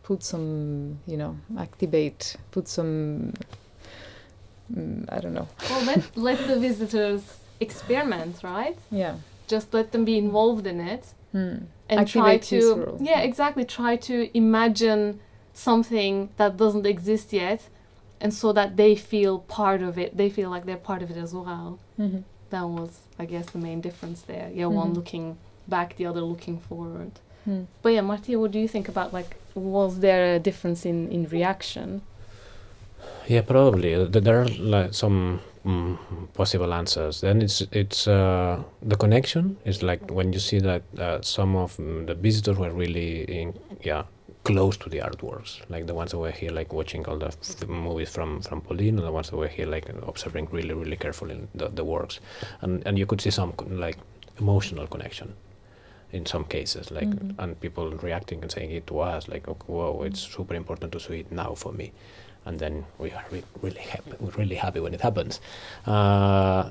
put 0.03 0.23
some 0.23 0.99
you 1.07 1.17
know 1.17 1.37
activate 1.59 2.37
put 2.51 2.69
some 2.69 3.33
mm, 4.73 5.05
i 5.09 5.19
don't 5.19 5.35
know 5.35 5.49
Well, 5.71 5.83
let 5.83 6.17
let 6.17 6.39
the 6.47 6.59
visitors 6.59 7.23
experiment, 7.61 8.43
right? 8.43 8.79
yeah 8.91 9.15
Just 9.49 9.73
let 9.73 9.93
them 9.93 10.05
be 10.05 10.19
involved 10.19 10.67
in 10.67 10.81
it. 10.81 11.05
Hmm. 11.33 11.57
and 11.89 12.07
try 12.09 12.35
Activate 12.35 12.45
his 12.45 12.65
to 12.75 12.99
yeah 13.01 13.21
exactly 13.21 13.65
try 13.65 13.97
to 13.97 14.15
imagine 14.37 15.21
something 15.55 16.29
that 16.37 16.57
doesn't 16.57 16.87
exist 16.87 17.33
yet 17.33 17.61
and 18.21 18.33
so 18.33 18.53
that 18.53 18.77
they 18.77 18.95
feel 18.97 19.39
part 19.41 19.83
of 19.83 19.99
it 19.99 20.17
they 20.17 20.29
feel 20.31 20.51
like 20.51 20.65
they're 20.67 20.85
part 20.91 21.03
of 21.03 21.11
it 21.11 21.17
as 21.17 21.33
well 21.35 21.79
Mhm. 21.99 22.23
That 22.51 22.67
was 22.69 22.91
i 23.19 23.25
guess 23.25 23.47
the 23.51 23.59
main 23.59 23.81
difference 23.81 24.23
there 24.23 24.49
yeah 24.55 24.67
one 24.67 24.91
Mhm. 24.91 24.97
looking 24.97 25.37
back 25.69 25.97
the 25.97 26.07
other 26.07 26.21
looking 26.33 26.59
forward 26.69 27.13
Hmm. 27.45 27.63
but 27.83 27.91
yeah 27.93 28.01
martia 28.03 28.39
what 28.39 28.51
do 28.51 28.59
you 28.59 28.69
think 28.69 28.89
about 28.89 29.13
like 29.13 29.37
was 29.55 30.01
there 30.01 30.35
a 30.37 30.39
difference 30.39 30.85
in 30.89 31.09
in 31.11 31.23
reaction 31.31 32.03
Yeah, 33.29 33.43
probably. 33.43 33.95
Uh, 33.95 34.07
There 34.27 34.41
are 34.43 34.49
like 34.59 34.95
some 34.95 35.41
mm, 35.65 35.97
possible 36.35 36.73
answers. 36.73 37.21
Then 37.21 37.43
it's 37.43 37.61
it's 37.73 38.07
uh, 38.09 38.63
the 38.91 38.97
connection 38.97 39.57
is 39.65 39.83
like 39.83 40.01
when 40.11 40.33
you 40.33 40.39
see 40.39 40.61
that 40.61 40.83
uh, 40.99 41.19
some 41.23 41.57
of 41.59 41.77
mm, 41.77 42.07
the 42.07 42.15
visitors 42.15 42.57
were 42.57 42.71
really 42.71 43.25
in, 43.41 43.55
yeah 43.83 44.05
close 44.47 44.77
to 44.83 44.89
the 44.95 44.99
artworks, 45.09 45.53
like 45.69 45.87
the 45.87 45.95
ones 46.01 46.11
that 46.13 46.19
were 46.19 46.31
here 46.41 46.51
like 46.59 46.73
watching 46.79 47.07
all 47.09 47.19
the 47.19 47.31
movies 47.67 48.11
from 48.17 48.41
from 48.49 48.61
Pauline, 48.61 48.99
and 48.99 49.07
the 49.07 49.13
ones 49.13 49.31
that 49.31 49.37
were 49.37 49.49
here 49.57 49.67
like 49.77 49.89
observing 50.13 50.49
really 50.57 50.75
really 50.75 50.97
carefully 50.97 51.37
the, 51.55 51.69
the 51.69 51.85
works, 51.85 52.21
and 52.63 52.87
and 52.87 52.99
you 52.99 53.07
could 53.07 53.21
see 53.21 53.31
some 53.31 53.53
like 53.87 53.99
emotional 54.41 54.87
connection 54.87 55.35
in 56.13 56.25
some 56.27 56.45
cases 56.45 56.91
like 56.91 57.09
Mhm. 57.09 57.35
and 57.43 57.61
people 57.61 57.91
reacting 58.09 58.43
and 58.43 58.51
saying 58.53 58.71
it 58.71 58.87
to 58.87 59.01
us 59.01 59.29
like 59.29 59.49
oh, 59.53 59.57
whoa 59.67 60.05
it's 60.07 60.21
super 60.37 60.55
important 60.55 60.93
to 60.93 61.01
see 61.01 61.21
it 61.21 61.33
now 61.33 61.55
for 61.55 61.73
me. 61.73 61.91
And 62.47 62.59
then 62.61 62.85
we 62.99 63.11
are 63.11 63.25
re- 63.33 63.43
really 63.63 63.81
happy 63.93 64.13
we're 64.21 64.37
really 64.43 64.55
happy 64.65 64.81
when 64.81 64.95
it 64.95 65.01
happens. 65.01 65.41
Uh, 65.85 66.71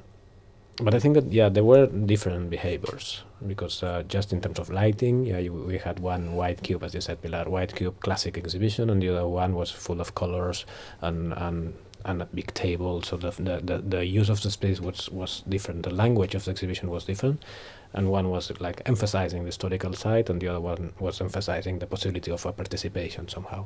but 0.81 0.93
I 0.93 0.99
think 0.99 1.15
that 1.15 1.31
yeah 1.31 1.49
there 1.49 1.63
were 1.63 1.87
different 1.87 2.49
behaviors 2.49 3.23
because 3.47 3.81
uh, 3.83 4.03
just 4.07 4.33
in 4.33 4.41
terms 4.41 4.59
of 4.59 4.69
lighting 4.69 5.25
yeah 5.25 5.37
you, 5.37 5.53
we 5.53 5.77
had 5.77 5.99
one 5.99 6.33
white 6.35 6.61
cube 6.63 6.83
as 6.83 6.93
you 6.93 7.01
said 7.01 7.21
Pilar 7.21 7.45
white 7.49 7.75
cube 7.75 7.99
classic 8.01 8.37
exhibition 8.37 8.89
and 8.89 9.01
the 9.01 9.09
other 9.09 9.27
one 9.27 9.55
was 9.55 9.71
full 9.71 10.01
of 10.01 10.15
colors 10.15 10.65
and 11.01 11.33
and 11.33 11.73
and 12.05 12.21
a 12.21 12.25
big 12.25 12.53
table. 12.53 13.01
So 13.01 13.17
the, 13.17 13.31
the, 13.31 13.83
the, 13.85 14.05
use 14.05 14.29
of 14.29 14.41
the 14.41 14.51
space 14.51 14.79
was 14.79 15.09
was 15.09 15.43
different. 15.49 15.83
The 15.83 15.89
language 15.89 16.35
of 16.35 16.45
the 16.45 16.51
exhibition 16.51 16.89
was 16.89 17.03
different 17.03 17.43
and 17.93 18.11
one 18.11 18.29
was 18.29 18.51
like 18.59 18.81
emphasizing 18.85 19.39
the 19.39 19.47
historical 19.47 19.93
side 19.93 20.29
and 20.29 20.39
the 20.39 20.47
other 20.47 20.59
one 20.59 20.93
was 20.99 21.19
emphasizing 21.19 21.79
the 21.79 21.87
possibility 21.87 22.31
of 22.31 22.45
a 22.45 22.51
participation 22.51 23.27
somehow. 23.27 23.65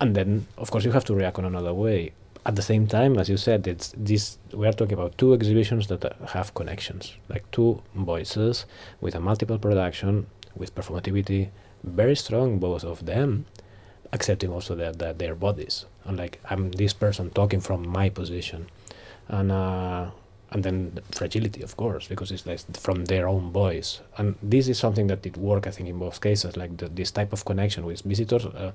And 0.00 0.14
then 0.16 0.46
of 0.58 0.70
course 0.70 0.84
you 0.84 0.90
have 0.90 1.04
to 1.04 1.14
react 1.14 1.38
in 1.38 1.44
another 1.44 1.72
way 1.72 2.12
at 2.46 2.56
the 2.56 2.62
same 2.62 2.86
time 2.86 3.18
as 3.18 3.28
you 3.28 3.36
said 3.36 3.66
it's 3.66 3.92
this 3.96 4.38
we 4.52 4.66
are 4.66 4.72
talking 4.72 4.94
about 4.94 5.16
two 5.16 5.32
exhibitions 5.32 5.86
that 5.86 6.16
have 6.28 6.54
connections 6.54 7.14
like 7.28 7.48
two 7.50 7.82
voices 7.94 8.66
with 9.00 9.14
a 9.14 9.20
multiple 9.20 9.58
production 9.58 10.26
with 10.54 10.74
performativity 10.74 11.48
very 11.82 12.14
strong 12.16 12.58
both 12.58 12.84
of 12.84 13.06
them 13.06 13.46
accepting 14.12 14.50
also 14.52 14.74
that, 14.74 14.98
that 14.98 15.18
their 15.18 15.34
bodies 15.34 15.86
and 16.04 16.18
like 16.18 16.38
i'm 16.50 16.70
this 16.72 16.92
person 16.92 17.30
talking 17.30 17.60
from 17.60 17.86
my 17.88 18.08
position 18.08 18.66
and 19.28 19.50
uh 19.50 20.10
and 20.54 20.62
then 20.62 20.92
the 20.94 21.02
fragility, 21.10 21.62
of 21.62 21.76
course, 21.76 22.06
because 22.06 22.30
it's 22.30 22.46
like 22.46 22.60
from 22.76 23.06
their 23.06 23.26
own 23.26 23.50
voice. 23.50 24.00
And 24.16 24.36
this 24.40 24.68
is 24.68 24.78
something 24.78 25.08
that 25.08 25.22
did 25.22 25.36
work, 25.36 25.66
I 25.66 25.70
think, 25.70 25.88
in 25.88 25.98
both 25.98 26.20
cases, 26.20 26.56
like 26.56 26.76
the, 26.76 26.88
this 26.88 27.10
type 27.10 27.32
of 27.32 27.44
connection 27.44 27.84
with 27.84 28.02
visitors. 28.02 28.46
Uh, 28.46 28.70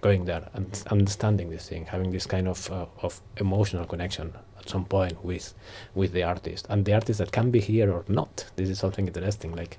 going 0.00 0.24
there 0.24 0.48
and 0.54 0.82
understanding 0.90 1.50
this 1.50 1.68
thing, 1.68 1.86
having 1.86 2.10
this 2.10 2.26
kind 2.26 2.48
of 2.48 2.70
uh, 2.70 2.86
of 3.02 3.20
emotional 3.36 3.84
connection 3.86 4.32
at 4.58 4.68
some 4.68 4.84
point 4.84 5.24
with 5.24 5.54
with 5.94 6.12
the 6.12 6.22
artist 6.22 6.66
and 6.68 6.84
the 6.84 6.94
artist 6.94 7.18
that 7.18 7.32
can 7.32 7.50
be 7.50 7.60
here 7.60 7.90
or 7.92 8.04
not. 8.08 8.44
This 8.56 8.68
is 8.68 8.78
something 8.78 9.06
interesting. 9.06 9.54
Like 9.54 9.78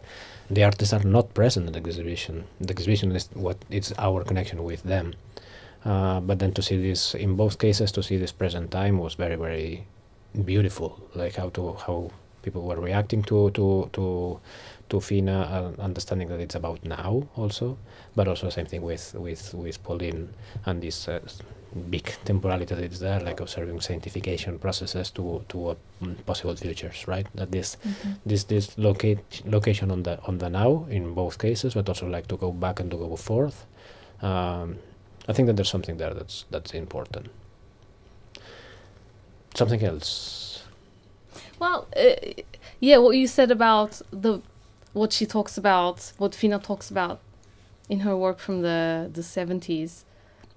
the 0.49 0.63
artists 0.63 0.93
are 0.93 1.03
not 1.03 1.33
present 1.33 1.67
in 1.67 1.73
the 1.73 1.79
exhibition. 1.79 2.45
The 2.59 2.71
exhibition 2.71 3.11
is 3.15 3.29
what 3.33 3.57
it's 3.69 3.93
our 3.97 4.23
connection 4.23 4.63
with 4.63 4.83
them. 4.83 5.13
Uh, 5.83 6.19
but 6.19 6.39
then 6.39 6.51
to 6.53 6.61
see 6.61 6.79
this 6.81 7.15
in 7.15 7.35
both 7.35 7.57
cases, 7.57 7.91
to 7.93 8.03
see 8.03 8.17
this 8.17 8.31
present 8.31 8.71
time 8.71 8.99
was 8.99 9.15
very 9.15 9.35
very 9.35 9.85
beautiful. 10.45 10.99
Like 11.15 11.35
how 11.35 11.49
to 11.49 11.73
how 11.85 12.11
people 12.43 12.63
were 12.63 12.79
reacting 12.79 13.23
to 13.23 13.51
to 13.51 13.89
to 13.93 14.39
to 14.91 14.99
Fina, 14.99 15.73
uh, 15.77 15.81
understanding 15.81 16.27
that 16.27 16.39
it's 16.41 16.55
about 16.55 16.83
now 16.85 17.23
also, 17.35 17.77
but 18.15 18.27
also 18.27 18.45
the 18.47 18.51
same 18.51 18.65
thing 18.67 18.81
with 18.81 19.13
with 19.15 19.53
with 19.53 19.81
Pauline 19.83 20.27
and 20.65 20.81
this 20.81 21.07
uh, 21.07 21.19
big 21.89 22.13
temporality 22.25 22.75
that 22.75 22.83
is 22.91 22.99
there, 22.99 23.21
like 23.21 23.39
observing 23.39 23.79
sanctification 23.81 24.59
processes 24.59 25.09
to 25.11 25.43
to 25.47 25.69
uh, 25.69 25.75
possible 26.25 26.55
futures, 26.55 27.07
right? 27.07 27.25
That 27.35 27.51
this 27.51 27.77
Mhm. 27.85 28.15
this 28.25 28.43
this 28.43 28.77
locate 28.77 29.41
location 29.45 29.91
on 29.91 30.03
the 30.03 30.19
on 30.27 30.37
the 30.39 30.49
now 30.49 30.85
in 30.89 31.13
both 31.13 31.37
cases, 31.37 31.73
but 31.73 31.87
also 31.89 32.07
like 32.07 32.27
to 32.27 32.37
go 32.37 32.51
back 32.51 32.79
and 32.81 32.91
to 32.91 32.97
go 32.97 33.15
forth. 33.15 33.65
Um, 34.21 34.75
I 35.29 35.33
think 35.33 35.47
that 35.47 35.55
there's 35.55 35.71
something 35.71 35.97
there 35.97 36.13
that's 36.13 36.45
that's 36.51 36.73
important. 36.73 37.27
Something 39.55 39.83
else. 39.83 40.63
Well, 41.59 41.87
uh, 41.95 42.43
yeah, 42.79 42.97
what 42.97 43.15
you 43.15 43.27
said 43.27 43.51
about 43.51 44.01
the 44.11 44.41
what 44.93 45.13
she 45.13 45.25
talks 45.25 45.57
about, 45.57 46.13
what 46.17 46.35
Fina 46.35 46.59
talks 46.59 46.89
about 46.89 47.19
in 47.89 48.01
her 48.01 48.15
work 48.15 48.39
from 48.39 48.61
the 48.61 49.09
the 49.11 49.23
seventies, 49.23 50.05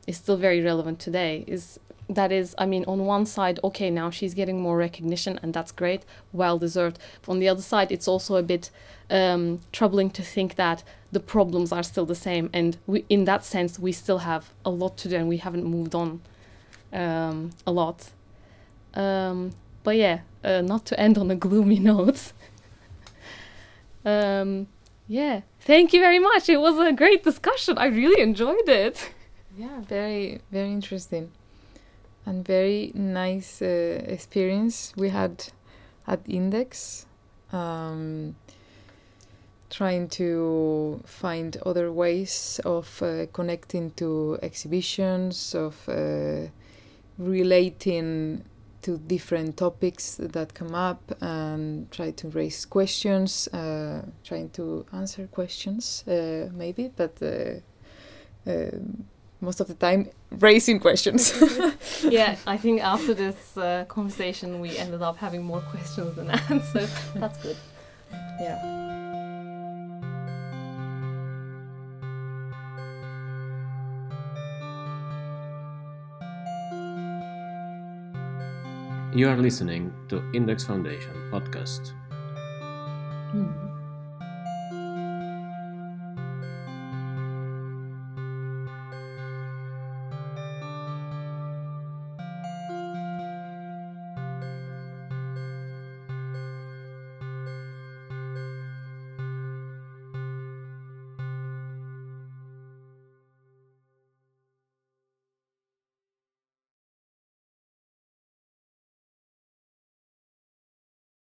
is 0.06 0.16
still 0.16 0.36
very 0.36 0.60
relevant 0.60 0.98
today. 0.98 1.44
Is 1.46 1.78
that 2.08 2.32
is, 2.32 2.54
I 2.58 2.66
mean, 2.66 2.84
on 2.86 3.06
one 3.06 3.26
side, 3.26 3.58
okay, 3.64 3.90
now 3.90 4.10
she's 4.10 4.34
getting 4.34 4.60
more 4.60 4.76
recognition, 4.76 5.38
and 5.42 5.54
that's 5.54 5.72
great, 5.72 6.04
well 6.32 6.58
deserved. 6.58 6.98
But 7.22 7.32
on 7.32 7.38
the 7.38 7.48
other 7.48 7.62
side, 7.62 7.90
it's 7.90 8.06
also 8.06 8.36
a 8.36 8.42
bit 8.42 8.70
um, 9.10 9.60
troubling 9.72 10.10
to 10.10 10.22
think 10.22 10.56
that 10.56 10.82
the 11.12 11.20
problems 11.20 11.72
are 11.72 11.82
still 11.82 12.04
the 12.04 12.14
same, 12.14 12.50
and 12.52 12.76
we, 12.86 13.04
in 13.08 13.24
that 13.24 13.44
sense, 13.44 13.78
we 13.78 13.92
still 13.92 14.18
have 14.18 14.50
a 14.64 14.70
lot 14.70 14.96
to 14.98 15.08
do, 15.08 15.16
and 15.16 15.28
we 15.28 15.38
haven't 15.38 15.64
moved 15.64 15.94
on 15.94 16.20
um, 16.92 17.50
a 17.66 17.72
lot. 17.72 18.10
Um, 18.94 19.52
but 19.82 19.96
yeah, 19.96 20.20
uh, 20.42 20.60
not 20.60 20.84
to 20.86 21.00
end 21.00 21.18
on 21.18 21.30
a 21.30 21.36
gloomy 21.36 21.78
note. 21.92 22.32
Um, 24.04 24.66
yeah, 25.08 25.42
thank 25.60 25.92
you 25.92 26.00
very 26.00 26.18
much. 26.18 26.48
It 26.48 26.58
was 26.60 26.78
a 26.78 26.92
great 26.92 27.24
discussion. 27.24 27.78
I 27.78 27.86
really 27.86 28.22
enjoyed 28.22 28.68
it. 28.68 29.10
Yeah, 29.56 29.82
very 29.82 30.40
very 30.50 30.72
interesting, 30.72 31.30
and 32.26 32.44
very 32.44 32.90
nice 32.92 33.62
uh, 33.62 34.02
experience 34.04 34.92
we 34.96 35.10
had 35.10 35.44
at 36.08 36.22
Index. 36.26 37.06
Um, 37.52 38.34
trying 39.70 40.08
to 40.08 41.00
find 41.04 41.56
other 41.66 41.92
ways 41.92 42.60
of 42.64 43.02
uh, 43.02 43.26
connecting 43.32 43.90
to 43.92 44.38
exhibitions, 44.42 45.54
of 45.54 45.88
uh, 45.88 46.48
relating 47.18 48.44
to 48.84 48.98
different 48.98 49.56
topics 49.56 50.16
that 50.16 50.54
come 50.54 50.74
up, 50.74 51.02
and 51.20 51.90
try 51.90 52.10
to 52.12 52.28
raise 52.28 52.64
questions, 52.64 53.48
uh, 53.48 54.02
trying 54.22 54.50
to 54.50 54.86
answer 54.92 55.26
questions, 55.26 56.04
uh, 56.06 56.48
maybe, 56.52 56.90
but. 56.96 57.22
Uh, 57.22 57.60
um 58.46 59.06
most 59.44 59.60
of 59.60 59.68
the 59.68 59.74
time 59.74 60.08
raising 60.40 60.80
questions. 60.80 61.32
yeah, 62.02 62.36
I 62.46 62.56
think 62.56 62.82
after 62.82 63.14
this 63.14 63.56
uh, 63.56 63.84
conversation, 63.88 64.60
we 64.60 64.76
ended 64.76 65.02
up 65.02 65.16
having 65.18 65.42
more 65.44 65.60
questions 65.60 66.16
than 66.16 66.30
answers. 66.50 66.90
That's 67.14 67.38
good. 67.38 67.56
Yeah. 68.40 69.03
You 79.14 79.28
are 79.28 79.36
listening 79.36 79.92
to 80.08 80.28
Index 80.32 80.64
Foundation 80.64 81.14
podcast. 81.30 81.92
Hmm. 83.30 83.63